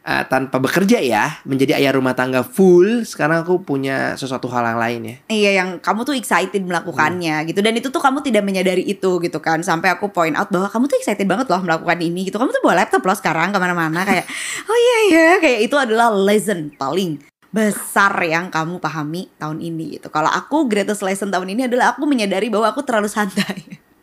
eh, 0.04 0.24
tanpa 0.30 0.62
bekerja 0.62 1.02
ya, 1.02 1.42
menjadi 1.42 1.76
ayah 1.76 1.98
rumah 1.98 2.14
tangga 2.14 2.46
full. 2.46 3.02
Sekarang 3.02 3.42
aku 3.42 3.60
punya 3.60 4.14
sesuatu 4.14 4.46
hal 4.48 4.62
yang 4.62 4.80
lain 4.80 5.00
ya. 5.02 5.16
Iya 5.28 5.50
yang 5.60 5.68
kamu 5.82 6.06
tuh 6.06 6.14
excited 6.14 6.62
melakukannya 6.62 7.42
Hmm. 7.42 7.48
gitu 7.50 7.60
dan 7.60 7.74
itu 7.74 7.90
tuh 7.90 7.98
kamu 7.98 8.22
tidak 8.22 8.46
menyadari 8.46 8.86
itu 8.86 9.18
gitu 9.18 9.38
kan 9.42 9.60
sampai 9.60 9.90
aku 9.92 10.14
point 10.14 10.38
out 10.38 10.48
bahwa 10.48 10.70
kamu 10.70 10.84
tuh 10.86 10.96
excited 11.02 11.26
banget 11.26 11.50
loh 11.50 11.60
melakukan 11.60 11.98
ini 11.98 12.30
gitu 12.30 12.38
kamu 12.38 12.54
tuh 12.54 12.62
bawa 12.62 12.84
laptop 12.86 13.02
loh 13.02 13.16
sekarang 13.18 13.50
ke 13.50 13.58
mana-mana 13.58 14.06
kayak 14.06 14.24
oh 14.70 14.78
iya 14.78 14.98
iya 15.10 15.28
kayak 15.40 15.60
itu 15.66 15.76
adalah 15.76 16.12
lesson 16.12 16.68
paling 16.76 17.18
besar 17.48 18.10
yang 18.26 18.50
kamu 18.50 18.82
pahami 18.82 19.30
tahun 19.38 19.62
ini 19.62 19.96
gitu 19.98 20.10
kalau 20.10 20.26
aku 20.26 20.66
greatest 20.66 21.00
lesson 21.00 21.30
tahun 21.30 21.54
ini 21.54 21.70
adalah 21.70 21.94
aku 21.94 22.02
menyadari 22.04 22.50
bahwa 22.50 22.66
aku 22.70 22.82
terlalu 22.82 23.06
santai 23.06 23.62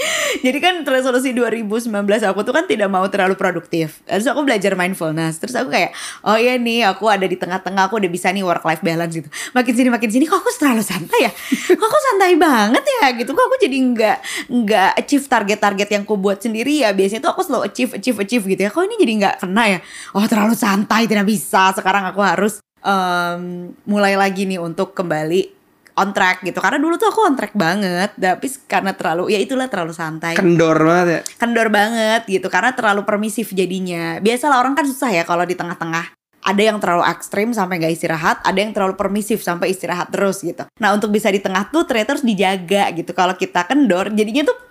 Jadi 0.44 0.58
kan 0.58 0.74
resolusi 0.84 1.32
2019 1.36 1.90
aku 2.26 2.40
tuh 2.44 2.54
kan 2.54 2.64
tidak 2.64 2.88
mau 2.88 3.04
terlalu 3.08 3.36
produktif. 3.36 4.00
Terus 4.08 4.26
aku 4.28 4.44
belajar 4.44 4.72
mindfulness. 4.74 5.40
Terus 5.40 5.54
aku 5.56 5.72
kayak, 5.72 5.92
oh 6.24 6.36
iya 6.36 6.56
nih 6.56 6.88
aku 6.88 7.06
ada 7.10 7.26
di 7.26 7.36
tengah-tengah, 7.36 7.88
aku 7.90 8.00
udah 8.00 8.10
bisa 8.10 8.32
nih 8.32 8.44
work 8.44 8.64
life 8.64 8.82
balance 8.82 9.12
gitu. 9.14 9.28
Makin 9.52 9.72
sini 9.76 9.88
makin 9.92 10.10
sini 10.10 10.24
kok 10.26 10.40
aku 10.40 10.50
terlalu 10.56 10.82
santai 10.84 11.20
ya? 11.28 11.32
Kok 11.76 11.86
aku 11.86 11.98
santai 12.12 12.32
banget 12.36 12.84
ya 12.84 13.04
gitu. 13.16 13.30
Kok 13.32 13.44
aku 13.44 13.56
jadi 13.60 13.76
nggak 13.76 14.18
nggak 14.50 14.90
achieve 15.00 15.24
target-target 15.26 15.88
yang 15.92 16.02
aku 16.08 16.14
buat 16.16 16.38
sendiri 16.40 16.82
ya. 16.82 16.90
Biasanya 16.96 17.20
tuh 17.24 17.30
aku 17.36 17.42
selalu 17.44 17.62
achieve 17.68 17.92
achieve 17.96 18.18
achieve 18.22 18.44
gitu 18.56 18.60
ya. 18.66 18.70
Kok 18.72 18.82
ini 18.86 18.96
jadi 18.96 19.12
nggak 19.26 19.36
kena 19.44 19.64
ya? 19.66 19.78
Oh 20.16 20.24
terlalu 20.24 20.54
santai 20.56 21.04
tidak 21.06 21.26
bisa. 21.28 21.72
Sekarang 21.76 22.08
aku 22.08 22.20
harus 22.24 22.60
em, 22.84 23.72
mulai 23.84 24.16
lagi 24.16 24.48
nih 24.48 24.60
untuk 24.60 24.96
kembali 24.96 25.59
on 26.00 26.16
track 26.16 26.40
gitu. 26.40 26.56
Karena 26.58 26.80
dulu 26.80 26.96
tuh 26.96 27.12
aku 27.12 27.20
on 27.28 27.36
track 27.36 27.52
banget. 27.52 28.16
Tapi 28.16 28.46
karena 28.64 28.96
terlalu 28.96 29.36
ya 29.36 29.38
itulah 29.38 29.68
terlalu 29.68 29.92
santai. 29.92 30.32
Kendor 30.34 30.80
banget 30.80 31.06
ya. 31.12 31.20
kendor 31.36 31.68
banget 31.68 32.22
gitu. 32.24 32.48
Karena 32.48 32.72
terlalu 32.72 33.04
permisif 33.04 33.52
jadinya. 33.52 34.16
Biasalah 34.24 34.64
orang 34.64 34.72
kan 34.72 34.88
susah 34.88 35.12
ya 35.12 35.22
kalau 35.28 35.44
di 35.44 35.52
tengah-tengah. 35.52 36.16
Ada 36.40 36.72
yang 36.72 36.80
terlalu 36.80 37.04
ekstrim 37.04 37.52
sampai 37.52 37.76
nggak 37.76 38.00
istirahat 38.00 38.40
ada 38.40 38.56
yang 38.56 38.72
terlalu 38.72 38.96
permisif 38.96 39.44
sampai 39.44 39.76
istirahat 39.76 40.08
terus 40.08 40.40
gitu. 40.40 40.64
Nah 40.80 40.96
untuk 40.96 41.12
bisa 41.12 41.28
di 41.28 41.36
tengah 41.36 41.68
tuh 41.68 41.84
ternyata 41.84 42.16
harus 42.16 42.24
dijaga 42.24 42.88
gitu. 42.96 43.12
Kalau 43.12 43.36
kita 43.36 43.68
kendor 43.68 44.08
jadinya 44.16 44.48
tuh 44.48 44.69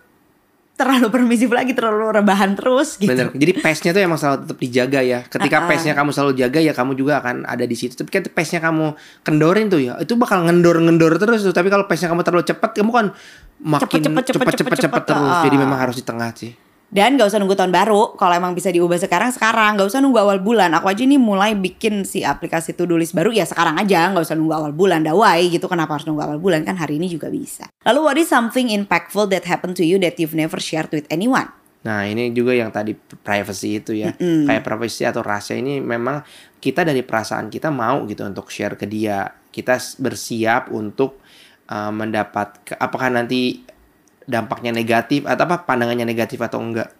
terlalu 0.80 1.12
permisif 1.12 1.52
lagi 1.52 1.76
terlalu 1.76 2.16
rebahan 2.16 2.56
terus 2.56 2.96
gitu 2.96 3.12
Bener. 3.12 3.36
Jadi 3.36 3.52
pace-nya 3.60 3.92
tuh 3.92 4.00
emang 4.00 4.16
selalu 4.16 4.38
tetap 4.48 4.58
dijaga 4.64 5.00
ya. 5.04 5.20
Ketika 5.28 5.58
Ah, 5.60 5.64
ah. 5.64 5.68
pace-nya 5.68 5.94
kamu 5.94 6.10
selalu 6.16 6.32
jaga 6.40 6.60
ya 6.64 6.72
kamu 6.72 6.92
juga 6.96 7.20
akan 7.20 7.44
ada 7.44 7.68
di 7.68 7.76
situ. 7.76 8.00
Tapi 8.00 8.08
kan 8.08 8.24
pace-nya 8.32 8.64
kamu 8.64 8.96
kendorin 9.22 9.68
tuh 9.68 9.84
ya, 9.84 10.00
itu 10.00 10.16
bakal 10.16 10.48
ngendor-ngendor 10.48 11.20
terus 11.20 11.44
tuh. 11.44 11.52
Tapi 11.52 11.68
kalau 11.68 11.84
pace-nya 11.84 12.08
kamu 12.08 12.24
terlalu 12.24 12.44
cepat, 12.48 12.70
kamu 12.72 12.92
kan 12.96 13.06
makin 13.60 14.00
Cepet, 14.00 14.00
cepet, 14.00 14.24
cepet, 14.24 14.24
cepet 14.24 14.32
cepet 14.32 14.56
cepet, 14.56 14.80
cepet 14.80 14.80
cepet, 14.88 15.04
terus. 15.04 15.36
ah. 15.36 15.44
Jadi 15.44 15.56
memang 15.60 15.76
harus 15.78 15.96
di 16.00 16.06
tengah 16.08 16.32
sih. 16.32 16.52
Dan 16.90 17.22
gak 17.22 17.30
usah 17.30 17.38
nunggu 17.38 17.54
tahun 17.54 17.70
baru. 17.70 18.18
Kalau 18.18 18.34
emang 18.34 18.58
bisa 18.58 18.74
diubah 18.74 18.98
sekarang, 18.98 19.30
sekarang. 19.30 19.78
Gak 19.78 19.94
usah 19.94 20.02
nunggu 20.02 20.18
awal 20.26 20.42
bulan. 20.42 20.74
Aku 20.74 20.90
aja 20.90 21.06
nih 21.06 21.22
mulai 21.22 21.54
bikin 21.54 22.02
si 22.02 22.26
aplikasi 22.26 22.74
to-do 22.74 22.98
list 22.98 23.14
baru. 23.14 23.30
Ya 23.30 23.46
sekarang 23.46 23.78
aja. 23.78 24.10
Gak 24.10 24.26
usah 24.26 24.34
nunggu 24.34 24.58
awal 24.58 24.74
bulan. 24.74 25.06
Dawai 25.06 25.54
gitu. 25.54 25.70
Kenapa 25.70 25.96
harus 25.98 26.10
nunggu 26.10 26.26
awal 26.26 26.42
bulan? 26.42 26.66
Kan 26.66 26.82
hari 26.82 26.98
ini 26.98 27.06
juga 27.06 27.30
bisa. 27.30 27.70
Lalu 27.86 28.00
what 28.02 28.18
is 28.18 28.26
something 28.26 28.74
impactful 28.74 29.30
that 29.30 29.46
happened 29.46 29.78
to 29.78 29.86
you 29.86 30.02
That 30.02 30.18
you've 30.18 30.34
never 30.34 30.58
shared 30.58 30.90
with 30.90 31.06
anyone? 31.14 31.54
Nah 31.80 32.04
ini 32.04 32.36
juga 32.36 32.52
yang 32.52 32.74
tadi 32.74 32.98
privacy 32.98 33.80
itu 33.80 33.94
ya. 33.96 34.12
Kayak 34.18 34.66
privacy 34.66 35.06
atau 35.06 35.22
rahasia 35.24 35.56
ini 35.62 35.80
memang 35.80 36.26
kita 36.58 36.84
dari 36.84 37.06
perasaan 37.06 37.48
kita 37.48 37.72
mau 37.72 38.04
gitu 38.10 38.26
untuk 38.26 38.50
share 38.50 38.76
ke 38.76 38.90
dia. 38.90 39.30
Kita 39.50 39.80
bersiap 40.02 40.74
untuk 40.74 41.22
uh, 41.72 41.92
mendapat 41.94 42.76
apakah 42.76 43.14
nanti 43.14 43.64
dampaknya 44.30 44.70
negatif 44.70 45.26
atau 45.26 45.50
apa? 45.50 45.66
Pandangannya 45.66 46.06
negatif 46.06 46.38
atau 46.38 46.62
enggak? 46.62 46.94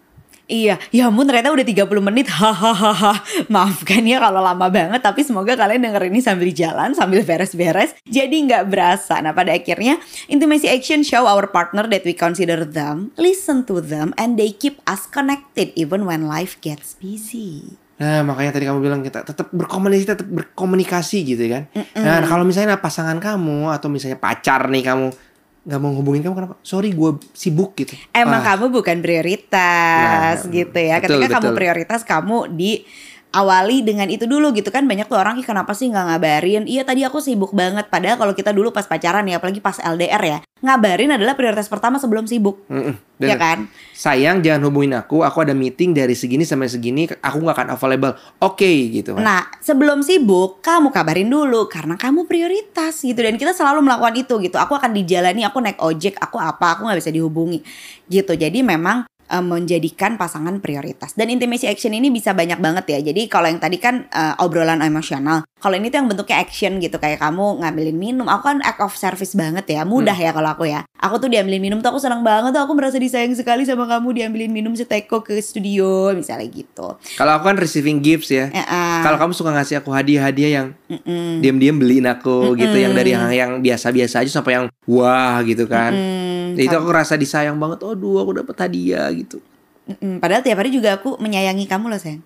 Iya, 0.50 0.82
ya 0.90 1.06
ampun 1.06 1.30
ternyata 1.30 1.54
udah 1.54 1.62
30 1.62 1.86
menit. 2.02 2.26
Hahaha. 2.42 3.22
Maafkan 3.46 4.02
ya 4.02 4.18
kalau 4.18 4.42
lama 4.42 4.66
banget 4.66 4.98
Tapi 4.98 5.22
semoga 5.22 5.54
kalian 5.54 5.86
denger 5.86 6.10
ini 6.10 6.18
sambil 6.18 6.50
jalan 6.50 6.90
Sambil 6.90 7.22
beres-beres 7.22 7.94
Jadi 8.02 8.50
nggak 8.50 8.66
berasa. 8.66 9.22
Nah 9.22 9.30
pada 9.30 9.54
akhirnya 9.54 10.02
Intimacy 10.26 10.66
action 10.66 11.06
show 11.06 11.30
our 11.30 11.46
partner 11.46 11.86
that 11.86 12.02
we 12.02 12.10
consider 12.10 12.66
them 12.66 13.14
Listen 13.14 13.62
to 13.62 13.78
them 13.78 14.10
And 14.18 14.34
they 14.34 14.50
keep 14.50 14.82
us 14.90 15.06
connected 15.06 15.70
Even 15.78 16.02
when 16.02 16.26
life 16.26 16.58
gets 16.58 16.98
busy. 16.98 17.78
Nah 18.00 18.24
makanya 18.24 18.56
tadi 18.56 18.64
kamu 18.64 18.80
bilang 18.80 19.04
kita 19.04 19.20
tetap 19.28 19.52
berkomunikasi 19.52 20.08
tetap 20.08 20.24
berkomunikasi 20.24 21.20
gitu 21.20 21.44
kan. 21.52 21.68
Nah 22.00 22.24
kalau 22.24 22.48
misalnya 22.48 22.80
pasangan 22.80 23.20
kamu 23.20 23.68
atau 23.76 23.92
misalnya 23.92 24.16
pacar 24.16 24.72
nih 24.72 24.88
kamu 24.88 25.12
nggak 25.60 25.76
mau 25.76 25.92
hubungin 25.92 26.24
kamu 26.24 26.34
kenapa? 26.34 26.56
Sorry 26.60 26.90
gue 26.90 27.10
sibuk 27.30 27.76
gitu. 27.76 27.92
Emang 28.10 28.40
Ah, 28.40 28.56
kamu 28.56 28.72
bukan 28.72 28.98
prioritas 29.00 30.36
Nah, 30.40 30.50
gitu 30.50 30.78
ya. 30.78 30.96
betul, 30.98 31.20
Ketika 31.20 31.36
kamu 31.36 31.46
betul. 31.46 31.58
prioritas 31.58 32.00
kamu 32.02 32.36
di 32.50 32.72
awali 33.30 33.86
dengan 33.86 34.10
itu 34.10 34.26
dulu 34.26 34.50
gitu 34.54 34.68
kan 34.74 34.86
banyak 34.86 35.06
tuh 35.06 35.18
orang 35.18 35.38
"Ih, 35.38 35.46
kenapa 35.46 35.74
sih 35.74 35.90
nggak 35.90 36.06
ngabarin 36.14 36.64
iya 36.66 36.82
tadi 36.82 37.06
aku 37.06 37.22
sibuk 37.22 37.54
banget 37.54 37.86
padahal 37.86 38.18
kalau 38.18 38.34
kita 38.34 38.50
dulu 38.50 38.74
pas 38.74 38.86
pacaran 38.86 39.26
ya 39.26 39.38
apalagi 39.38 39.62
pas 39.62 39.78
LDR 39.78 40.22
ya 40.22 40.38
ngabarin 40.60 41.14
adalah 41.14 41.38
prioritas 41.38 41.70
pertama 41.70 41.96
sebelum 41.96 42.26
sibuk 42.26 42.62
mm-mm, 42.66 42.94
ya 43.22 43.34
bener. 43.34 43.38
kan 43.38 43.58
Sayang 44.00 44.40
jangan 44.40 44.64
hubungin 44.64 44.96
aku. 44.96 45.20
Aku 45.20 45.44
ada 45.44 45.52
meeting 45.52 45.92
dari 45.92 46.16
segini 46.16 46.48
sampai 46.48 46.72
segini. 46.72 47.04
Aku 47.20 47.36
nggak 47.44 47.52
akan 47.52 47.68
available. 47.76 48.16
Oke 48.40 48.88
gitu 48.96 49.12
kan. 49.12 49.20
Nah, 49.20 49.44
sebelum 49.60 50.00
sibuk, 50.00 50.64
kamu 50.64 50.88
kabarin 50.88 51.28
dulu 51.28 51.68
karena 51.68 52.00
kamu 52.00 52.24
prioritas 52.24 53.04
gitu 53.04 53.20
dan 53.20 53.36
kita 53.36 53.52
selalu 53.52 53.84
melakukan 53.84 54.16
itu 54.16 54.40
gitu. 54.40 54.56
Aku 54.56 54.72
akan 54.72 54.96
dijalani, 54.96 55.44
aku 55.44 55.60
naik 55.60 55.76
ojek, 55.84 56.16
aku 56.16 56.40
apa, 56.40 56.80
aku 56.80 56.88
nggak 56.88 56.96
bisa 56.96 57.12
dihubungi 57.12 57.60
gitu. 58.08 58.32
Jadi 58.32 58.64
memang 58.64 59.04
eh, 59.30 59.44
menjadikan 59.44 60.18
pasangan 60.18 60.58
prioritas. 60.58 61.14
Dan 61.14 61.30
intimacy 61.30 61.70
action 61.70 61.94
ini 61.94 62.10
bisa 62.10 62.34
banyak 62.34 62.58
banget 62.58 62.84
ya. 62.90 62.98
Jadi 63.14 63.30
kalau 63.30 63.46
yang 63.46 63.62
tadi 63.62 63.78
kan 63.78 64.10
eh, 64.10 64.34
obrolan 64.42 64.82
emosional. 64.82 65.46
Kalau 65.60 65.76
ini 65.76 65.92
tuh 65.92 66.00
yang 66.00 66.08
bentuknya 66.08 66.40
action 66.40 66.80
gitu 66.80 66.96
kayak 66.96 67.20
kamu 67.20 67.60
ngambilin 67.60 67.96
minum. 68.00 68.26
Aku 68.32 68.48
kan 68.48 68.64
act 68.64 68.80
of 68.80 68.96
service 68.96 69.36
banget 69.36 69.68
ya. 69.68 69.84
Mudah 69.84 70.16
ya 70.16 70.32
kalau 70.32 70.56
aku 70.56 70.64
ya. 70.64 70.88
Aku 70.96 71.20
tuh 71.20 71.28
diambilin 71.28 71.60
minum 71.60 71.78
tuh 71.84 71.92
aku 71.92 72.00
senang 72.00 72.24
banget 72.24 72.56
tuh. 72.56 72.64
Aku 72.64 72.72
merasa 72.72 72.96
disayang 72.96 73.36
sekali 73.36 73.68
sama 73.68 73.84
kamu 73.84 74.16
diambilin 74.16 74.48
minum 74.48 74.72
seteko 74.72 75.20
ke 75.20 75.36
studio 75.44 76.16
misalnya 76.16 76.48
gitu. 76.48 76.96
Kalau 77.20 77.32
aku 77.36 77.44
kan 77.52 77.56
receiving 77.60 78.00
gifts 78.00 78.32
ya. 78.32 78.48
Eh, 78.48 78.64
eh. 78.64 79.00
Kalau 79.04 79.20
kamu 79.20 79.32
suka 79.36 79.52
ngasih 79.52 79.84
aku 79.84 79.92
hadiah-hadiah 79.92 80.50
yang 80.50 80.66
Mm-mm. 80.88 81.44
diam-diam 81.44 81.76
beliin 81.76 82.08
aku 82.08 82.56
gitu, 82.56 82.76
yang 82.80 82.96
dari 82.96 83.12
yang 83.12 83.28
yang 83.28 83.52
biasa-biasa 83.60 84.24
aja 84.24 84.32
sampai 84.32 84.56
yang 84.56 84.64
wah 84.88 85.44
gitu 85.44 85.68
kan. 85.68 85.92
Mm, 85.92 86.56
itu 86.56 86.72
aku 86.72 86.88
rasa 86.88 87.20
disayang 87.20 87.60
banget. 87.60 87.84
Aduh, 87.84 88.24
aku 88.24 88.40
dapat 88.40 88.56
hadiah 88.64 89.12
gitu. 89.12 89.44
Mm-mm, 89.90 90.22
padahal 90.22 90.46
tiap 90.46 90.62
hari 90.62 90.70
juga 90.70 90.94
aku 91.02 91.18
menyayangi 91.18 91.66
kamu 91.66 91.90
loh 91.90 91.98
sayang. 91.98 92.22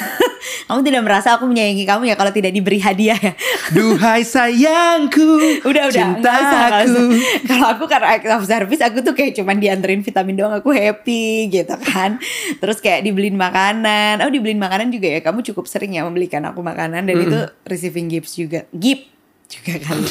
kamu 0.68 0.80
tidak 0.80 1.02
merasa 1.04 1.36
aku 1.36 1.44
menyayangi 1.44 1.84
kamu 1.84 2.08
ya 2.08 2.16
kalau 2.16 2.32
tidak 2.32 2.56
diberi 2.56 2.80
hadiah 2.80 3.18
ya. 3.20 3.32
Duhai 3.76 4.24
sayangku, 4.24 5.60
udah 5.68 5.84
udah 5.92 5.92
cintaku. 5.92 7.04
Kalau 7.48 7.66
aku 7.76 7.84
karena 7.84 8.16
act 8.16 8.28
of 8.28 8.44
service 8.44 8.80
aku 8.80 9.00
tuh 9.04 9.12
kayak 9.16 9.36
cuman 9.36 9.56
dianterin 9.60 10.00
vitamin 10.00 10.36
doang 10.36 10.56
aku 10.56 10.72
happy 10.72 11.52
gitu 11.52 11.76
kan. 11.80 12.16
Terus 12.60 12.80
kayak 12.80 13.04
dibeliin 13.04 13.36
makanan. 13.36 14.24
Oh 14.24 14.28
dibeliin 14.32 14.60
makanan 14.60 14.88
juga 14.92 15.16
ya. 15.16 15.20
Kamu 15.20 15.44
cukup 15.44 15.68
sering 15.68 15.96
ya 15.96 16.04
membelikan 16.04 16.44
aku 16.48 16.60
makanan 16.64 17.08
dan 17.08 17.16
itu 17.16 17.38
receiving 17.64 18.08
gifts 18.08 18.36
juga. 18.36 18.64
Gift 18.72 19.12
juga 19.48 19.76
kali. 19.80 20.08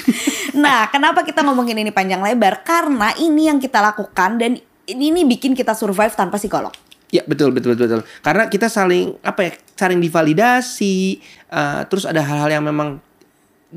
nah, 0.62 0.86
kenapa 0.94 1.26
kita 1.26 1.42
ngomongin 1.42 1.82
ini 1.82 1.90
panjang 1.90 2.22
lebar? 2.22 2.62
Karena 2.62 3.14
ini 3.18 3.50
yang 3.50 3.58
kita 3.58 3.82
lakukan 3.82 4.38
dan 4.38 4.62
ini, 4.90 5.14
ini 5.14 5.22
bikin 5.28 5.54
kita 5.56 5.72
survive 5.78 6.12
tanpa 6.16 6.36
psikolog. 6.42 6.74
Ya 7.14 7.22
betul 7.30 7.54
betul 7.54 7.78
betul 7.78 7.86
betul. 7.86 8.04
Karena 8.26 8.50
kita 8.50 8.68
saling 8.74 9.14
apa 9.22 9.40
ya 9.46 9.52
saling 9.78 10.02
divalidasi. 10.02 11.22
eh, 11.54 11.82
terus 11.86 12.10
ada 12.10 12.26
hal-hal 12.26 12.50
yang 12.50 12.66
memang 12.66 12.98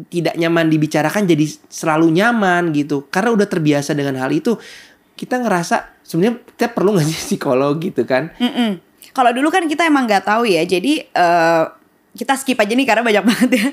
tidak 0.09 0.37
nyaman 0.37 0.69
dibicarakan 0.69 1.29
jadi 1.29 1.45
selalu 1.69 2.17
nyaman 2.17 2.73
gitu. 2.73 3.05
Karena 3.13 3.37
udah 3.37 3.49
terbiasa 3.49 3.93
dengan 3.93 4.17
hal 4.21 4.33
itu, 4.33 4.57
kita 5.17 5.41
ngerasa 5.41 6.01
sebenarnya 6.05 6.45
kita 6.57 6.73
perlu 6.73 6.97
nggak 6.97 7.07
sih 7.09 7.37
psikolog 7.37 7.77
gitu 7.81 8.05
kan? 8.09 8.33
Mm-mm. 8.41 8.81
Kalau 9.17 9.33
dulu 9.33 9.49
kan 9.49 9.65
kita 9.65 9.89
emang 9.89 10.05
nggak 10.05 10.29
tahu 10.29 10.45
ya, 10.45 10.65
jadi 10.65 11.09
eh, 11.09 11.65
kita 12.17 12.33
skip 12.35 12.57
aja 12.57 12.73
nih 12.73 12.89
karena 12.89 13.05
banyak 13.05 13.25
banget 13.31 13.51
ya. 13.53 13.67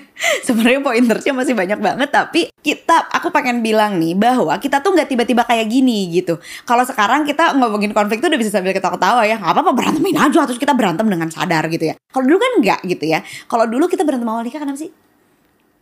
Sebenarnya 0.43 0.83
pointersnya 0.83 1.33
masih 1.33 1.55
banyak 1.55 1.79
banget, 1.79 2.09
tapi 2.11 2.41
kita, 2.59 3.07
aku 3.09 3.31
pengen 3.31 3.63
bilang 3.63 3.95
nih 3.97 4.13
bahwa 4.13 4.59
kita 4.59 4.83
tuh 4.83 4.91
nggak 4.91 5.07
tiba-tiba 5.07 5.47
kayak 5.47 5.71
gini 5.71 6.11
gitu. 6.11 6.37
Kalau 6.67 6.83
sekarang 6.83 7.23
kita 7.23 7.55
ngomongin 7.55 7.95
konflik 7.95 8.19
tuh 8.19 8.27
udah 8.27 8.39
bisa 8.39 8.51
sambil 8.51 8.75
ketawa-ketawa 8.75 9.23
ya, 9.23 9.39
nggak 9.39 9.51
apa-apa 9.55 9.71
berantemin 9.71 10.19
aja, 10.19 10.43
terus 10.43 10.59
kita 10.59 10.75
berantem 10.75 11.07
dengan 11.07 11.31
sadar 11.31 11.65
gitu 11.71 11.89
ya. 11.89 11.95
Kalau 12.11 12.27
dulu 12.27 12.37
kan 12.37 12.51
nggak 12.59 12.79
gitu 12.91 13.05
ya. 13.07 13.23
Kalau 13.47 13.65
dulu 13.65 13.87
kita 13.87 14.03
berantem 14.03 14.27
awal 14.27 14.43
nikah 14.43 14.59
kenapa 14.59 14.77
sih? 14.77 14.91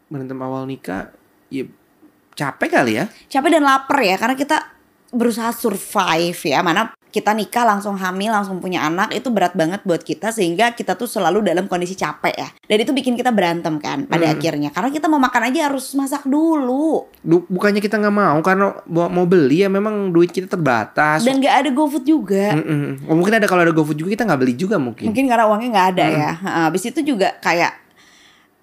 Berantem 0.08 0.38
awal 0.40 0.70
nikah, 0.70 1.10
ya 1.50 1.66
capek 2.32 2.70
kali 2.72 2.94
ya? 2.98 3.06
capek 3.28 3.60
dan 3.60 3.64
lapar 3.68 4.00
ya 4.02 4.16
karena 4.16 4.36
kita 4.40 4.58
berusaha 5.12 5.52
survive 5.52 6.40
ya 6.48 6.64
mana 6.64 6.96
kita 7.12 7.32
nikah 7.32 7.64
langsung 7.64 7.94
hamil 7.94 8.32
langsung 8.32 8.58
punya 8.58 8.82
anak 8.82 9.12
itu 9.12 9.28
berat 9.28 9.52
banget 9.52 9.84
buat 9.84 10.00
kita 10.00 10.30
sehingga 10.30 10.72
kita 10.72 10.96
tuh 10.96 11.06
selalu 11.06 11.44
dalam 11.44 11.66
kondisi 11.66 11.94
capek 11.94 12.32
ya 12.34 12.48
dan 12.50 12.78
itu 12.78 12.92
bikin 12.92 13.14
kita 13.14 13.30
berantem 13.30 13.78
kan 13.78 14.04
pada 14.06 14.24
Hmm. 14.24 14.34
akhirnya 14.34 14.70
karena 14.70 14.90
kita 14.90 15.06
mau 15.06 15.18
makan 15.18 15.44
aja 15.46 15.68
harus 15.68 15.92
masak 15.92 16.24
dulu 16.24 17.04
Du- 17.20 17.46
bukannya 17.46 17.78
kita 17.78 17.98
nggak 17.98 18.16
mau 18.16 18.40
karena 18.40 18.72
mau 18.88 19.26
beli 19.26 19.62
ya 19.62 19.70
memang 19.70 20.10
duit 20.10 20.30
kita 20.30 20.48
terbatas. 20.48 21.22
dan 21.22 21.38
nggak 21.38 21.56
ada 21.58 21.70
GoFood 21.70 22.04
juga 22.04 22.56
Mm-mm. 22.56 23.06
Oh, 23.06 23.14
mungkin 23.14 23.34
ada 23.34 23.46
kalau 23.46 23.62
ada 23.62 23.72
GoFood 23.72 23.98
juga 23.98 24.10
kita 24.12 24.24
nggak 24.24 24.40
beli 24.40 24.54
juga 24.54 24.76
mungkin. 24.78 25.06
mungkin 25.06 25.28
karena 25.28 25.46
uangnya 25.46 25.70
nggak 25.70 25.88
ada 25.92 26.06
ya 26.08 26.32
Heeh, 26.34 26.64
habis 26.66 26.84
itu 26.84 27.04
juga 27.04 27.36
kayak 27.38 27.91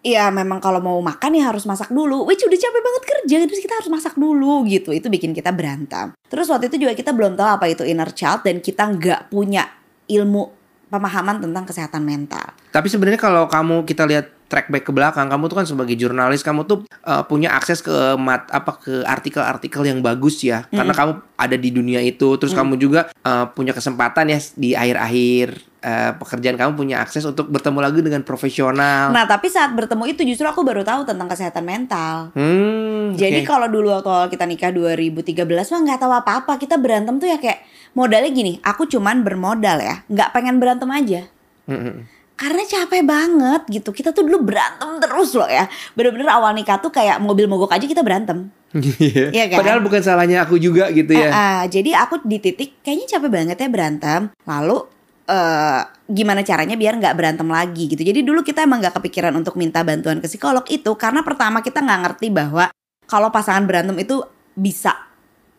Iya 0.07 0.31
memang 0.31 0.63
kalau 0.63 0.79
mau 0.79 0.99
makan 1.03 1.35
ya 1.35 1.51
harus 1.51 1.67
masak 1.67 1.91
dulu. 1.91 2.23
Which 2.29 2.47
udah 2.47 2.55
capek 2.55 2.83
banget 2.83 3.03
kerja 3.03 3.37
Terus 3.51 3.63
kita 3.63 3.75
harus 3.83 3.91
masak 3.91 4.15
dulu 4.15 4.63
gitu. 4.71 4.95
Itu 4.95 5.11
bikin 5.11 5.35
kita 5.35 5.51
berantem. 5.51 6.15
Terus 6.31 6.47
waktu 6.49 6.71
itu 6.71 6.87
juga 6.87 6.95
kita 6.95 7.11
belum 7.11 7.35
tahu 7.35 7.49
apa 7.59 7.67
itu 7.67 7.83
inner 7.83 8.15
child 8.15 8.47
Dan 8.47 8.63
kita 8.63 8.87
nggak 8.87 9.35
punya 9.35 9.67
ilmu 10.07 10.55
pemahaman 10.89 11.43
tentang 11.45 11.65
kesehatan 11.69 12.03
mental. 12.07 12.57
Tapi 12.73 12.89
sebenarnya 12.89 13.21
kalau 13.21 13.45
kamu 13.51 13.85
kita 13.85 14.09
lihat 14.09 14.38
track 14.49 14.73
back 14.73 14.85
ke 14.89 14.93
belakang, 14.97 15.29
kamu 15.29 15.45
tuh 15.53 15.57
kan 15.61 15.67
sebagai 15.69 15.95
jurnalis, 15.95 16.41
kamu 16.41 16.65
tuh 16.65 16.89
uh, 17.05 17.23
punya 17.29 17.53
akses 17.53 17.85
ke 17.85 17.93
mat 18.17 18.49
apa 18.49 18.81
ke 18.81 19.05
artikel-artikel 19.05 19.85
yang 19.85 20.01
bagus 20.01 20.41
ya, 20.41 20.65
karena 20.73 20.97
kamu 20.97 21.13
ada 21.37 21.57
di 21.61 21.71
dunia 21.71 22.01
itu. 22.01 22.35
Terus 22.41 22.57
kamu 22.57 22.81
juga 22.81 23.13
uh, 23.23 23.47
punya 23.53 23.77
kesempatan 23.77 24.33
ya 24.33 24.41
di 24.57 24.73
akhir-akhir 24.73 25.47
uh, 25.85 26.13
pekerjaan. 26.17 26.57
Kamu 26.57 26.73
punya 26.75 27.05
akses 27.05 27.23
untuk 27.29 27.53
bertemu 27.53 27.79
lagi 27.79 28.01
dengan 28.01 28.25
profesional. 28.25 29.13
Nah 29.13 29.29
tapi 29.29 29.53
saat 29.53 29.77
bertemu 29.77 30.05
itu 30.11 30.25
justru 30.25 30.49
aku 30.49 30.65
baru 30.65 30.83
tahu 30.83 31.05
tentang 31.05 31.29
kesehatan 31.29 31.65
mental. 31.69 32.33
Hmm, 32.33 33.15
Jadi 33.15 33.45
oke. 33.45 33.49
kalau 33.49 33.69
dulu 33.69 33.93
waktu 33.95 34.09
awal 34.11 34.29
kita 34.33 34.49
nikah 34.49 34.73
2013 34.75 35.45
mah 35.45 35.81
nggak 35.87 36.01
tahu 36.01 36.13
apa-apa. 36.13 36.53
Kita 36.57 36.81
berantem 36.81 37.21
tuh 37.21 37.29
ya 37.29 37.39
kayak 37.39 37.63
modalnya 37.97 38.31
gini 38.33 38.61
Aku 38.65 38.89
cuman 38.89 39.23
bermodal 39.23 39.79
ya. 39.85 40.03
Nggak 40.09 40.33
pengen 40.35 40.57
berantem 40.59 40.89
aja. 40.89 41.23
Mm-mm. 41.69 42.18
Karena 42.39 42.62
capek 42.62 43.03
banget 43.03 43.62
gitu 43.66 43.91
kita 43.91 44.14
tuh 44.14 44.22
dulu 44.22 44.47
berantem 44.47 45.03
terus 45.03 45.34
loh 45.34 45.51
ya 45.51 45.66
bener-bener 45.99 46.30
awal 46.30 46.55
nikah 46.55 46.78
tuh 46.78 46.95
kayak 46.95 47.18
mobil 47.18 47.51
mogok 47.51 47.74
aja 47.74 47.84
kita 47.84 48.01
berantem 48.07 48.55
Iya. 48.76 49.32
Iya 49.32 49.45
kan? 49.49 49.64
Padahal 49.64 49.80
bukan 49.80 50.05
salahnya 50.05 50.45
aku 50.45 50.61
juga 50.61 50.93
gitu 50.93 51.16
ya. 51.16 51.32
Ah, 51.32 51.41
ah, 51.41 51.62
jadi 51.72 52.05
aku 52.05 52.20
di 52.28 52.36
titik 52.36 52.84
kayaknya 52.84 53.16
capek 53.16 53.30
banget 53.32 53.57
ya 53.57 53.68
berantem 53.72 54.20
lalu 54.45 54.84
eh 55.28 55.80
gimana 56.09 56.41
caranya 56.41 56.76
biar 56.76 56.97
nggak 56.97 57.16
berantem 57.16 57.49
lagi 57.49 57.84
gitu 57.89 58.01
jadi 58.01 58.24
dulu 58.24 58.41
kita 58.41 58.64
emang 58.64 58.80
nggak 58.80 58.97
kepikiran 58.97 59.32
untuk 59.36 59.61
minta 59.61 59.84
bantuan 59.84 60.24
ke 60.24 60.28
psikolog 60.28 60.64
itu 60.72 60.89
karena 60.97 61.20
pertama 61.20 61.61
kita 61.61 61.84
nggak 61.84 62.01
ngerti 62.01 62.28
bahwa 62.32 62.72
kalau 63.05 63.28
pasangan 63.28 63.64
berantem 63.68 63.97
itu 64.01 64.24
bisa 64.57 64.97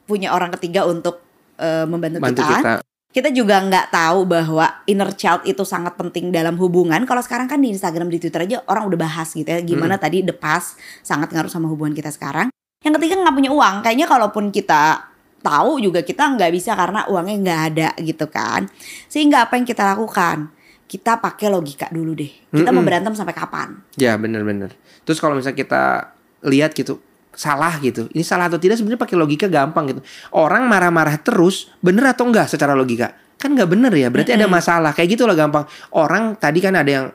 punya 0.09 0.33
orang 0.33 0.49
ketiga 0.57 0.89
untuk 0.89 1.21
eh, 1.61 1.85
membantu 1.85 2.17
Bantu 2.17 2.41
kita. 2.41 2.57
kita. 2.61 2.73
Kita 3.09 3.33
juga 3.33 3.57
nggak 3.57 3.89
tahu 3.89 4.29
bahwa 4.29 4.85
inner 4.85 5.09
child 5.17 5.41
itu 5.49 5.65
sangat 5.65 5.97
penting 5.97 6.29
dalam 6.29 6.53
hubungan. 6.61 7.01
Kalau 7.09 7.25
sekarang 7.25 7.49
kan 7.49 7.57
di 7.57 7.73
Instagram, 7.73 8.05
di 8.05 8.21
Twitter 8.21 8.45
aja 8.45 8.61
orang 8.69 8.85
udah 8.85 8.99
bahas 9.01 9.33
gitu 9.33 9.49
ya. 9.49 9.65
Gimana 9.65 9.97
tadi 9.97 10.21
the 10.21 10.35
past 10.35 10.77
sangat 11.01 11.33
ngaruh 11.33 11.49
sama 11.49 11.65
hubungan 11.65 11.97
kita 11.97 12.13
sekarang. 12.13 12.53
Yang 12.85 13.01
ketiga 13.01 13.25
nggak 13.25 13.35
punya 13.35 13.51
uang. 13.51 13.75
Kayaknya 13.81 14.05
kalaupun 14.05 14.53
kita 14.53 15.09
tahu 15.41 15.81
juga 15.81 16.05
kita 16.05 16.37
nggak 16.37 16.51
bisa 16.53 16.77
karena 16.77 17.09
uangnya 17.09 17.35
nggak 17.41 17.61
ada 17.73 17.89
gitu 17.97 18.29
kan. 18.29 18.69
Sehingga 19.09 19.49
apa 19.49 19.57
yang 19.57 19.65
kita 19.65 19.81
lakukan? 19.89 20.53
Kita 20.85 21.17
pakai 21.17 21.49
logika 21.49 21.89
dulu 21.89 22.13
deh. 22.13 22.29
Kita 22.53 22.69
mau 22.69 22.81
Mm-mm. 22.81 22.85
berantem 22.85 23.13
sampai 23.17 23.33
kapan? 23.33 23.73
Ya 23.97 24.17
bener-bener. 24.21 24.77
Terus 25.01 25.17
kalau 25.17 25.33
misalnya 25.33 25.57
kita 25.57 26.13
lihat 26.45 26.77
gitu 26.77 27.01
salah 27.33 27.77
gitu, 27.79 28.09
ini 28.11 28.25
salah 28.25 28.51
atau 28.51 28.59
tidak 28.59 28.75
sebenarnya 28.75 29.01
pakai 29.01 29.15
logika 29.15 29.47
gampang 29.47 29.95
gitu. 29.95 30.01
Orang 30.35 30.67
marah-marah 30.67 31.21
terus, 31.21 31.71
bener 31.79 32.11
atau 32.11 32.27
enggak 32.27 32.51
secara 32.51 32.75
logika? 32.75 33.15
Kan 33.39 33.55
nggak 33.55 33.69
bener 33.71 33.93
ya, 33.95 34.11
berarti 34.11 34.35
ada 34.35 34.51
masalah. 34.51 34.91
Kayak 34.91 35.15
gitulah 35.15 35.37
gampang. 35.37 35.63
Orang 35.95 36.35
tadi 36.35 36.59
kan 36.59 36.75
ada 36.75 36.91
yang 36.91 37.05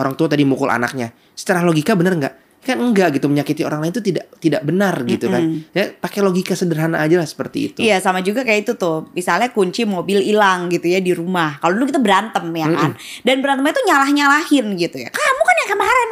orang 0.00 0.14
tua 0.16 0.32
tadi 0.32 0.42
mukul 0.48 0.72
anaknya. 0.72 1.12
Secara 1.36 1.60
logika 1.60 1.92
bener 1.92 2.16
nggak? 2.16 2.34
Kan 2.64 2.80
enggak 2.80 3.20
gitu 3.20 3.28
menyakiti 3.28 3.60
orang 3.60 3.84
lain 3.84 3.92
itu 3.92 4.00
tidak 4.00 4.40
tidak 4.40 4.64
benar 4.64 5.04
gitu 5.04 5.28
kan. 5.28 5.68
Ya 5.76 5.92
pakai 5.92 6.24
logika 6.24 6.56
sederhana 6.56 7.04
aja 7.04 7.20
lah 7.20 7.28
seperti 7.28 7.58
itu. 7.68 7.78
Iya 7.84 8.00
sama 8.00 8.24
juga 8.24 8.40
kayak 8.40 8.64
itu 8.64 8.72
tuh 8.80 9.12
Misalnya 9.12 9.52
kunci 9.52 9.84
mobil 9.84 10.24
hilang 10.24 10.72
gitu 10.72 10.88
ya 10.88 11.04
di 11.04 11.12
rumah 11.12 11.60
Kalau 11.60 11.76
dulu 11.76 11.92
kita 11.92 12.00
berantem 12.00 12.48
ya 12.56 12.72
kan 12.72 12.96
Dan 13.20 13.44
berantemnya 13.44 13.76
tuh 13.76 13.84
nyalah-nyalahin 13.84 14.66
gitu 14.80 14.96
ya 14.96 15.12
Kamu 15.12 15.43
kemarin 15.66 16.08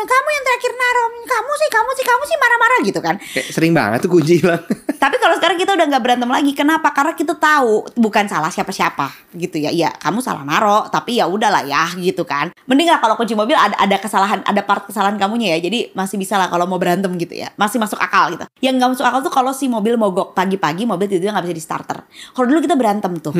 Kamu 0.00 0.28
yang 0.32 0.44
terakhir 0.46 0.72
naruh. 0.74 1.08
Kamu 1.22 1.50
sih, 1.54 1.68
kamu 1.70 1.90
sih, 1.94 2.04
kamu 2.06 2.22
sih 2.26 2.36
marah-marah 2.40 2.78
gitu 2.82 3.00
kan? 3.04 3.14
Kayak 3.20 3.46
sering 3.52 3.72
banget 3.76 3.98
tuh 4.02 4.10
kunci 4.10 4.42
hilang. 4.42 4.62
Tapi 5.02 5.16
kalau 5.22 5.38
sekarang 5.38 5.56
kita 5.60 5.76
udah 5.76 5.86
nggak 5.86 6.02
berantem 6.02 6.30
lagi. 6.30 6.52
Kenapa? 6.56 6.90
Karena 6.92 7.14
kita 7.14 7.34
tahu 7.38 7.92
Bukan 7.96 8.26
salah 8.26 8.50
siapa-siapa 8.50 9.32
gitu 9.36 9.60
ya. 9.60 9.70
Iya 9.70 9.90
kamu 10.00 10.18
salah 10.24 10.42
naruh. 10.42 10.88
Tapi 10.90 11.20
ya 11.22 11.30
udahlah 11.30 11.62
ya 11.62 11.94
gitu 12.00 12.26
kan. 12.26 12.50
Mending 12.66 12.90
lah 12.90 12.98
kalau 12.98 13.14
kunci 13.14 13.38
mobil 13.38 13.54
ada, 13.54 13.76
ada 13.76 13.96
kesalahan 14.00 14.42
Ada 14.42 14.62
part 14.66 14.88
kesalahan 14.88 15.16
kamunya 15.20 15.58
ya. 15.58 15.70
Jadi 15.70 15.94
masih 15.94 16.16
bisa 16.18 16.34
lah 16.40 16.50
kalau 16.50 16.66
mau 16.66 16.80
berantem 16.80 17.12
gitu 17.20 17.36
ya. 17.36 17.52
Masih 17.54 17.78
masuk 17.78 18.00
akal 18.00 18.34
gitu. 18.34 18.44
Yang 18.64 18.74
nggak 18.80 18.90
masuk 18.98 19.06
akal 19.06 19.20
tuh 19.22 19.32
kalau 19.32 19.52
si 19.54 19.70
mobil 19.70 19.94
mogok 19.94 20.32
Pagi-pagi 20.34 20.88
mobil 20.88 21.06
tiba-tiba 21.06 21.36
nggak 21.36 21.46
bisa 21.50 21.56
di 21.56 21.64
starter. 21.64 21.98
Kalau 22.34 22.46
dulu 22.48 22.58
kita 22.64 22.74
berantem 22.74 23.12
tuh. 23.20 23.34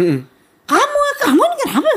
Kamu, 0.71 1.03
kamu 1.19 1.41
ini 1.43 1.57
kenapa? 1.67 1.91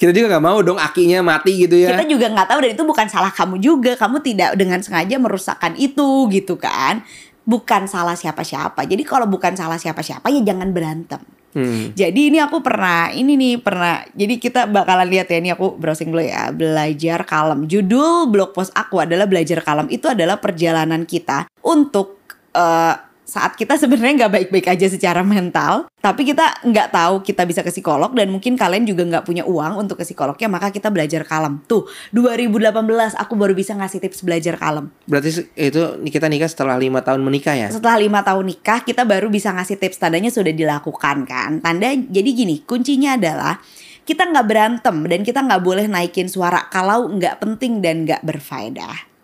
Kita 0.00 0.10
juga 0.10 0.36
nggak 0.36 0.44
mau 0.44 0.58
dong 0.60 0.78
akinya 0.78 1.22
mati 1.22 1.66
gitu 1.66 1.76
ya. 1.78 1.94
Kita 1.94 2.06
juga 2.06 2.26
nggak 2.32 2.48
tahu 2.48 2.58
dan 2.64 2.70
itu 2.74 2.84
bukan 2.84 3.06
salah 3.06 3.32
kamu 3.32 3.56
juga. 3.62 3.92
Kamu 3.94 4.18
tidak 4.22 4.58
dengan 4.58 4.82
sengaja 4.82 5.16
merusakkan 5.18 5.74
itu 5.78 6.26
gitu 6.32 6.58
kan. 6.58 7.02
Bukan 7.48 7.88
salah 7.88 8.12
siapa-siapa. 8.12 8.84
Jadi 8.84 9.02
kalau 9.08 9.24
bukan 9.24 9.56
salah 9.56 9.80
siapa-siapa 9.80 10.28
ya 10.28 10.40
jangan 10.44 10.68
berantem. 10.74 11.20
Hmm. 11.56 11.96
Jadi 11.96 12.28
ini 12.28 12.38
aku 12.44 12.60
pernah, 12.60 13.08
ini 13.08 13.34
nih 13.34 13.54
pernah. 13.64 14.04
Jadi 14.12 14.36
kita 14.36 14.68
bakalan 14.68 15.08
lihat 15.08 15.32
ya 15.32 15.40
ini 15.40 15.50
aku 15.56 15.80
browsing 15.80 16.12
dulu 16.12 16.20
ya. 16.20 16.52
Belajar 16.52 17.24
kalem. 17.24 17.64
Judul 17.64 18.28
blog 18.28 18.52
post 18.52 18.70
aku 18.76 19.00
adalah 19.00 19.24
belajar 19.24 19.64
kalem. 19.64 19.88
Itu 19.88 20.12
adalah 20.12 20.38
perjalanan 20.38 21.08
kita 21.08 21.48
untuk 21.64 22.20
eh, 22.52 23.07
saat 23.28 23.60
kita 23.60 23.76
sebenarnya 23.76 24.24
nggak 24.24 24.32
baik-baik 24.32 24.66
aja 24.72 24.88
secara 24.88 25.20
mental, 25.20 25.84
tapi 26.00 26.24
kita 26.24 26.64
nggak 26.64 26.88
tahu 26.88 27.20
kita 27.20 27.44
bisa 27.44 27.60
ke 27.60 27.68
psikolog 27.68 28.16
dan 28.16 28.32
mungkin 28.32 28.56
kalian 28.56 28.88
juga 28.88 29.04
nggak 29.04 29.28
punya 29.28 29.44
uang 29.44 29.84
untuk 29.84 30.00
ke 30.00 30.08
psikolognya, 30.08 30.48
maka 30.48 30.72
kita 30.72 30.88
belajar 30.88 31.28
kalem. 31.28 31.60
Tuh 31.68 31.84
2018 32.16 32.72
aku 33.20 33.32
baru 33.36 33.52
bisa 33.52 33.76
ngasih 33.76 34.00
tips 34.00 34.24
belajar 34.24 34.56
kalem. 34.56 34.88
Berarti 35.04 35.44
itu 35.60 35.82
kita 36.08 36.24
nikah 36.32 36.48
setelah 36.48 36.80
lima 36.80 37.04
tahun 37.04 37.20
menikah 37.20 37.52
ya? 37.52 37.68
Setelah 37.68 38.00
lima 38.00 38.24
tahun 38.24 38.48
nikah 38.48 38.80
kita 38.80 39.04
baru 39.04 39.28
bisa 39.28 39.52
ngasih 39.52 39.76
tips 39.76 40.00
tandanya 40.00 40.32
sudah 40.32 40.56
dilakukan 40.56 41.28
kan. 41.28 41.60
Tanda 41.60 41.92
jadi 41.92 42.30
gini 42.32 42.64
kuncinya 42.64 43.20
adalah 43.20 43.60
kita 44.08 44.24
nggak 44.24 44.46
berantem 44.48 44.96
dan 45.04 45.20
kita 45.20 45.44
nggak 45.44 45.60
boleh 45.60 45.84
naikin 45.84 46.32
suara 46.32 46.64
kalau 46.72 47.12
nggak 47.12 47.44
penting 47.44 47.84
dan 47.84 48.08
nggak 48.08 48.24
berfaedah. 48.24 49.17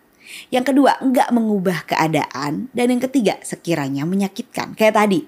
Yang 0.53 0.73
kedua 0.73 0.97
nggak 1.01 1.29
mengubah 1.33 1.85
keadaan. 1.89 2.69
Dan 2.71 2.85
yang 2.97 3.01
ketiga 3.01 3.39
sekiranya 3.41 4.05
menyakitkan. 4.05 4.77
Kayak 4.77 5.01
tadi. 5.01 5.25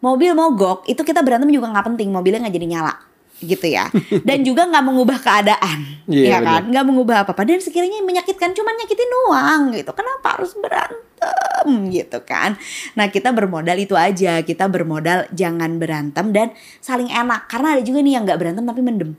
Mobil 0.00 0.32
mogok 0.32 0.88
itu 0.88 1.04
kita 1.04 1.20
berantem 1.20 1.52
juga 1.52 1.68
nggak 1.68 1.94
penting. 1.94 2.08
Mobilnya 2.08 2.40
nggak 2.46 2.56
jadi 2.56 2.68
nyala. 2.68 2.94
Gitu 3.40 3.66
ya. 3.72 3.88
Dan 4.28 4.44
juga 4.44 4.68
nggak 4.68 4.84
mengubah 4.84 5.18
keadaan. 5.20 5.78
Iya, 6.08 6.28
ya 6.28 6.38
kan? 6.40 6.62
Nggak 6.68 6.84
mengubah 6.84 7.16
apa 7.24 7.32
apa 7.32 7.42
dan 7.46 7.62
sekiranya 7.62 8.02
menyakitkan 8.02 8.52
cuman 8.52 8.74
nyakitin 8.82 9.08
doang 9.08 9.62
gitu. 9.72 9.92
Kenapa 9.94 10.26
harus 10.36 10.52
berantem? 10.58 11.70
Gitu 11.88 12.18
kan. 12.26 12.58
Nah 12.96 13.06
kita 13.08 13.30
bermodal 13.30 13.78
itu 13.78 13.94
aja. 13.96 14.40
Kita 14.42 14.66
bermodal 14.66 15.28
jangan 15.32 15.78
berantem 15.78 16.32
dan 16.34 16.52
saling 16.82 17.08
enak. 17.08 17.46
Karena 17.48 17.78
ada 17.78 17.82
juga 17.84 18.02
nih 18.02 18.12
yang 18.18 18.24
nggak 18.26 18.40
berantem 18.40 18.64
tapi 18.66 18.80
mendem. 18.82 19.10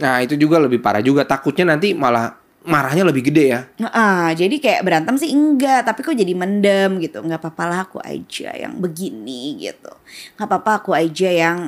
Nah 0.00 0.18
itu 0.22 0.34
juga 0.34 0.58
lebih 0.58 0.82
parah 0.82 1.02
juga. 1.04 1.22
Takutnya 1.22 1.74
nanti 1.74 1.94
malah 1.94 2.43
marahnya 2.64 3.04
lebih 3.04 3.28
gede 3.28 3.44
ya. 3.52 3.60
Nah, 3.76 4.32
jadi 4.32 4.56
kayak 4.56 4.82
berantem 4.82 5.20
sih 5.20 5.30
enggak, 5.30 5.84
tapi 5.84 6.00
kok 6.00 6.16
jadi 6.16 6.32
mendem 6.32 6.96
gitu. 7.04 7.20
Nggak 7.20 7.40
apa-apa 7.44 7.64
lah 7.68 7.80
aku 7.84 8.00
aja 8.00 8.56
yang 8.56 8.80
begini 8.80 9.60
gitu. 9.60 9.92
Nggak 10.40 10.48
apa-apa 10.48 10.70
aku 10.80 10.90
aja 10.96 11.28
yang 11.28 11.58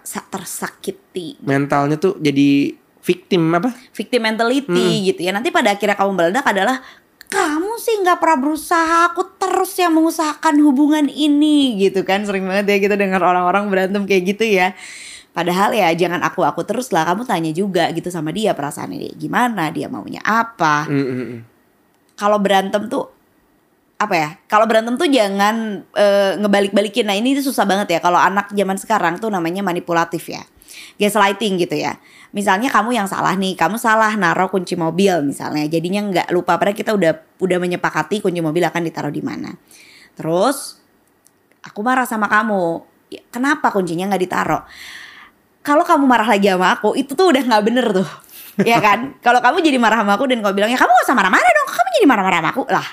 sa- 0.00 0.26
tersakiti. 0.32 1.38
Mentalnya 1.44 2.00
tuh 2.00 2.16
jadi 2.18 2.72
victim 3.04 3.52
apa? 3.52 3.70
Victim 3.92 4.24
mentality 4.24 5.12
gitu 5.12 5.20
ya. 5.28 5.30
Nanti 5.36 5.52
pada 5.52 5.76
akhirnya 5.76 5.94
kamu 5.94 6.10
meledak 6.16 6.48
adalah 6.48 6.80
kamu 7.28 7.76
sih 7.82 7.98
nggak 8.00 8.18
pernah 8.22 8.38
berusaha, 8.40 8.96
aku 9.12 9.36
terus 9.36 9.76
yang 9.76 9.92
mengusahakan 9.92 10.54
hubungan 10.64 11.06
ini 11.10 11.76
gitu 11.84 12.00
kan. 12.06 12.24
Sering 12.24 12.48
banget 12.48 12.72
ya 12.72 12.76
kita 12.80 12.96
dengar 12.96 13.20
orang-orang 13.20 13.68
berantem 13.68 14.08
kayak 14.08 14.22
gitu 14.34 14.44
ya. 14.48 14.72
Padahal 15.34 15.74
ya 15.74 15.90
jangan 15.98 16.22
aku-aku 16.22 16.62
terus 16.62 16.94
lah, 16.94 17.02
kamu 17.10 17.26
tanya 17.26 17.50
juga 17.50 17.90
gitu 17.90 18.06
sama 18.06 18.30
dia 18.30 18.54
perasaannya 18.54 18.98
dia 19.02 19.12
gimana, 19.18 19.66
dia 19.74 19.90
maunya 19.90 20.22
apa. 20.22 20.86
Mm, 20.86 20.94
mm, 20.94 21.16
mm. 21.26 21.40
kalau 22.14 22.38
berantem 22.38 22.86
tuh 22.86 23.10
apa 23.98 24.14
ya? 24.14 24.28
Kalau 24.46 24.70
berantem 24.70 24.94
tuh 24.94 25.10
jangan 25.10 25.82
eh, 25.90 26.38
ngebalik-balikin. 26.38 27.10
Nah 27.10 27.18
ini 27.18 27.34
tuh 27.34 27.50
susah 27.50 27.66
banget 27.66 27.98
ya. 27.98 27.98
Kalau 27.98 28.14
anak 28.14 28.54
zaman 28.54 28.78
sekarang 28.78 29.18
tuh 29.18 29.26
namanya 29.26 29.66
manipulatif 29.66 30.22
ya, 30.30 30.46
gaslighting 31.02 31.58
gitu 31.66 31.82
ya. 31.82 31.98
Misalnya 32.30 32.70
kamu 32.70 32.94
yang 32.94 33.10
salah 33.10 33.34
nih, 33.34 33.58
kamu 33.58 33.74
salah 33.74 34.14
naruh 34.14 34.46
kunci 34.46 34.78
mobil 34.78 35.18
misalnya. 35.26 35.66
Jadinya 35.66 36.14
nggak 36.14 36.28
lupa. 36.30 36.54
Padahal 36.62 36.78
kita 36.78 36.94
udah 36.94 37.42
udah 37.42 37.58
menyepakati 37.58 38.22
kunci 38.22 38.38
mobil 38.38 38.62
akan 38.62 38.86
ditaruh 38.86 39.10
di 39.10 39.22
mana. 39.22 39.50
Terus 40.14 40.78
aku 41.58 41.82
marah 41.82 42.06
sama 42.06 42.30
kamu. 42.30 42.86
Kenapa 43.34 43.74
kuncinya 43.74 44.10
nggak 44.10 44.22
ditaruh? 44.22 44.62
Kalau 45.64 45.80
kamu 45.80 46.04
marah 46.04 46.28
lagi 46.28 46.52
sama 46.52 46.76
aku, 46.76 46.92
itu 46.92 47.16
tuh 47.16 47.32
udah 47.32 47.40
nggak 47.40 47.62
bener 47.64 47.86
tuh. 47.88 48.08
ya 48.62 48.78
kan? 48.84 48.98
Kalau 49.24 49.40
kamu 49.40 49.64
jadi 49.64 49.80
marah 49.80 50.04
sama 50.04 50.20
aku 50.20 50.28
dan 50.28 50.44
kau 50.44 50.52
bilang 50.52 50.68
ya 50.68 50.76
kamu 50.76 50.92
gak 50.92 51.06
usah 51.08 51.16
marah-marah 51.16 51.50
dong, 51.56 51.68
kamu 51.72 51.88
jadi 51.96 52.06
marah-marah 52.06 52.38
sama 52.44 52.50
aku 52.52 52.62
lah. 52.68 52.88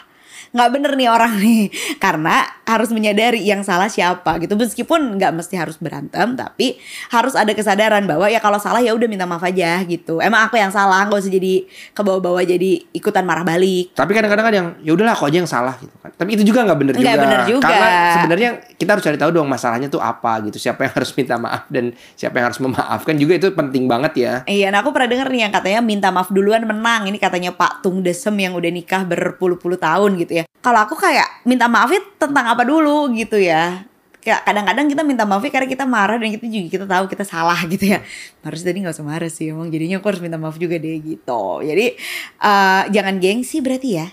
Nggak 0.51 0.69
bener 0.71 0.91
nih 0.95 1.07
orang 1.11 1.33
nih, 1.39 1.63
karena 1.99 2.47
harus 2.71 2.89
menyadari 2.95 3.43
yang 3.43 3.61
salah 3.67 3.91
siapa 3.91 4.39
gitu. 4.39 4.55
Meskipun 4.55 5.19
nggak 5.19 5.31
mesti 5.35 5.59
harus 5.59 5.75
berantem, 5.75 6.39
tapi 6.39 6.79
harus 7.11 7.35
ada 7.35 7.51
kesadaran 7.51 8.07
bahwa 8.07 8.31
ya 8.31 8.39
kalau 8.39 8.57
salah 8.57 8.79
ya 8.79 8.95
udah 8.95 9.07
minta 9.11 9.27
maaf 9.27 9.43
aja 9.43 9.83
gitu. 9.83 10.23
Emang 10.23 10.47
aku 10.47 10.55
yang 10.55 10.71
salah, 10.71 11.03
nggak 11.07 11.19
usah 11.19 11.33
jadi 11.33 11.67
kebawa-bawa 11.91 12.47
jadi 12.47 12.87
ikutan 12.95 13.27
marah 13.27 13.43
balik. 13.43 13.91
Tapi 13.91 14.11
kadang-kadang 14.15 14.45
kan 14.47 14.53
yang 14.55 14.67
ya 14.79 14.91
udahlah 14.95 15.13
aku 15.13 15.27
aja 15.27 15.37
yang 15.43 15.49
salah 15.49 15.75
gitu 15.75 15.91
kan. 15.99 16.11
Tapi 16.15 16.29
itu 16.39 16.43
juga 16.47 16.63
nggak 16.63 16.79
bener 16.79 16.93
juga. 16.95 17.19
bener 17.19 17.41
juga. 17.49 17.67
Karena 17.67 17.89
sebenarnya 18.15 18.49
kita 18.79 18.89
harus 18.95 19.03
cari 19.03 19.17
tahu 19.19 19.31
dong 19.35 19.47
masalahnya 19.51 19.87
tuh 19.91 19.99
apa 19.99 20.39
gitu. 20.47 20.57
Siapa 20.61 20.87
yang 20.87 20.93
harus 20.95 21.11
minta 21.17 21.35
maaf 21.35 21.67
dan 21.67 21.91
siapa 22.15 22.39
yang 22.39 22.45
harus 22.53 22.59
memaafkan 22.63 23.15
juga 23.19 23.33
itu 23.35 23.47
penting 23.51 23.85
banget 23.89 24.13
ya. 24.15 24.33
Iya, 24.47 24.71
nah 24.71 24.79
aku 24.85 24.95
pernah 24.95 25.09
denger 25.11 25.27
nih 25.27 25.41
yang 25.49 25.53
katanya 25.53 25.79
minta 25.83 26.07
maaf 26.13 26.29
duluan 26.31 26.63
menang. 26.63 27.09
Ini 27.09 27.17
katanya 27.19 27.51
Pak 27.51 27.83
Tung 27.83 27.99
Desem 28.05 28.33
yang 28.37 28.53
udah 28.55 28.71
nikah 28.71 29.03
berpuluh-puluh 29.03 29.77
tahun 29.81 30.21
gitu 30.21 30.41
ya. 30.41 30.43
Kalau 30.61 30.85
aku 30.85 30.93
kayak 30.93 31.41
minta 31.49 31.65
maafnya 31.65 32.05
tentang 32.21 32.45
apa 32.53 32.60
dulu 32.63 33.11
gitu 33.13 33.37
ya. 33.37 33.85
Kadang-kadang 34.21 34.85
kita 34.85 35.01
minta 35.01 35.25
maaf 35.25 35.41
karena 35.41 35.65
kita 35.65 35.89
marah 35.89 36.21
dan 36.21 36.29
kita 36.29 36.45
juga 36.45 36.69
kita 36.69 36.85
tahu 36.85 37.09
kita 37.09 37.25
salah 37.25 37.57
gitu 37.73 37.97
ya. 37.97 37.99
Harus 38.45 38.61
tadi 38.61 38.77
nggak 38.85 38.93
usah 38.93 39.05
marah 39.05 39.31
sih 39.33 39.49
emang 39.49 39.67
jadinya 39.73 39.97
aku 39.97 40.07
harus 40.13 40.21
minta 40.21 40.37
maaf 40.37 40.61
juga 40.61 40.77
deh 40.77 41.01
gitu. 41.01 41.43
Jadi 41.65 41.97
eh, 42.37 42.81
jangan 42.93 43.17
gengsi 43.17 43.59
berarti 43.65 43.89
ya. 43.97 44.07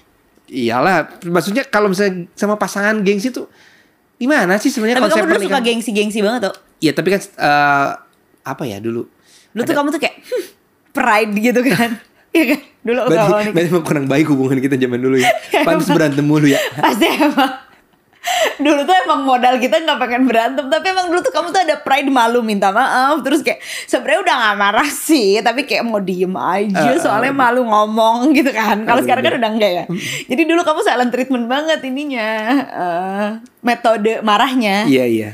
Iyalah, 0.49 1.21
maksudnya 1.29 1.69
kalau 1.69 1.93
misalnya 1.93 2.25
sama 2.33 2.57
pasangan 2.57 3.05
gengsi 3.05 3.29
tuh 3.29 3.53
gimana 4.17 4.57
sih 4.57 4.73
sebenarnya 4.73 4.97
Tapi 4.99 5.13
kamu 5.13 5.29
dulu 5.29 5.41
suka 5.45 5.61
gengsi-gengsi 5.61 6.19
banget 6.25 6.49
tuh. 6.49 6.55
Iya, 6.81 6.97
tapi 6.97 7.09
kan 7.13 7.21
eh, 7.21 7.89
apa 8.49 8.63
ya 8.65 8.81
dulu? 8.81 9.05
Lu 9.53 9.61
tuh 9.61 9.77
kamu 9.77 9.93
tuh 9.93 10.01
kayak 10.01 10.17
"Hmm, 10.25 10.45
pride 10.93 11.33
gitu 11.37 11.61
kan. 11.69 11.91
Iya 12.29 12.45
kan? 12.55 12.61
Dulu 12.85 13.01
Berarti, 13.09 13.57
berarti 13.57 13.69
emang 13.73 13.85
kurang 13.89 14.05
baik 14.05 14.29
hubungan 14.29 14.61
kita 14.61 14.77
zaman 14.77 15.01
dulu 15.01 15.17
ya. 15.17 15.33
Pantas 15.67 15.89
berantem 15.89 16.21
mulu 16.21 16.45
ya. 16.45 16.61
pasti 16.77 17.09
emang 17.09 17.53
dulu 18.59 18.81
tuh 18.85 18.97
emang 19.07 19.21
modal 19.25 19.57
kita 19.57 19.81
nggak 19.83 19.99
pengen 19.99 20.23
berantem 20.29 20.67
tapi 20.69 20.87
emang 20.93 21.07
dulu 21.09 21.21
tuh 21.23 21.33
kamu 21.33 21.49
tuh 21.55 21.63
ada 21.65 21.77
pride 21.81 22.11
malu 22.11 22.45
minta 22.45 22.69
maaf. 22.75 23.23
Terus 23.25 23.41
kayak 23.41 23.63
sebenarnya 23.87 24.21
udah 24.27 24.35
nggak 24.35 24.57
marah 24.59 24.89
sih 24.91 25.41
tapi 25.41 25.65
kayak 25.65 25.87
mau 25.87 26.03
diem 26.03 26.35
aja 26.35 26.93
Eh, 26.93 27.01
soalnya 27.01 27.33
malu 27.33 27.65
ngomong 27.65 28.29
gitu 28.39 28.51
kan. 28.51 28.83
Kalau 28.85 29.01
sekarang 29.01 29.23
kan 29.25 29.33
iya. 29.37 29.41
udah 29.41 29.51
enggak 29.51 29.73
ya. 29.73 29.85
Jadi 30.29 30.43
dulu 30.45 30.61
kamu 30.67 30.81
silent 30.83 31.11
treatment 31.15 31.47
banget 31.47 31.81
ininya 31.87 32.29
eh, 32.69 33.29
metode 33.63 34.21
marahnya. 34.27 34.85
Iya, 34.91 35.05
iya. 35.07 35.31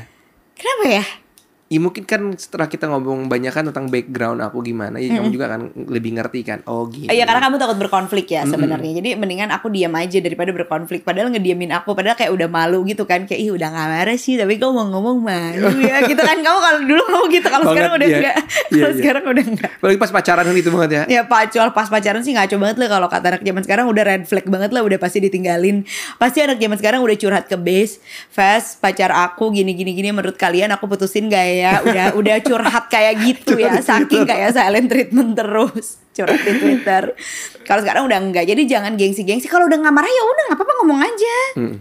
kenapa 0.55 0.83
ya 0.87 1.24
Ya 1.65 1.81
mungkin 1.81 2.05
kan 2.05 2.21
setelah 2.37 2.69
kita 2.69 2.85
ngomong 2.85 3.25
banyak 3.25 3.49
kan 3.49 3.65
tentang 3.65 3.89
background 3.89 4.37
aku 4.37 4.61
gimana, 4.61 5.01
ya 5.01 5.17
kamu 5.17 5.33
juga 5.33 5.49
kan 5.49 5.73
lebih 5.73 6.13
ngerti 6.13 6.45
kan. 6.45 6.61
Oh 6.69 6.85
gitu. 6.85 7.09
Iya 7.09 7.25
karena 7.25 7.41
kamu 7.41 7.57
takut 7.57 7.77
berkonflik 7.81 8.29
ya 8.29 8.45
sebenarnya. 8.45 9.01
Jadi 9.01 9.17
mendingan 9.17 9.49
aku 9.49 9.73
diam 9.73 9.89
aja 9.97 10.21
daripada 10.21 10.53
berkonflik. 10.53 11.01
Padahal 11.01 11.33
ngediamin 11.33 11.73
aku, 11.73 11.97
padahal 11.97 12.13
kayak 12.13 12.29
udah 12.37 12.45
malu 12.45 12.85
gitu 12.85 13.09
kan. 13.09 13.25
Kayak 13.25 13.41
ih 13.41 13.49
udah 13.49 13.73
gak 13.73 13.87
marah 13.89 14.13
sih, 14.13 14.37
tapi 14.37 14.61
kamu 14.61 14.77
mau 14.77 14.85
ngomong 14.93 15.17
malu 15.25 15.73
ya 15.89 16.05
gitu 16.05 16.21
kan. 16.21 16.37
Kamu 16.37 16.59
kalau 16.61 16.79
dulu 16.85 17.01
kamu 17.01 17.25
gitu, 17.33 17.47
kalau 17.49 17.65
sekarang 17.73 17.91
udah 17.97 18.07
iya. 18.07 18.17
enggak. 18.21 18.37
Iya, 18.37 18.69
Kalau 18.69 18.93
iya. 18.93 18.99
sekarang 19.01 19.23
udah 19.25 19.45
enggak. 19.49 19.71
Apalagi 19.81 19.97
pas 19.97 20.11
pacaran 20.13 20.43
kan 20.45 20.55
itu 20.61 20.69
banget 20.69 20.91
ya. 20.93 21.03
Ya 21.09 21.21
pacul 21.25 21.67
pas 21.73 21.87
pacaran 21.89 22.21
sih 22.21 22.33
ngaco 22.37 22.55
banget 22.61 22.77
lah 22.77 22.89
kalau 22.93 23.07
kata 23.09 23.25
anak 23.33 23.41
zaman 23.41 23.61
sekarang 23.65 23.85
udah 23.89 24.03
red 24.05 24.23
flag 24.29 24.45
banget 24.45 24.69
lah 24.69 24.85
udah 24.85 25.01
pasti 25.01 25.17
ditinggalin. 25.17 25.81
Pasti 26.21 26.45
anak 26.45 26.61
zaman 26.61 26.77
sekarang 26.77 27.01
udah 27.01 27.17
curhat 27.17 27.49
ke 27.49 27.57
base, 27.57 27.97
Fast 28.29 28.77
pacar 28.77 29.09
aku 29.09 29.49
gini 29.49 29.73
gini 29.73 29.97
gini 29.97 30.13
menurut 30.13 30.37
kalian 30.37 30.69
aku 30.69 30.85
putusin 30.85 31.25
gak 31.25 31.54
ya? 31.55 31.79
Udah 31.83 32.07
udah 32.19 32.35
curhat 32.43 32.91
kayak 32.91 33.15
gitu 33.23 33.55
ya, 33.55 33.79
saking 33.79 34.27
kayak 34.27 34.51
silent 34.51 34.91
treatment 34.91 35.31
terus 35.39 36.03
curhat 36.15 36.41
di 36.43 36.53
Twitter. 36.59 37.15
Kalau 37.63 37.79
sekarang 37.83 38.03
udah 38.07 38.19
enggak. 38.19 38.47
Jadi 38.47 38.67
jangan 38.67 38.95
gengsi-gengsi. 38.95 39.47
Kalau 39.47 39.67
udah 39.67 39.77
nggak 39.79 39.95
marah 39.95 40.11
ya 40.11 40.23
udah 40.23 40.43
nggak 40.51 40.57
apa-apa 40.59 40.73
ngomong 40.83 40.99
aja. 41.03 41.37
Hmm. 41.59 41.75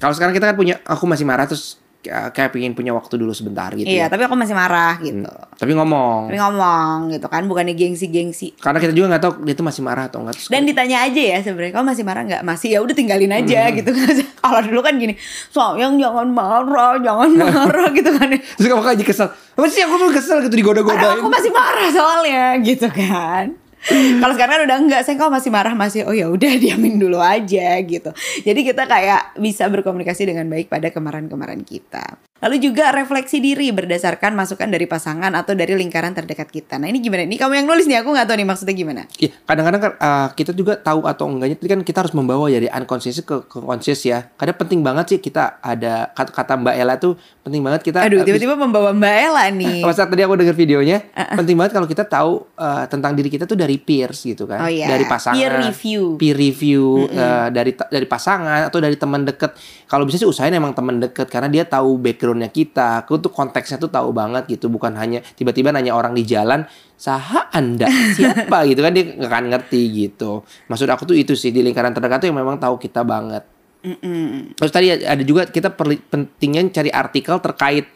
Kalau 0.00 0.14
sekarang 0.16 0.32
kita 0.32 0.52
kan 0.52 0.56
punya, 0.56 0.80
aku 0.88 1.04
masih 1.04 1.28
marah 1.28 1.44
terus 1.44 1.76
kayak 2.00 2.56
pengen 2.56 2.72
punya 2.72 2.96
waktu 2.96 3.20
dulu 3.20 3.36
sebentar 3.36 3.68
gitu. 3.76 3.84
Iya, 3.84 4.08
ya. 4.08 4.12
tapi 4.12 4.24
aku 4.24 4.32
masih 4.32 4.56
marah 4.56 4.96
gitu. 5.04 5.28
Tapi 5.60 5.72
ngomong. 5.76 6.32
Tapi 6.32 6.40
ngomong 6.40 6.96
gitu 7.12 7.26
kan, 7.28 7.44
bukannya 7.44 7.76
gengsi-gengsi. 7.76 8.56
Karena 8.56 8.80
kita 8.80 8.96
juga 8.96 9.12
nggak 9.12 9.22
tahu 9.22 9.32
dia 9.44 9.52
tuh 9.52 9.66
masih 9.68 9.82
marah 9.84 10.08
atau 10.08 10.24
enggak. 10.24 10.40
Dan 10.48 10.64
ditanya 10.64 11.04
aja 11.04 11.20
ya 11.20 11.38
sebenarnya 11.44 11.72
kamu 11.76 11.86
masih 11.92 12.04
marah 12.08 12.22
nggak? 12.24 12.42
Masih 12.48 12.68
ya 12.72 12.78
udah 12.80 12.94
tinggalin 12.96 13.32
aja 13.36 13.68
gitu 13.76 13.90
kan. 13.92 14.14
Kalau 14.40 14.60
dulu 14.64 14.80
kan 14.80 14.96
gini, 14.96 15.14
sayang 15.52 16.00
jangan 16.00 16.28
marah, 16.32 16.96
jangan 17.04 17.28
marah 17.36 17.88
gitu 17.98 18.10
kan. 18.16 18.32
Terus 18.32 18.66
kamu 18.72 18.80
kayak 18.80 19.04
kesel. 19.04 19.28
Apa 19.28 19.66
sih 19.68 19.84
aku 19.84 19.94
tuh 20.00 20.10
kesel 20.16 20.38
gitu 20.48 20.56
digoda-godain. 20.56 21.20
aku 21.20 21.28
masih 21.28 21.52
marah 21.52 21.88
soalnya 21.92 22.56
gitu 22.64 22.88
kan. 22.88 23.59
Kalau 23.88 24.32
sekarang 24.36 24.52
kan 24.60 24.62
udah 24.68 24.78
enggak, 24.78 25.00
saya 25.08 25.16
kok 25.16 25.32
masih 25.32 25.50
marah 25.50 25.72
masih 25.72 26.04
oh 26.04 26.12
ya 26.12 26.28
udah 26.28 26.52
diamin 26.62 27.00
dulu 27.00 27.16
aja 27.16 27.80
gitu. 27.80 28.10
Jadi 28.44 28.60
kita 28.60 28.84
kayak 28.84 29.40
bisa 29.40 29.64
berkomunikasi 29.72 30.28
dengan 30.28 30.46
baik 30.52 30.68
pada 30.68 30.92
kemarahan-kemarahan 30.92 31.64
kita. 31.64 32.20
Lalu 32.40 32.56
juga 32.72 32.88
refleksi 32.88 33.36
diri 33.44 33.68
berdasarkan 33.68 34.32
masukan 34.32 34.72
dari 34.72 34.88
pasangan 34.88 35.28
atau 35.36 35.52
dari 35.52 35.76
lingkaran 35.76 36.16
terdekat 36.16 36.48
kita. 36.48 36.80
Nah 36.80 36.88
ini 36.88 37.04
gimana? 37.04 37.28
Ini 37.28 37.36
kamu 37.36 37.52
yang 37.60 37.66
nulis 37.68 37.84
nih, 37.84 38.00
aku 38.00 38.16
nggak 38.16 38.24
tahu 38.24 38.36
nih 38.40 38.48
maksudnya 38.48 38.74
gimana. 38.74 39.02
Iya, 39.20 39.30
kadang-kadang 39.44 39.80
kan 39.84 39.92
uh, 40.00 40.28
kita 40.32 40.56
juga 40.56 40.80
tahu 40.80 41.04
atau 41.04 41.28
enggaknya, 41.28 41.60
tapi 41.60 41.68
kan 41.68 41.80
kita 41.84 41.98
harus 42.00 42.16
membawa 42.16 42.48
ya 42.48 42.64
dari 42.64 42.72
unconscious 42.72 43.20
ke, 43.20 43.44
ke 43.44 43.58
conscious 43.60 44.00
ya. 44.08 44.24
Kadang 44.40 44.56
penting 44.56 44.80
banget 44.80 45.04
sih 45.12 45.18
kita 45.20 45.60
ada 45.60 46.08
kata, 46.16 46.32
kata 46.32 46.52
Mbak 46.64 46.74
Ella 46.80 46.94
tuh 46.96 47.12
penting 47.44 47.60
banget 47.60 47.80
kita. 47.84 48.08
Aduh 48.08 48.20
uh, 48.20 48.24
tiba-tiba 48.24 48.56
membawa 48.56 48.96
Mbak 48.96 49.14
Ella 49.20 49.44
nih. 49.52 49.78
Saat 50.00 50.08
tadi 50.08 50.24
aku 50.24 50.32
denger 50.40 50.56
videonya, 50.56 50.96
penting 51.36 51.60
banget 51.60 51.76
kalau 51.76 51.84
kita 51.84 52.08
tahu 52.08 52.48
uh, 52.56 52.88
tentang 52.88 53.12
diri 53.12 53.28
kita 53.28 53.44
tuh 53.44 53.58
dari 53.58 53.76
peers 53.76 54.24
gitu 54.24 54.48
kan, 54.48 54.64
Oh 54.64 54.70
iya, 54.72 54.88
dari 54.88 55.04
pasangan, 55.04 55.36
peer 55.36 55.52
review. 55.60 56.16
peer 56.16 56.36
review 56.40 57.04
uh, 57.12 57.52
dari 57.52 57.76
dari 57.76 58.06
pasangan 58.08 58.72
atau 58.72 58.80
dari 58.80 58.96
teman 58.96 59.28
deket. 59.28 59.52
Kalau 59.84 60.08
bisa 60.08 60.16
sih 60.16 60.24
usahain 60.24 60.56
emang 60.56 60.72
teman 60.72 61.04
deket 61.04 61.28
karena 61.28 61.52
dia 61.52 61.68
tahu 61.68 62.00
backgroundnya 62.30 62.54
kita, 62.54 63.02
aku 63.02 63.18
tuh 63.18 63.34
konteksnya 63.34 63.82
tuh 63.82 63.90
tahu 63.90 64.14
banget 64.14 64.46
gitu, 64.46 64.70
bukan 64.70 64.94
hanya 64.94 65.18
tiba-tiba 65.34 65.74
nanya 65.74 65.98
orang 65.98 66.14
di 66.14 66.22
jalan, 66.22 66.62
saha 66.94 67.50
anda 67.50 67.90
siapa 68.14 68.62
gitu 68.70 68.78
kan 68.86 68.94
dia 68.94 69.04
nggak 69.18 69.26
akan 69.26 69.46
ngerti 69.50 69.82
gitu. 70.06 70.46
Maksud 70.70 70.86
aku 70.86 71.10
tuh 71.10 71.16
itu 71.18 71.34
sih 71.34 71.50
di 71.50 71.66
lingkaran 71.66 71.90
terdekat 71.90 72.22
tuh 72.22 72.28
yang 72.30 72.38
memang 72.38 72.62
tahu 72.62 72.78
kita 72.78 73.02
banget. 73.02 73.42
Mm-mm. 73.82 74.54
Terus 74.54 74.70
tadi 74.70 74.92
ada 74.92 75.22
juga 75.26 75.48
kita 75.50 75.74
perli, 75.74 75.98
pentingnya 75.98 76.70
cari 76.70 76.90
artikel 76.92 77.40
terkait 77.40 77.88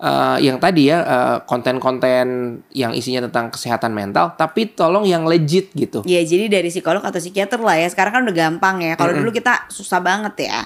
eh, 0.00 0.36
yang 0.40 0.56
tadi 0.56 0.88
ya 0.88 0.98
eh, 1.02 1.36
konten-konten 1.44 2.26
yang 2.72 2.96
isinya 2.96 3.28
tentang 3.28 3.52
kesehatan 3.52 3.92
mental, 3.92 4.32
tapi 4.40 4.72
tolong 4.72 5.04
yang 5.04 5.28
legit 5.28 5.68
gitu. 5.76 6.00
Ya 6.08 6.24
jadi 6.24 6.48
dari 6.48 6.72
psikolog 6.72 7.04
atau 7.04 7.20
psikiater 7.20 7.60
lah 7.60 7.76
ya. 7.76 7.90
Sekarang 7.92 8.16
kan 8.16 8.22
udah 8.24 8.36
gampang 8.48 8.80
ya. 8.80 8.94
Kalau 8.96 9.12
dulu 9.12 9.28
kita 9.34 9.68
susah 9.68 10.00
banget 10.00 10.48
ya. 10.48 10.62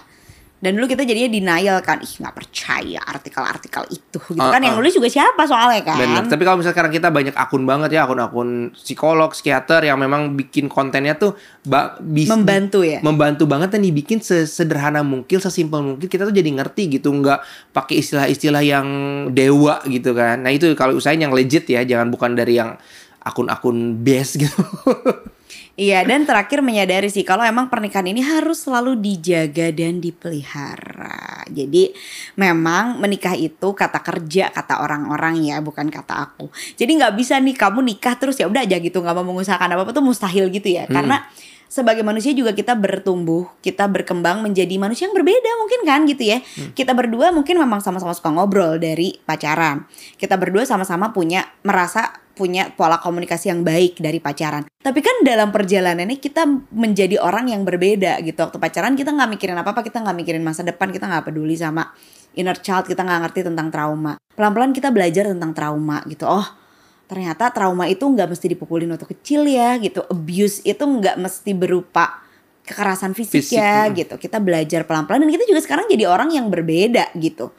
Dan 0.56 0.80
dulu 0.80 0.88
kita 0.88 1.04
jadinya 1.04 1.28
denial 1.28 1.84
kan, 1.84 2.00
ih 2.00 2.08
nggak 2.08 2.32
percaya 2.32 2.96
artikel-artikel 3.04 3.92
itu 3.92 4.18
gitu 4.32 4.40
kan. 4.40 4.56
Yang 4.56 4.72
Uh-uh. 4.72 4.80
nulis 4.80 4.92
juga 4.96 5.08
siapa 5.12 5.42
soalnya 5.44 5.84
kan. 5.84 6.00
Bener. 6.00 6.24
Tapi 6.32 6.42
kalau 6.48 6.56
misalnya 6.56 6.74
sekarang 6.80 6.92
kita 6.96 7.08
banyak 7.12 7.36
akun 7.36 7.68
banget 7.68 7.92
ya, 7.92 8.08
akun-akun 8.08 8.72
psikolog, 8.72 9.36
psikiater 9.36 9.84
yang 9.84 10.00
memang 10.00 10.32
bikin 10.32 10.72
kontennya 10.72 11.20
tuh 11.20 11.36
bis- 12.00 12.32
Membantu 12.32 12.80
ya? 12.88 13.04
Membantu 13.04 13.44
banget 13.44 13.76
dan 13.76 13.84
dibikin 13.84 14.24
sesederhana 14.24 15.04
mungkin, 15.04 15.44
sesimpel 15.44 15.84
mungkin 15.84 16.08
kita 16.08 16.24
tuh 16.24 16.32
jadi 16.32 16.48
ngerti 16.48 16.88
gitu, 16.88 17.12
nggak 17.12 17.44
pakai 17.76 18.00
istilah-istilah 18.00 18.64
yang 18.64 18.88
dewa 19.36 19.84
gitu 19.84 20.16
kan. 20.16 20.40
Nah 20.40 20.56
itu 20.56 20.72
kalau 20.72 20.96
usahain 20.96 21.20
yang 21.20 21.36
legit 21.36 21.68
ya, 21.68 21.84
jangan 21.84 22.08
bukan 22.08 22.32
dari 22.32 22.56
yang 22.56 22.80
akun-akun 23.20 24.00
base 24.00 24.40
gitu. 24.40 24.56
Iya 25.76 26.08
dan 26.08 26.24
terakhir 26.24 26.64
menyadari 26.64 27.12
sih 27.12 27.20
kalau 27.20 27.44
emang 27.44 27.68
pernikahan 27.68 28.08
ini 28.08 28.24
harus 28.24 28.64
selalu 28.64 28.96
dijaga 28.96 29.68
dan 29.76 30.00
dipelihara. 30.00 31.44
Jadi 31.52 31.92
memang 32.40 32.96
menikah 32.96 33.36
itu 33.36 33.76
kata 33.76 34.00
kerja 34.00 34.48
kata 34.56 34.80
orang-orang 34.80 35.44
ya 35.44 35.60
bukan 35.60 35.92
kata 35.92 36.32
aku. 36.32 36.48
Jadi 36.80 36.96
nggak 36.96 37.12
bisa 37.20 37.36
nih 37.36 37.52
kamu 37.52 37.84
nikah 37.92 38.16
terus 38.16 38.40
ya 38.40 38.48
udah 38.48 38.64
aja 38.64 38.80
gitu 38.80 39.04
nggak 39.04 39.14
mau 39.20 39.36
mengusahakan 39.36 39.76
apa 39.76 39.84
apa 39.84 39.92
tuh 39.92 40.00
mustahil 40.00 40.48
gitu 40.48 40.72
ya 40.72 40.88
karena 40.88 41.28
sebagai 41.66 42.06
manusia 42.06 42.32
juga 42.32 42.54
kita 42.54 42.78
bertumbuh, 42.78 43.50
kita 43.60 43.84
berkembang 43.90 44.40
menjadi 44.40 44.80
manusia 44.80 45.10
yang 45.10 45.16
berbeda 45.18 45.50
mungkin 45.60 45.80
kan 45.84 46.00
gitu 46.08 46.24
ya. 46.24 46.38
Kita 46.72 46.96
berdua 46.96 47.34
mungkin 47.34 47.58
memang 47.60 47.84
sama-sama 47.84 48.16
suka 48.16 48.32
ngobrol 48.32 48.80
dari 48.80 49.18
pacaran. 49.26 49.84
Kita 50.16 50.40
berdua 50.40 50.64
sama-sama 50.64 51.12
punya 51.12 51.44
merasa 51.66 52.25
punya 52.36 52.68
pola 52.76 53.00
komunikasi 53.00 53.48
yang 53.48 53.64
baik 53.64 53.96
dari 53.96 54.20
pacaran. 54.20 54.68
Tapi 54.68 55.00
kan 55.00 55.24
dalam 55.24 55.48
perjalanan 55.48 56.04
ini 56.04 56.20
kita 56.20 56.44
menjadi 56.68 57.16
orang 57.16 57.48
yang 57.48 57.64
berbeda 57.64 58.20
gitu. 58.20 58.36
Waktu 58.44 58.60
pacaran 58.60 58.92
kita 58.92 59.16
nggak 59.16 59.30
mikirin 59.32 59.56
apa-apa, 59.56 59.80
kita 59.80 60.04
nggak 60.04 60.16
mikirin 60.20 60.44
masa 60.44 60.60
depan, 60.60 60.92
kita 60.92 61.08
nggak 61.08 61.32
peduli 61.32 61.56
sama 61.56 61.88
inner 62.36 62.60
child, 62.60 62.84
kita 62.84 63.00
nggak 63.00 63.20
ngerti 63.26 63.40
tentang 63.48 63.72
trauma. 63.72 64.20
Pelan-pelan 64.36 64.76
kita 64.76 64.92
belajar 64.92 65.32
tentang 65.32 65.56
trauma 65.56 66.04
gitu. 66.04 66.28
Oh, 66.28 66.44
ternyata 67.08 67.48
trauma 67.48 67.88
itu 67.88 68.04
nggak 68.04 68.28
mesti 68.28 68.46
dipukulin 68.52 68.92
waktu 68.92 69.08
kecil 69.16 69.48
ya 69.48 69.80
gitu. 69.80 70.04
Abuse 70.04 70.60
itu 70.68 70.84
nggak 70.84 71.16
mesti 71.16 71.56
berupa 71.56 72.20
kekerasan 72.66 73.16
fisik, 73.16 73.40
Fisik, 73.46 73.56
ya 73.56 73.88
mm. 73.88 73.94
gitu. 73.96 74.14
Kita 74.20 74.42
belajar 74.44 74.84
pelan-pelan 74.84 75.24
dan 75.24 75.30
kita 75.32 75.48
juga 75.48 75.64
sekarang 75.64 75.88
jadi 75.88 76.04
orang 76.04 76.34
yang 76.36 76.52
berbeda 76.52 77.16
gitu. 77.16 77.54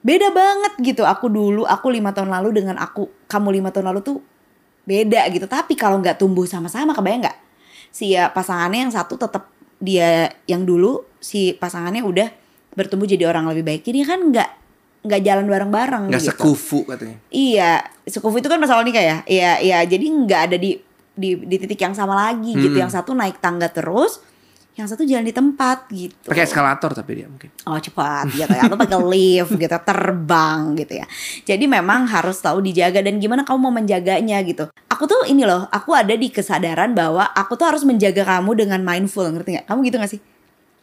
Beda 0.00 0.32
banget 0.32 0.72
gitu 0.80 1.04
aku 1.04 1.28
dulu 1.28 1.68
aku 1.68 1.92
lima 1.92 2.16
tahun 2.16 2.32
lalu 2.32 2.62
dengan 2.62 2.80
aku 2.80 3.08
kamu 3.28 3.60
lima 3.60 3.68
tahun 3.68 3.92
lalu 3.92 4.00
tuh 4.00 4.18
beda 4.88 5.28
gitu 5.28 5.44
tapi 5.44 5.76
kalau 5.76 6.00
nggak 6.00 6.16
tumbuh 6.16 6.48
sama-sama 6.48 6.96
kebayang 6.96 7.28
nggak 7.28 7.38
si 7.92 8.16
ya 8.16 8.32
pasangannya 8.32 8.88
yang 8.88 8.94
satu 8.94 9.20
tetap 9.20 9.52
dia 9.76 10.32
yang 10.48 10.64
dulu 10.64 11.04
si 11.20 11.52
pasangannya 11.52 12.00
udah 12.00 12.28
bertumbuh 12.72 13.04
jadi 13.04 13.28
orang 13.28 13.44
lebih 13.52 13.64
baik 13.66 13.82
jadi 13.84 14.08
kan 14.08 14.20
nggak 14.32 14.50
nggak 15.00 15.20
jalan 15.24 15.46
bareng-bareng 15.48 16.02
nggak 16.12 16.20
gitu. 16.20 16.32
sekufu 16.36 16.84
katanya 16.84 17.16
Iya, 17.32 17.80
sekufu 18.04 18.36
itu 18.36 18.48
kan 18.52 18.60
masalah 18.60 18.84
nikah 18.84 19.00
ya. 19.00 19.16
Iya, 19.24 19.52
iya. 19.64 19.78
Jadi 19.88 20.04
nggak 20.04 20.40
ada 20.50 20.56
di 20.60 20.76
di 21.16 21.40
di 21.40 21.56
titik 21.56 21.80
yang 21.80 21.96
sama 21.96 22.12
lagi 22.12 22.52
gitu. 22.52 22.76
Hmm. 22.76 22.84
Yang 22.84 23.00
satu 23.00 23.16
naik 23.16 23.40
tangga 23.40 23.72
terus, 23.72 24.20
yang 24.78 24.86
satu 24.86 25.02
jalan 25.02 25.26
di 25.26 25.34
tempat 25.34 25.90
gitu. 25.90 26.30
pakai 26.30 26.46
eskalator 26.46 26.94
tapi 26.94 27.20
dia 27.20 27.26
mungkin 27.26 27.50
Oh 27.68 27.76
cepat 27.76 28.32
gitu 28.32 28.48
ya, 28.48 28.64
atau 28.64 28.78
pakai 28.80 28.98
lift 29.04 29.52
gitu, 29.52 29.76
terbang 29.84 30.72
gitu 30.78 30.92
ya. 30.96 31.06
Jadi 31.44 31.64
memang 31.68 32.08
harus 32.08 32.40
tahu 32.40 32.64
dijaga 32.64 33.04
dan 33.04 33.20
gimana 33.20 33.44
kamu 33.44 33.58
mau 33.60 33.74
menjaganya 33.74 34.40
gitu. 34.46 34.72
Aku 34.88 35.04
tuh 35.04 35.28
ini 35.28 35.44
loh, 35.44 35.68
aku 35.68 35.92
ada 35.92 36.16
di 36.16 36.32
kesadaran 36.32 36.96
bahwa 36.96 37.28
aku 37.36 37.54
tuh 37.60 37.68
harus 37.68 37.84
menjaga 37.84 38.24
kamu 38.24 38.64
dengan 38.64 38.80
mindful, 38.80 39.28
ngerti 39.28 39.60
nggak? 39.60 39.66
Kamu 39.68 39.78
gitu 39.84 39.96
gak 40.00 40.12
sih? 40.16 40.20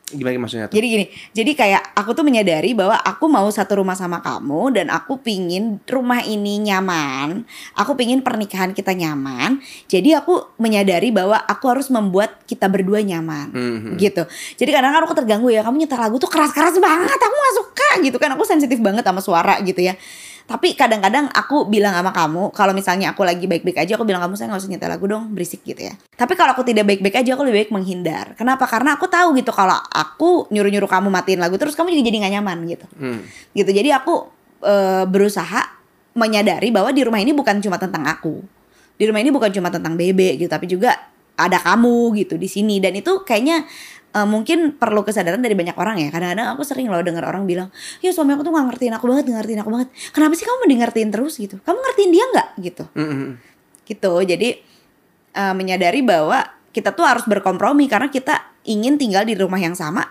Gimana 0.07 0.39
maksudnya 0.39 0.71
tuh 0.71 0.79
Jadi 0.79 0.87
gini, 0.87 1.05
jadi 1.35 1.51
kayak 1.51 1.81
aku 1.91 2.15
tuh 2.15 2.23
menyadari 2.23 2.71
bahwa 2.71 2.95
aku 2.95 3.27
mau 3.27 3.43
satu 3.51 3.83
rumah 3.83 3.91
sama 3.91 4.23
kamu 4.23 4.71
dan 4.79 4.87
aku 4.87 5.19
pingin 5.19 5.83
rumah 5.83 6.23
ini 6.23 6.63
nyaman, 6.63 7.43
aku 7.75 7.91
pingin 7.99 8.23
pernikahan 8.23 8.71
kita 8.71 8.95
nyaman. 8.95 9.59
Jadi 9.91 10.15
aku 10.15 10.55
menyadari 10.63 11.11
bahwa 11.11 11.35
aku 11.43 11.67
harus 11.67 11.91
membuat 11.91 12.39
kita 12.47 12.71
berdua 12.71 13.03
nyaman, 13.03 13.51
Mhm. 13.51 13.99
gitu. 13.99 14.23
Jadi 14.55 14.69
kadang-kadang 14.71 15.11
aku 15.11 15.17
terganggu 15.19 15.51
ya, 15.51 15.59
kamu 15.67 15.83
nyetel 15.83 15.99
lagu 15.99 16.15
tuh 16.15 16.31
keras-keras 16.31 16.79
banget, 16.79 17.19
aku 17.19 17.35
gak 17.35 17.55
suka 17.59 17.89
gitu 18.07 18.15
kan, 18.15 18.31
aku 18.31 18.47
sensitif 18.47 18.79
banget 18.79 19.03
sama 19.03 19.19
suara 19.19 19.59
gitu 19.59 19.83
ya. 19.83 19.99
Tapi 20.47 20.79
kadang-kadang 20.79 21.27
aku 21.35 21.67
bilang 21.67 21.91
sama 21.91 22.15
kamu, 22.15 22.55
kalau 22.55 22.71
misalnya 22.71 23.11
aku 23.11 23.27
lagi 23.27 23.51
baik-baik 23.51 23.83
aja, 23.83 23.99
aku 23.99 24.07
bilang 24.07 24.23
kamu 24.23 24.39
saya 24.39 24.47
nggak 24.47 24.63
usah 24.63 24.71
nyetel 24.71 24.89
lagu 24.95 25.05
dong, 25.05 25.35
berisik 25.35 25.59
gitu 25.67 25.83
ya. 25.83 25.93
Tapi 26.15 26.39
kalau 26.39 26.55
aku 26.55 26.63
tidak 26.63 26.87
baik-baik 26.87 27.19
aja, 27.19 27.35
aku 27.35 27.43
lebih 27.43 27.67
baik 27.67 27.71
menghindar. 27.75 28.31
Kenapa? 28.39 28.63
Karena 28.63 28.95
aku 28.95 29.11
tahu 29.11 29.35
gitu 29.35 29.51
kalau 29.51 29.75
aku 29.91 30.47
nyuruh-nyuruh 30.47 30.87
kamu 30.87 31.11
matiin 31.11 31.43
lagu 31.43 31.59
terus 31.59 31.75
kamu 31.75 31.91
juga 31.91 32.03
jadi 32.07 32.17
nggak 32.23 32.33
nyaman 32.39 32.57
gitu. 32.63 32.87
Hmm. 32.95 33.19
Gitu. 33.51 33.69
Jadi 33.75 33.89
aku 33.91 34.31
eh, 34.63 35.03
berusaha 35.03 35.61
menyadari 36.15 36.71
bahwa 36.71 36.95
di 36.95 37.03
rumah 37.03 37.19
ini 37.19 37.35
bukan 37.35 37.59
cuma 37.59 37.75
tentang 37.75 38.07
aku. 38.07 38.39
Di 38.95 39.03
rumah 39.03 39.19
ini 39.19 39.29
bukan 39.35 39.51
cuma 39.51 39.67
tentang 39.67 39.99
bebe 39.99 40.39
gitu, 40.39 40.47
tapi 40.47 40.65
juga 40.65 40.95
ada 41.37 41.61
kamu 41.61 42.17
gitu 42.17 42.33
di 42.33 42.49
sini 42.49 42.81
dan 42.81 42.97
itu 42.97 43.21
kayaknya 43.21 43.69
eh, 44.17 44.25
mungkin 44.25 44.73
perlu 44.73 45.05
kesadaran 45.05 45.37
dari 45.37 45.53
banyak 45.53 45.77
orang 45.77 46.01
ya. 46.01 46.09
Kadang-kadang 46.09 46.57
aku 46.57 46.65
sering 46.65 46.89
loh 46.89 47.05
dengar 47.05 47.21
orang 47.29 47.45
bilang, 47.45 47.69
ya 48.01 48.09
suami 48.09 48.33
aku 48.33 48.41
tuh 48.41 48.49
nggak 48.49 48.65
ngertiin 48.73 48.93
aku 48.97 49.05
banget, 49.05 49.29
ngertiin 49.29 49.61
aku 49.61 49.69
banget. 49.69 49.89
Kenapa 50.09 50.33
sih 50.33 50.45
kamu 50.49 50.57
mending 50.65 50.81
ngertiin 50.81 51.09
terus 51.13 51.33
gitu? 51.37 51.55
Kamu 51.61 51.77
ngertiin 51.77 52.09
dia 52.09 52.25
nggak 52.33 52.47
gitu? 52.65 52.83
Mhm. 52.97 53.29
gitu 53.87 54.19
jadi 54.19 54.59
eh, 55.31 55.53
menyadari 55.55 56.03
bahwa 56.03 56.43
kita 56.75 56.91
tuh 56.91 57.07
harus 57.07 57.23
berkompromi 57.23 57.87
karena 57.87 58.11
kita 58.11 58.51
ingin 58.67 58.99
tinggal 58.99 59.23
di 59.23 59.31
rumah 59.31 59.57
yang 59.57 59.73
sama 59.73 60.03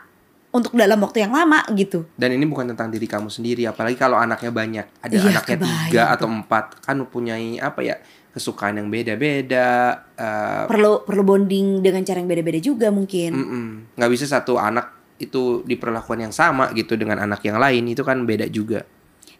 untuk 0.48 0.72
dalam 0.72 0.96
waktu 1.04 1.28
yang 1.28 1.36
lama 1.36 1.60
gitu 1.76 2.08
Dan 2.16 2.32
ini 2.32 2.48
bukan 2.48 2.72
tentang 2.72 2.88
diri 2.88 3.04
kamu 3.04 3.28
sendiri, 3.28 3.68
apalagi 3.68 4.00
kalau 4.00 4.16
anaknya 4.16 4.48
banyak. 4.48 4.86
Ada 5.04 5.12
Iya, 5.12 5.28
anaknya 5.36 5.56
tiga 5.60 6.02
atau 6.16 6.26
empat, 6.32 6.80
kan 6.80 6.96
punyai 7.04 7.60
apa 7.60 7.84
ya 7.84 8.00
kesukaan 8.36 8.76
yang 8.76 8.92
beda-beda. 8.92 10.04
eh, 10.12 10.64
perlu 10.68 11.08
perlu 11.08 11.24
bonding 11.24 11.80
dengan 11.80 12.04
cara 12.04 12.20
yang 12.20 12.28
beda-beda 12.28 12.60
juga 12.60 12.92
mungkin 12.92 13.32
mm-mm. 13.32 13.66
nggak 13.96 14.10
bisa 14.12 14.28
satu 14.28 14.60
anak 14.60 14.92
itu 15.16 15.64
diperlakukan 15.64 16.28
yang 16.28 16.34
sama 16.36 16.68
gitu 16.76 17.00
dengan 17.00 17.16
anak 17.24 17.40
yang 17.40 17.56
lain 17.56 17.88
itu 17.88 18.04
kan 18.04 18.20
beda 18.28 18.52
juga. 18.52 18.84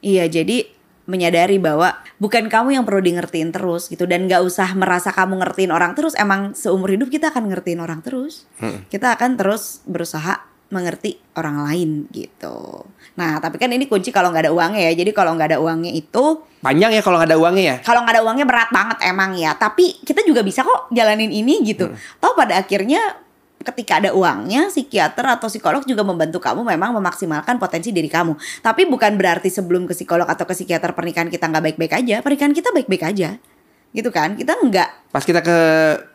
iya 0.01 0.24
jadi 0.24 0.64
menyadari 1.07 1.61
bahwa 1.61 1.94
bukan 2.18 2.51
kamu 2.51 2.80
yang 2.80 2.84
perlu 2.88 2.99
di 3.05 3.14
ngertiin 3.14 3.55
terus 3.55 3.86
gitu 3.86 4.09
dan 4.09 4.26
nggak 4.26 4.42
usah 4.42 4.74
merasa 4.74 5.14
kamu 5.14 5.38
ngertiin 5.44 5.70
orang 5.70 5.94
terus 5.94 6.18
emang 6.18 6.57
seumur 6.57 6.90
hidup 6.90 7.12
kita 7.12 7.30
akan 7.30 7.53
ngertiin 7.53 7.78
orang 7.78 8.03
terus 8.03 8.49
Mm-mm. 8.59 8.88
kita 8.90 9.14
akan 9.14 9.38
terus 9.38 9.84
berusaha 9.86 10.42
mengerti 10.66 11.14
orang 11.38 11.62
lain 11.62 11.90
gitu. 12.10 12.82
Nah 13.14 13.38
tapi 13.38 13.54
kan 13.54 13.70
ini 13.70 13.86
kunci 13.86 14.10
kalau 14.10 14.34
nggak 14.34 14.50
ada 14.50 14.52
uangnya 14.52 14.90
ya. 14.90 14.92
Jadi 14.98 15.10
kalau 15.14 15.38
nggak 15.38 15.54
ada 15.54 15.58
uangnya 15.62 15.94
itu 15.94 16.42
Panjang 16.58 16.90
ya 16.90 16.98
kalau 16.98 17.22
nggak 17.22 17.30
ada 17.30 17.38
uangnya 17.38 17.64
ya. 17.64 17.76
kalau 17.80 18.02
nggak 18.02 18.14
ada 18.18 18.22
uangnya 18.26 18.46
berat 18.46 18.70
banget 18.74 18.98
emang 19.06 19.38
ya. 19.38 19.54
Tapi 19.54 20.02
kita 20.02 20.26
juga 20.26 20.42
bisa 20.42 20.66
kok 20.66 20.90
jalanin 20.90 21.30
ini 21.30 21.62
gitu. 21.62 21.86
Toh 22.18 22.32
pada 22.34 22.58
akhirnya 22.58 22.98
ketika 23.56 23.98
ada 23.98 24.10
uangnya 24.10 24.66
psikiater 24.68 25.26
atau 25.28 25.46
psikolog 25.46 25.82
juga 25.82 26.02
membantu 26.02 26.38
kamu 26.38 26.62
memang 26.66 26.94
memaksimalkan 26.94 27.58
potensi 27.58 27.94
diri 27.94 28.10
kamu. 28.10 28.34
Tapi 28.60 28.86
bukan 28.86 29.14
berarti 29.14 29.46
sebelum 29.46 29.86
ke 29.86 29.94
psikolog 29.94 30.26
atau 30.26 30.42
ke 30.42 30.54
psikiater 30.54 30.90
pernikahan 30.92 31.30
kita 31.30 31.46
nggak 31.46 31.62
baik-baik 31.62 31.92
aja 31.94 32.16
pernikahan 32.20 32.50
kita 32.50 32.74
baik-baik 32.74 33.06
aja. 33.06 33.38
Gitu 33.94 34.10
kan? 34.10 34.34
Kita 34.34 34.58
nggak 34.58 35.14
Pas 35.14 35.22
kita 35.22 35.40
ke 35.40 35.56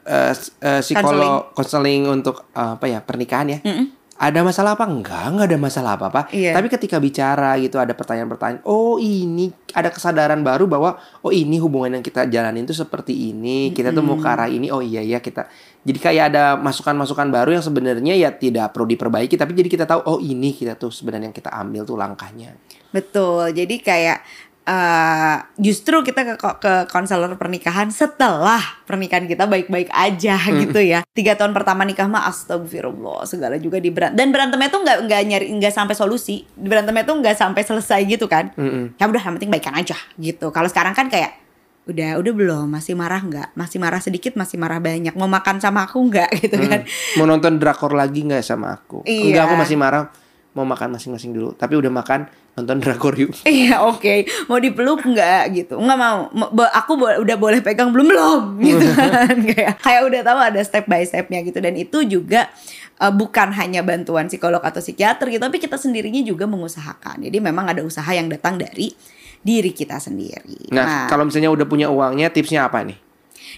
eh, 0.03 0.31
s- 0.31 0.51
eh, 0.59 0.83
psikolog 0.83 1.49
konseling 1.51 2.03
untuk 2.05 2.43
eh, 2.51 2.75
apa 2.75 2.85
ya 2.85 2.99
pernikahan 2.99 3.47
ya. 3.49 3.59
Mm-mm. 3.63 4.00
Ada 4.22 4.45
masalah 4.45 4.78
apa? 4.78 4.86
Enggak, 4.86 5.34
enggak 5.34 5.47
ada 5.49 5.57
masalah 5.57 5.91
apa-apa. 5.97 6.30
Iya. 6.30 6.53
Tapi 6.53 6.69
ketika 6.69 7.01
bicara 7.01 7.57
gitu 7.57 7.82
ada 7.82 7.97
pertanyaan-pertanyaan, 7.97 8.61
oh 8.69 9.01
ini 9.01 9.49
ada 9.74 9.89
kesadaran 9.89 10.45
baru 10.45 10.69
bahwa 10.69 11.01
oh 11.26 11.34
ini 11.34 11.57
hubungan 11.57 11.97
yang 11.97 12.05
kita 12.05 12.30
jalanin 12.30 12.69
tuh 12.69 12.78
seperti 12.78 13.34
ini, 13.34 13.74
kita 13.74 13.89
tuh 13.89 14.05
mau 14.05 14.22
ke 14.22 14.30
arah 14.30 14.45
ini. 14.45 14.69
Oh 14.69 14.78
iya 14.78 15.01
ya 15.01 15.17
kita. 15.17 15.49
Jadi 15.82 15.97
kayak 15.97 16.24
ada 16.38 16.53
masukan-masukan 16.61 17.34
baru 17.34 17.57
yang 17.57 17.65
sebenarnya 17.65 18.13
ya 18.13 18.30
tidak 18.30 18.78
perlu 18.78 18.93
diperbaiki, 18.93 19.34
tapi 19.41 19.57
jadi 19.57 19.69
kita 19.74 19.86
tahu 19.89 20.05
oh 20.05 20.19
ini 20.22 20.53
kita 20.53 20.78
tuh 20.78 20.93
sebenarnya 20.93 21.34
yang 21.34 21.38
kita 21.41 21.49
ambil 21.49 21.82
tuh 21.82 21.97
langkahnya. 21.97 22.53
Betul. 22.93 23.57
Jadi 23.57 23.82
kayak 23.82 24.22
eh 24.72 25.38
justru 25.59 25.99
kita 25.99 26.24
ke 26.24 26.36
ke 26.39 26.74
konselor 26.88 27.36
pernikahan 27.36 27.91
setelah 27.91 28.63
pernikahan 28.88 29.28
kita 29.28 29.43
baik-baik 29.43 29.91
aja 29.91 30.39
gitu 30.63 30.80
ya. 30.80 31.03
Tiga 31.11 31.36
tahun 31.36 31.51
pertama 31.51 31.84
nikah 31.84 32.07
mah 32.07 32.24
astagfirullah 32.32 33.28
segala 33.28 33.59
juga 33.59 33.84
diberan 33.84 34.15
dan 34.15 34.32
berantemnya 34.32 34.72
tuh 34.72 34.80
nggak 34.88 34.97
nggak 35.11 35.22
nyari 35.28 35.45
nggak 35.59 35.76
sampai 35.76 35.91
solusi. 35.91 36.47
Berantemnya 36.55 37.03
tuh 37.03 37.19
nggak 37.19 37.36
sampai 37.36 37.67
selesai 37.67 37.99
gitu 38.07 38.32
kan. 38.32 38.55
Mm-mm. 38.55 38.95
Ya 38.95 39.11
udah 39.11 39.19
yang 39.19 39.36
penting 39.36 39.51
baikan 39.51 39.76
aja 39.76 39.99
gitu. 40.15 40.55
Kalau 40.55 40.72
sekarang 40.72 40.95
kan 40.95 41.11
kayak 41.11 41.36
udah 41.91 42.15
udah 42.22 42.34
belum 42.38 42.65
masih 42.72 42.93
marah 42.93 43.19
nggak 43.19 43.57
masih 43.57 43.82
marah 43.82 43.97
sedikit 43.97 44.38
masih 44.38 44.55
marah 44.61 44.78
banyak 44.78 45.17
mau 45.17 45.26
makan 45.26 45.57
sama 45.57 45.89
aku 45.89 45.97
nggak 46.13 46.30
gitu 46.45 46.55
kan 46.69 46.86
Mau 47.17 47.26
nonton 47.28 47.57
drakor 47.59 47.91
lagi 47.91 48.24
nggak 48.24 48.45
sama 48.45 48.80
aku? 48.80 49.03
Iya. 49.03 49.36
Enggak, 49.36 49.43
aku 49.51 49.55
masih 49.59 49.78
marah. 49.78 50.03
Mau 50.51 50.67
makan 50.67 50.99
masing-masing 50.99 51.32
dulu. 51.32 51.55
Tapi 51.55 51.80
udah 51.80 51.88
makan, 51.88 52.28
nonton 52.51 52.77
drakor 52.79 53.15
yuk. 53.15 53.31
Iya 53.47 53.81
oke. 53.81 54.27
Mau 54.45 54.59
dipeluk 54.59 55.01
nggak 55.01 55.43
gitu? 55.51 55.75
Nggak 55.77 55.97
mau. 55.97 56.27
Aku 56.75 56.99
bo- 56.99 57.19
udah 57.19 57.37
boleh 57.37 57.59
pegang 57.59 57.89
belum? 57.89 58.07
Belum 58.07 58.43
gitu 58.65 58.85
kan. 58.91 59.35
Kayak 59.43 59.73
kayak 59.79 60.01
udah 60.05 60.21
tahu 60.21 60.39
ada 60.39 60.61
step 60.61 60.85
by 60.85 61.01
stepnya 61.01 61.39
gitu. 61.41 61.57
Dan 61.57 61.75
itu 61.75 62.03
juga 62.03 62.51
eh, 62.97 63.13
bukan 63.13 63.55
hanya 63.55 63.81
bantuan 63.81 64.27
psikolog 64.27 64.59
atau 64.59 64.79
psikiater 64.79 65.27
gitu 65.27 65.41
tapi 65.41 65.57
kita 65.57 65.79
sendirinya 65.79 66.21
juga 66.21 66.43
mengusahakan. 66.45 67.23
Jadi 67.23 67.37
memang 67.39 67.71
ada 67.71 67.81
usaha 67.81 68.09
yang 68.09 68.27
datang 68.27 68.55
dari 68.55 68.91
diri 69.41 69.73
kita 69.73 69.97
sendiri. 69.97 70.69
Nah, 70.69 71.09
kalau 71.09 71.25
misalnya 71.25 71.49
udah 71.49 71.65
punya 71.65 71.89
uangnya, 71.89 72.29
tipsnya 72.29 72.69
apa 72.69 72.85
nih? 72.85 72.93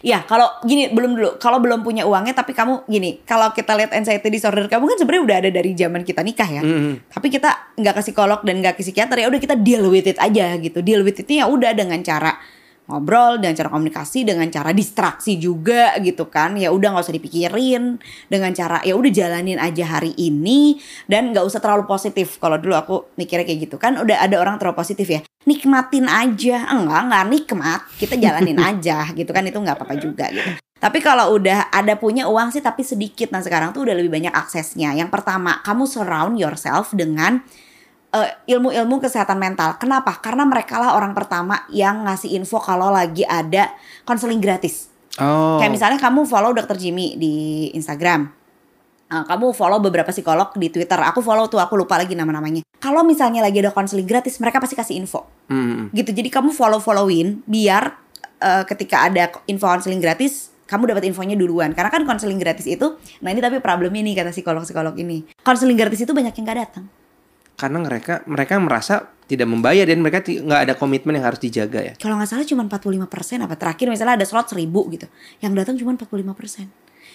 Ya 0.02 0.26
kalau 0.26 0.50
gini 0.66 0.90
belum 0.90 1.14
dulu 1.14 1.30
kalau 1.38 1.62
belum 1.62 1.86
punya 1.86 2.08
uangnya 2.08 2.34
tapi 2.34 2.56
kamu 2.58 2.90
gini 2.90 3.22
kalau 3.28 3.54
kita 3.54 3.78
lihat 3.78 3.94
anxiety 3.94 4.34
disorder 4.34 4.66
kamu 4.66 4.90
kan 4.90 4.98
sebenarnya 4.98 5.24
udah 5.28 5.38
ada 5.46 5.50
dari 5.54 5.72
zaman 5.78 6.02
kita 6.02 6.26
nikah 6.26 6.50
ya. 6.50 6.62
Mhm. 6.66 7.14
Tapi 7.14 7.28
kita 7.30 7.78
nggak 7.78 7.94
ke 8.00 8.02
psikolog 8.02 8.40
dan 8.42 8.64
nggak 8.64 8.80
ke 8.80 8.82
psikiater 8.82 9.22
ya 9.22 9.28
udah 9.30 9.42
kita 9.44 9.56
deal 9.60 9.86
with 9.92 10.10
it 10.10 10.18
aja 10.18 10.58
gitu. 10.58 10.82
Deal 10.82 11.06
with 11.06 11.22
itnya 11.22 11.46
ya 11.46 11.52
udah 11.52 11.72
dengan 11.78 12.02
cara 12.02 12.34
ngobrol 12.84 13.40
dengan 13.40 13.56
cara 13.56 13.70
komunikasi 13.72 14.28
dengan 14.28 14.48
cara 14.52 14.76
distraksi 14.76 15.40
juga 15.40 15.96
gitu 16.04 16.28
kan. 16.28 16.60
Ya 16.60 16.70
udah 16.70 16.94
nggak 16.94 17.06
usah 17.08 17.16
dipikirin 17.16 17.98
dengan 18.28 18.52
cara 18.52 18.84
ya 18.84 18.94
udah 18.94 19.12
jalanin 19.12 19.60
aja 19.60 19.86
hari 19.88 20.12
ini 20.20 20.78
dan 21.08 21.32
nggak 21.32 21.46
usah 21.46 21.64
terlalu 21.64 21.88
positif. 21.88 22.38
Kalau 22.38 22.60
dulu 22.60 22.76
aku 22.76 22.96
mikirnya 23.16 23.48
kayak 23.48 23.60
gitu 23.70 23.76
kan 23.80 23.96
udah 24.00 24.24
ada 24.24 24.36
orang 24.40 24.60
terlalu 24.60 24.80
positif 24.80 25.08
ya 25.08 25.24
nikmatin 25.48 26.08
aja. 26.08 26.68
Enggak 26.72 27.02
enggak 27.08 27.26
nikmat 27.32 27.82
kita 28.00 28.16
jalanin 28.20 28.60
aja 28.70 29.08
gitu 29.16 29.32
kan 29.32 29.44
itu 29.48 29.58
nggak 29.60 29.76
apa-apa 29.80 29.96
juga 30.00 30.28
gitu. 30.32 30.52
Tapi 30.84 31.00
kalau 31.00 31.40
udah 31.40 31.72
ada 31.72 31.96
punya 31.96 32.28
uang 32.28 32.52
sih 32.52 32.60
tapi 32.60 32.84
sedikit. 32.84 33.32
Nah 33.32 33.40
sekarang 33.40 33.72
tuh 33.72 33.88
udah 33.88 33.96
lebih 33.96 34.12
banyak 34.12 34.36
aksesnya. 34.36 34.92
Yang 34.92 35.16
pertama 35.16 35.64
kamu 35.64 35.88
surround 35.88 36.36
yourself 36.36 36.92
dengan 36.92 37.40
eh, 38.14 38.30
ilmu-ilmu 38.56 39.02
kesehatan 39.02 39.42
mental. 39.42 39.82
Kenapa? 39.82 40.22
Karena 40.22 40.46
mereka 40.46 40.78
lah 40.78 40.94
orang 40.94 41.18
pertama 41.18 41.66
yang 41.74 42.06
ngasih 42.06 42.38
info 42.38 42.62
kalau 42.62 42.94
lagi 42.94 43.26
ada 43.26 43.74
konseling 44.06 44.40
gratis. 44.40 44.94
Oh. 45.18 45.62
Kayak 45.62 45.74
misalnya 45.74 46.00
kamu 46.02 46.26
follow 46.26 46.54
Dr. 46.54 46.78
Jimmy 46.78 47.18
di 47.18 47.34
Instagram. 47.74 48.30
Nah, 49.14 49.30
kamu 49.30 49.54
follow 49.54 49.78
beberapa 49.78 50.10
psikolog 50.10 50.50
di 50.58 50.74
Twitter. 50.74 50.98
Aku 50.98 51.22
follow 51.22 51.46
tuh, 51.46 51.62
aku 51.62 51.78
lupa 51.78 52.02
lagi 52.02 52.18
nama-namanya. 52.18 52.66
Kalau 52.82 53.06
misalnya 53.06 53.46
lagi 53.46 53.62
ada 53.62 53.70
konseling 53.70 54.10
gratis, 54.10 54.42
mereka 54.42 54.58
pasti 54.58 54.74
kasih 54.74 54.98
info. 54.98 55.30
Mhm. 55.54 55.94
Gitu. 55.94 56.10
Jadi 56.18 56.30
kamu 56.34 56.50
follow-followin 56.50 57.46
biar 57.46 57.94
eh, 58.42 58.64
ketika 58.66 59.06
ada 59.06 59.30
info 59.46 59.70
konseling 59.70 60.02
gratis, 60.02 60.50
kamu 60.66 60.90
dapat 60.90 61.06
infonya 61.06 61.38
duluan. 61.38 61.78
Karena 61.78 61.94
kan 61.94 62.02
konseling 62.10 62.42
gratis 62.42 62.66
itu, 62.66 62.98
nah 63.22 63.30
ini 63.30 63.38
tapi 63.38 63.62
problemnya 63.62 64.02
nih 64.02 64.18
kata 64.18 64.34
psikolog-psikolog 64.34 64.98
ini. 64.98 65.30
Konseling 65.46 65.78
gratis 65.78 66.02
itu 66.02 66.10
banyak 66.10 66.34
yang 66.34 66.46
gak 66.50 66.58
datang. 66.58 66.86
Karena 67.64 67.80
mereka 67.80 68.20
mereka 68.28 68.60
merasa 68.60 69.08
tidak 69.24 69.48
membayar 69.48 69.88
dan 69.88 70.04
mereka 70.04 70.20
nggak 70.20 70.62
ada 70.68 70.74
komitmen 70.76 71.16
yang 71.16 71.32
harus 71.32 71.40
dijaga 71.40 71.80
ya. 71.80 71.94
Kalau 71.96 72.20
nggak 72.20 72.28
salah 72.28 72.44
cuma 72.44 72.68
45% 72.68 73.08
apa 73.40 73.56
terakhir 73.56 73.88
misalnya 73.88 74.20
ada 74.20 74.28
slot 74.28 74.52
1000 74.52 74.68
gitu. 74.68 75.08
Yang 75.40 75.52
datang 75.64 75.76
cuma 75.80 75.96
45%. 75.96 76.68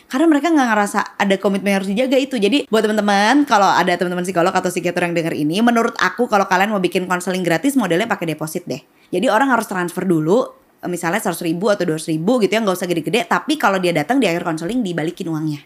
Karena 0.09 0.24
mereka 0.24 0.49
nggak 0.49 0.68
ngerasa 0.72 1.20
ada 1.20 1.36
komitmen 1.36 1.68
yang 1.68 1.78
harus 1.84 1.92
dijaga 1.92 2.16
itu. 2.16 2.40
Jadi 2.40 2.64
buat 2.72 2.80
teman-teman 2.80 3.44
kalau 3.44 3.68
ada 3.68 3.92
teman-teman 3.92 4.24
psikolog 4.24 4.57
atau 4.57 4.72
psikiater 4.72 5.05
yang 5.05 5.12
denger 5.12 5.36
ini, 5.36 5.61
menurut 5.61 5.92
aku 6.01 6.24
kalau 6.24 6.49
kalian 6.49 6.72
mau 6.72 6.80
bikin 6.80 7.05
konseling 7.05 7.44
gratis 7.44 7.76
modelnya 7.76 8.09
pakai 8.09 8.32
deposit 8.32 8.64
deh. 8.64 8.80
Jadi 9.12 9.28
orang 9.28 9.53
harus 9.53 9.68
transfer 9.68 10.09
dulu 10.09 10.49
misalnya 10.88 11.20
100 11.20 11.44
ribu 11.44 11.68
atau 11.68 11.84
200 11.84 12.09
ribu 12.14 12.38
gitu 12.38 12.55
ya 12.55 12.62
nggak 12.62 12.76
usah 12.78 12.86
gede-gede 12.86 13.26
tapi 13.26 13.59
kalau 13.59 13.82
dia 13.82 13.90
datang 13.90 14.22
di 14.22 14.30
akhir 14.30 14.46
konseling 14.46 14.78
dibalikin 14.86 15.26
uangnya 15.26 15.59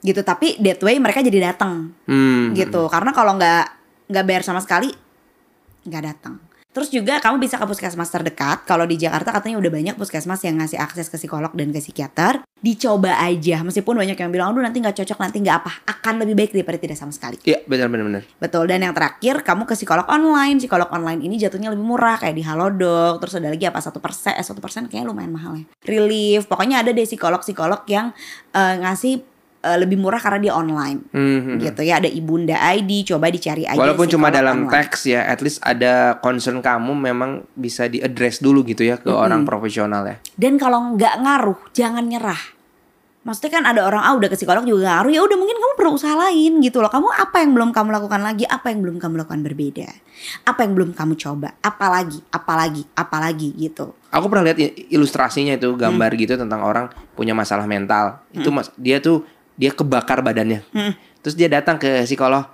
gitu 0.00 0.22
tapi 0.22 0.54
that 0.62 0.78
way 0.86 1.02
mereka 1.02 1.18
jadi 1.18 1.50
datang 1.50 1.90
Hmm. 2.06 2.54
gitu 2.54 2.86
karena 2.86 3.10
kalau 3.10 3.34
nggak 3.34 3.79
nggak 4.10 4.24
bayar 4.26 4.42
sama 4.42 4.58
sekali 4.58 4.90
nggak 5.86 6.04
datang. 6.04 6.50
Terus 6.70 6.86
juga 6.86 7.18
kamu 7.18 7.42
bisa 7.42 7.58
ke 7.58 7.66
puskesmas 7.66 8.14
terdekat. 8.14 8.62
Kalau 8.62 8.86
di 8.86 8.94
Jakarta 8.94 9.34
katanya 9.34 9.58
udah 9.58 9.74
banyak 9.74 9.94
puskesmas 9.98 10.38
yang 10.46 10.62
ngasih 10.62 10.78
akses 10.78 11.10
ke 11.10 11.18
psikolog 11.18 11.50
dan 11.50 11.74
ke 11.74 11.82
psikiater. 11.82 12.46
Dicoba 12.62 13.18
aja. 13.18 13.66
Meskipun 13.66 13.98
banyak 13.98 14.14
yang 14.14 14.30
bilang 14.30 14.54
aduh 14.54 14.62
nanti 14.62 14.78
nggak 14.78 15.02
cocok 15.02 15.18
nanti 15.18 15.42
nggak 15.42 15.66
apa. 15.66 15.72
Akan 15.90 16.22
lebih 16.22 16.38
baik 16.38 16.54
daripada 16.54 16.78
tidak 16.78 16.94
sama 16.94 17.10
sekali. 17.10 17.42
Iya 17.42 17.66
benar 17.66 17.90
benar 17.90 18.06
benar. 18.06 18.22
Betul. 18.38 18.70
Dan 18.70 18.86
yang 18.86 18.94
terakhir 18.94 19.42
kamu 19.42 19.66
ke 19.66 19.74
psikolog 19.74 20.06
online. 20.06 20.62
Psikolog 20.62 20.86
online 20.94 21.26
ini 21.26 21.42
jatuhnya 21.42 21.74
lebih 21.74 21.82
murah 21.82 22.22
Kayak 22.22 22.38
di 22.38 22.44
Halodoc. 22.46 23.18
Terus 23.18 23.34
ada 23.42 23.50
lagi 23.50 23.66
apa 23.66 23.82
satu 23.82 23.98
persen? 23.98 24.38
Eh 24.38 24.46
satu 24.46 24.62
persen 24.62 24.86
kayaknya 24.86 25.10
lumayan 25.10 25.34
mahal 25.34 25.58
ya. 25.58 25.66
Relief. 25.82 26.46
Pokoknya 26.46 26.86
ada 26.86 26.94
deh 26.94 27.02
psikolog-psikolog 27.02 27.82
yang 27.90 28.14
eh, 28.54 28.74
Ngasih 28.78 29.26
eh, 29.60 29.78
lebih 29.80 30.00
murah 30.00 30.20
karena 30.20 30.50
dia 30.50 30.52
online. 30.56 31.06
Hmm. 31.12 31.60
Gitu 31.60 31.80
ya 31.84 32.00
Ada 32.00 32.10
Ibunda 32.10 32.56
ID 32.56 33.12
Coba 33.12 33.28
dicari 33.28 33.64
aja 33.68 33.76
Walaupun 33.76 34.06
cuma 34.08 34.32
dalam 34.32 34.66
online. 34.66 34.72
teks 34.72 35.08
ya, 35.08 35.24
at 35.28 35.40
least 35.44 35.60
ada 35.62 36.18
concern 36.18 36.60
kamu 36.64 36.92
memang 36.96 37.44
bisa 37.54 37.86
di-address 37.86 38.40
dulu 38.40 38.64
gitu 38.64 38.84
ya 38.84 38.96
ke 38.96 39.12
orang 39.12 39.44
profesional 39.44 40.04
ya. 40.08 40.16
Dan 40.34 40.56
kalau 40.56 40.96
nggak 40.96 41.14
ngaruh 41.20 41.60
Jangan 41.76 42.04
nyerah. 42.08 42.60
Maksudnya 43.20 43.60
kan 43.60 43.64
ada 43.68 43.84
orang 43.84 44.00
ah 44.00 44.16
udah 44.16 44.32
ke 44.32 44.36
psikolog 44.40 44.64
juga 44.64 44.96
ngaruh. 44.96 45.12
Ya 45.12 45.20
udah 45.20 45.36
mungkin 45.36 45.60
kamu 45.60 45.74
perlu 45.76 45.92
usaha 45.92 46.16
lain 46.16 46.64
gitu 46.64 46.80
loh. 46.80 46.88
Kamu 46.88 47.12
apa 47.12 47.44
yang 47.44 47.52
belum 47.52 47.70
kamu 47.76 47.88
lakukan 47.92 48.20
lagi? 48.24 48.48
Apa 48.48 48.72
yang 48.72 48.80
belum 48.80 48.96
kamu 48.96 49.14
lakukan 49.20 49.44
berbeda? 49.44 49.92
Apa 50.48 50.64
yang 50.64 50.72
belum 50.72 50.90
kamu 50.96 51.20
coba? 51.20 51.52
Apalagi 51.60 52.24
apalagi 52.32 52.88
apalagi 52.96 53.52
gitu. 53.60 53.92
Aku 54.08 54.32
pernah 54.32 54.48
lihat 54.48 54.58
ilustrasinya 54.88 55.52
itu 55.52 55.76
gambar 55.76 56.16
gitu 56.16 56.40
tentang 56.40 56.64
orang 56.64 56.88
punya 57.12 57.36
masalah 57.36 57.68
mental. 57.68 58.24
Itu 58.32 58.48
mas 58.48 58.72
dia 58.80 59.04
tuh 59.04 59.28
dia 59.60 59.68
kebakar 59.76 60.24
badannya. 60.24 60.64
Terus 61.20 61.36
dia 61.36 61.52
datang 61.52 61.76
ke 61.76 62.08
psikolog. 62.08 62.48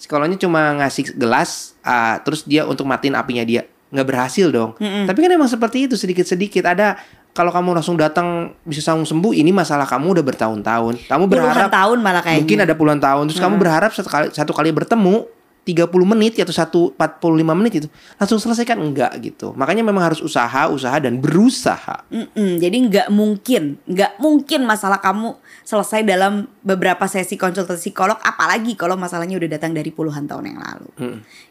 Psikolognya 0.00 0.40
cuma 0.40 0.72
ngasih 0.80 1.12
gelas, 1.12 1.76
ah, 1.84 2.16
terus 2.24 2.48
dia 2.48 2.64
untuk 2.64 2.88
matiin 2.88 3.12
apinya 3.12 3.44
dia. 3.44 3.68
nggak 3.86 4.02
berhasil 4.02 4.50
dong. 4.50 4.74
Tapi 4.80 5.18
kan 5.20 5.30
emang 5.30 5.46
seperti 5.46 5.86
itu 5.86 5.94
sedikit-sedikit 5.94 6.66
ada 6.66 6.98
kalau 7.30 7.52
kamu 7.52 7.76
langsung 7.76 7.94
datang 8.00 8.56
bisa 8.64 8.96
langsung 8.96 9.20
sembuh 9.20 9.36
ini 9.36 9.52
masalah 9.52 9.84
kamu 9.84 10.16
udah 10.18 10.24
bertahun-tahun. 10.26 11.06
Kamu 11.06 11.24
Puluhan 11.28 11.52
berharap 11.52 11.70
tahun 11.70 11.98
malah 12.02 12.24
kayaknya. 12.24 12.40
mungkin 12.40 12.58
ada 12.64 12.74
puluhan 12.74 13.00
tahun 13.04 13.24
terus 13.30 13.38
kamu 13.38 13.54
berharap 13.60 13.90
satu 13.92 14.08
kali 14.08 14.26
satu 14.32 14.52
kali 14.56 14.72
bertemu 14.72 15.28
30 15.66 15.90
menit 16.06 16.38
atau 16.38 16.54
satu 16.54 16.80
45 16.94 17.58
menit 17.58 17.72
itu 17.82 17.88
langsung 18.14 18.38
selesaikan 18.38 18.78
enggak 18.78 19.18
gitu. 19.18 19.50
Makanya 19.58 19.82
memang 19.82 20.06
harus 20.06 20.22
usaha, 20.22 20.70
usaha 20.70 20.94
dan 21.02 21.18
berusaha. 21.18 22.06
Mm-mm, 22.06 22.62
jadi 22.62 22.76
nggak 22.86 23.08
mungkin, 23.10 23.82
nggak 23.82 24.22
mungkin 24.22 24.62
masalah 24.62 25.02
kamu 25.02 25.34
selesai 25.66 26.06
dalam 26.06 26.46
beberapa 26.62 27.10
sesi 27.10 27.34
konsultasi 27.34 27.90
psikolog, 27.90 28.14
apalagi 28.22 28.78
kalau 28.78 28.94
masalahnya 28.94 29.34
udah 29.42 29.58
datang 29.58 29.74
dari 29.74 29.90
puluhan 29.90 30.30
tahun 30.30 30.54
yang 30.54 30.60
lalu. 30.62 30.88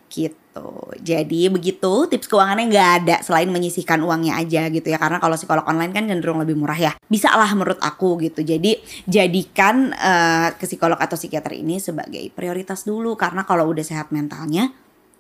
Gitu. 0.08 0.68
Jadi 1.04 1.52
begitu 1.52 2.08
tips 2.08 2.32
keuangannya 2.32 2.72
nggak 2.72 2.90
ada 3.02 3.16
selain 3.20 3.52
menyisihkan 3.52 4.00
uangnya 4.00 4.40
aja 4.40 4.72
gitu 4.72 4.88
ya. 4.88 4.96
Karena 4.96 5.20
kalau 5.20 5.36
psikolog 5.36 5.68
online 5.68 5.92
kan 5.92 6.08
cenderung 6.08 6.40
lebih 6.40 6.56
murah 6.56 6.80
ya. 6.80 6.92
Bisa 7.12 7.34
lah 7.36 7.52
menurut 7.52 7.82
aku 7.84 8.22
gitu. 8.24 8.40
Jadi 8.46 8.80
jadikan 9.04 9.92
eh, 9.92 10.56
ke 10.56 10.64
psikolog 10.64 10.96
atau 10.96 11.20
psikiater 11.20 11.56
ini 11.60 11.84
sebagai 11.84 12.24
prioritas 12.32 12.88
dulu. 12.88 13.20
Karena 13.20 13.44
kalau 13.44 13.68
udah 13.68 13.84
sehat 13.84 14.16
mentalnya, 14.16 14.72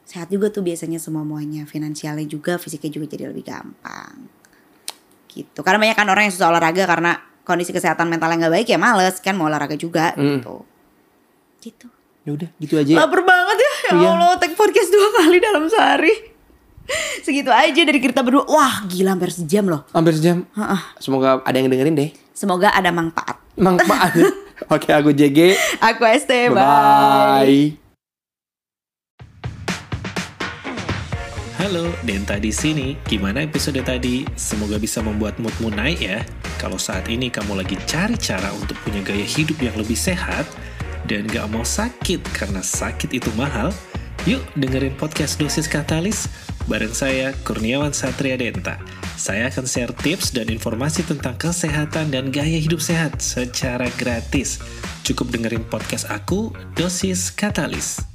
sehat 0.07 0.31
juga 0.31 0.47
tuh 0.53 0.63
biasanya 0.63 1.01
semua 1.03 1.27
muanya. 1.27 1.67
Finansialnya 1.67 2.23
juga, 2.29 2.55
fisiknya 2.55 2.95
juga 2.95 3.05
jadi 3.11 3.27
lebih 3.33 3.43
gampang 3.43 4.31
gitu 5.35 5.67
karena 5.67 5.83
banyak 5.83 5.97
kan 5.99 6.07
orang 6.07 6.23
yang 6.31 6.33
susah 6.33 6.47
olahraga 6.47 6.87
karena 6.87 7.11
kondisi 7.43 7.75
kesehatan 7.75 8.07
mentalnya 8.07 8.47
nggak 8.47 8.55
baik 8.55 8.67
ya 8.71 8.79
males 8.79 9.19
kan 9.19 9.35
mau 9.35 9.51
olahraga 9.51 9.75
juga 9.75 10.15
Hmm. 10.15 10.39
gitu 10.39 10.63
gitu 11.59 11.87
Ya 12.25 12.33
udah, 12.33 12.49
gitu 12.57 12.73
aja. 12.75 13.05
lapar 13.05 13.21
banget 13.21 13.57
ya 13.57 13.73
ya 13.85 13.91
Iya. 13.95 14.09
Allah 14.09 14.33
take 14.35 14.57
podcast 14.57 14.89
dua 14.89 15.07
kali 15.13 15.37
dalam 15.37 15.69
sehari 15.69 16.13
segitu 17.21 17.49
aja 17.49 17.81
dari 17.81 17.97
kita 17.97 18.21
berdua 18.21 18.45
wah 18.45 18.81
gila 18.85 19.13
hampir 19.13 19.29
sejam 19.29 19.65
loh 19.65 19.85
Hampir 19.89 20.13
sejam. 20.13 20.45
Heeh. 20.51 20.81
Semoga 20.97 21.41
ada 21.41 21.53
yang 21.53 21.69
dengerin 21.69 21.93
deh. 21.93 22.09
semoga 22.31 22.69
ada 22.69 22.89
manfaat 22.89 23.37
Manfaat. 23.55 24.17
Oke, 24.73 24.89
aku 24.89 25.11
JG. 25.11 25.53
aku 25.79 26.01
ST 26.11 26.31
bye, 26.49 26.57
Bye. 26.57 27.63
Halo, 31.55 31.87
Denta 32.01 32.35
di 32.35 32.51
sini. 32.51 32.99
Gimana 33.01 33.41
episode 33.41 33.79
tadi? 33.79 34.27
Semoga 34.35 34.75
bisa 34.75 34.99
membuat 34.99 35.39
moodmu 35.39 35.71
naik 35.71 35.99
ya. 35.99 36.19
Kalau 36.55 36.75
saat 36.75 37.07
ini 37.07 37.31
kamu 37.31 37.57
lagi 37.57 37.79
cari 37.85 38.13
cara 38.15 38.51
untuk 38.51 38.75
punya 38.81 38.99
gaya 39.01 39.23
hidup 39.23 39.55
yang 39.57 39.75
lebih 39.75 39.95
sehat 39.95 40.43
dan 41.05 41.29
gak 41.29 41.45
mau 41.53 41.61
sakit 41.61 42.21
karena 42.33 42.61
sakit 42.61 43.13
itu 43.13 43.29
mahal, 43.37 43.69
yuk 44.25 44.41
dengerin 44.57 44.93
podcast 44.97 45.37
Dosis 45.37 45.69
Katalis 45.69 46.29
bareng 46.65 46.93
saya 46.93 47.33
Kurniawan 47.45 47.93
Satria 47.93 48.37
Denta. 48.37 48.81
Saya 49.15 49.47
akan 49.47 49.65
share 49.69 49.93
tips 49.95 50.33
dan 50.33 50.49
informasi 50.51 51.05
tentang 51.05 51.37
kesehatan 51.37 52.11
dan 52.11 52.33
gaya 52.33 52.59
hidup 52.59 52.81
sehat 52.81 53.21
secara 53.21 53.87
gratis. 53.95 54.59
Cukup 55.05 55.29
dengerin 55.31 55.63
podcast 55.69 56.09
aku, 56.09 56.51
Dosis 56.73 57.29
Katalis. 57.31 58.14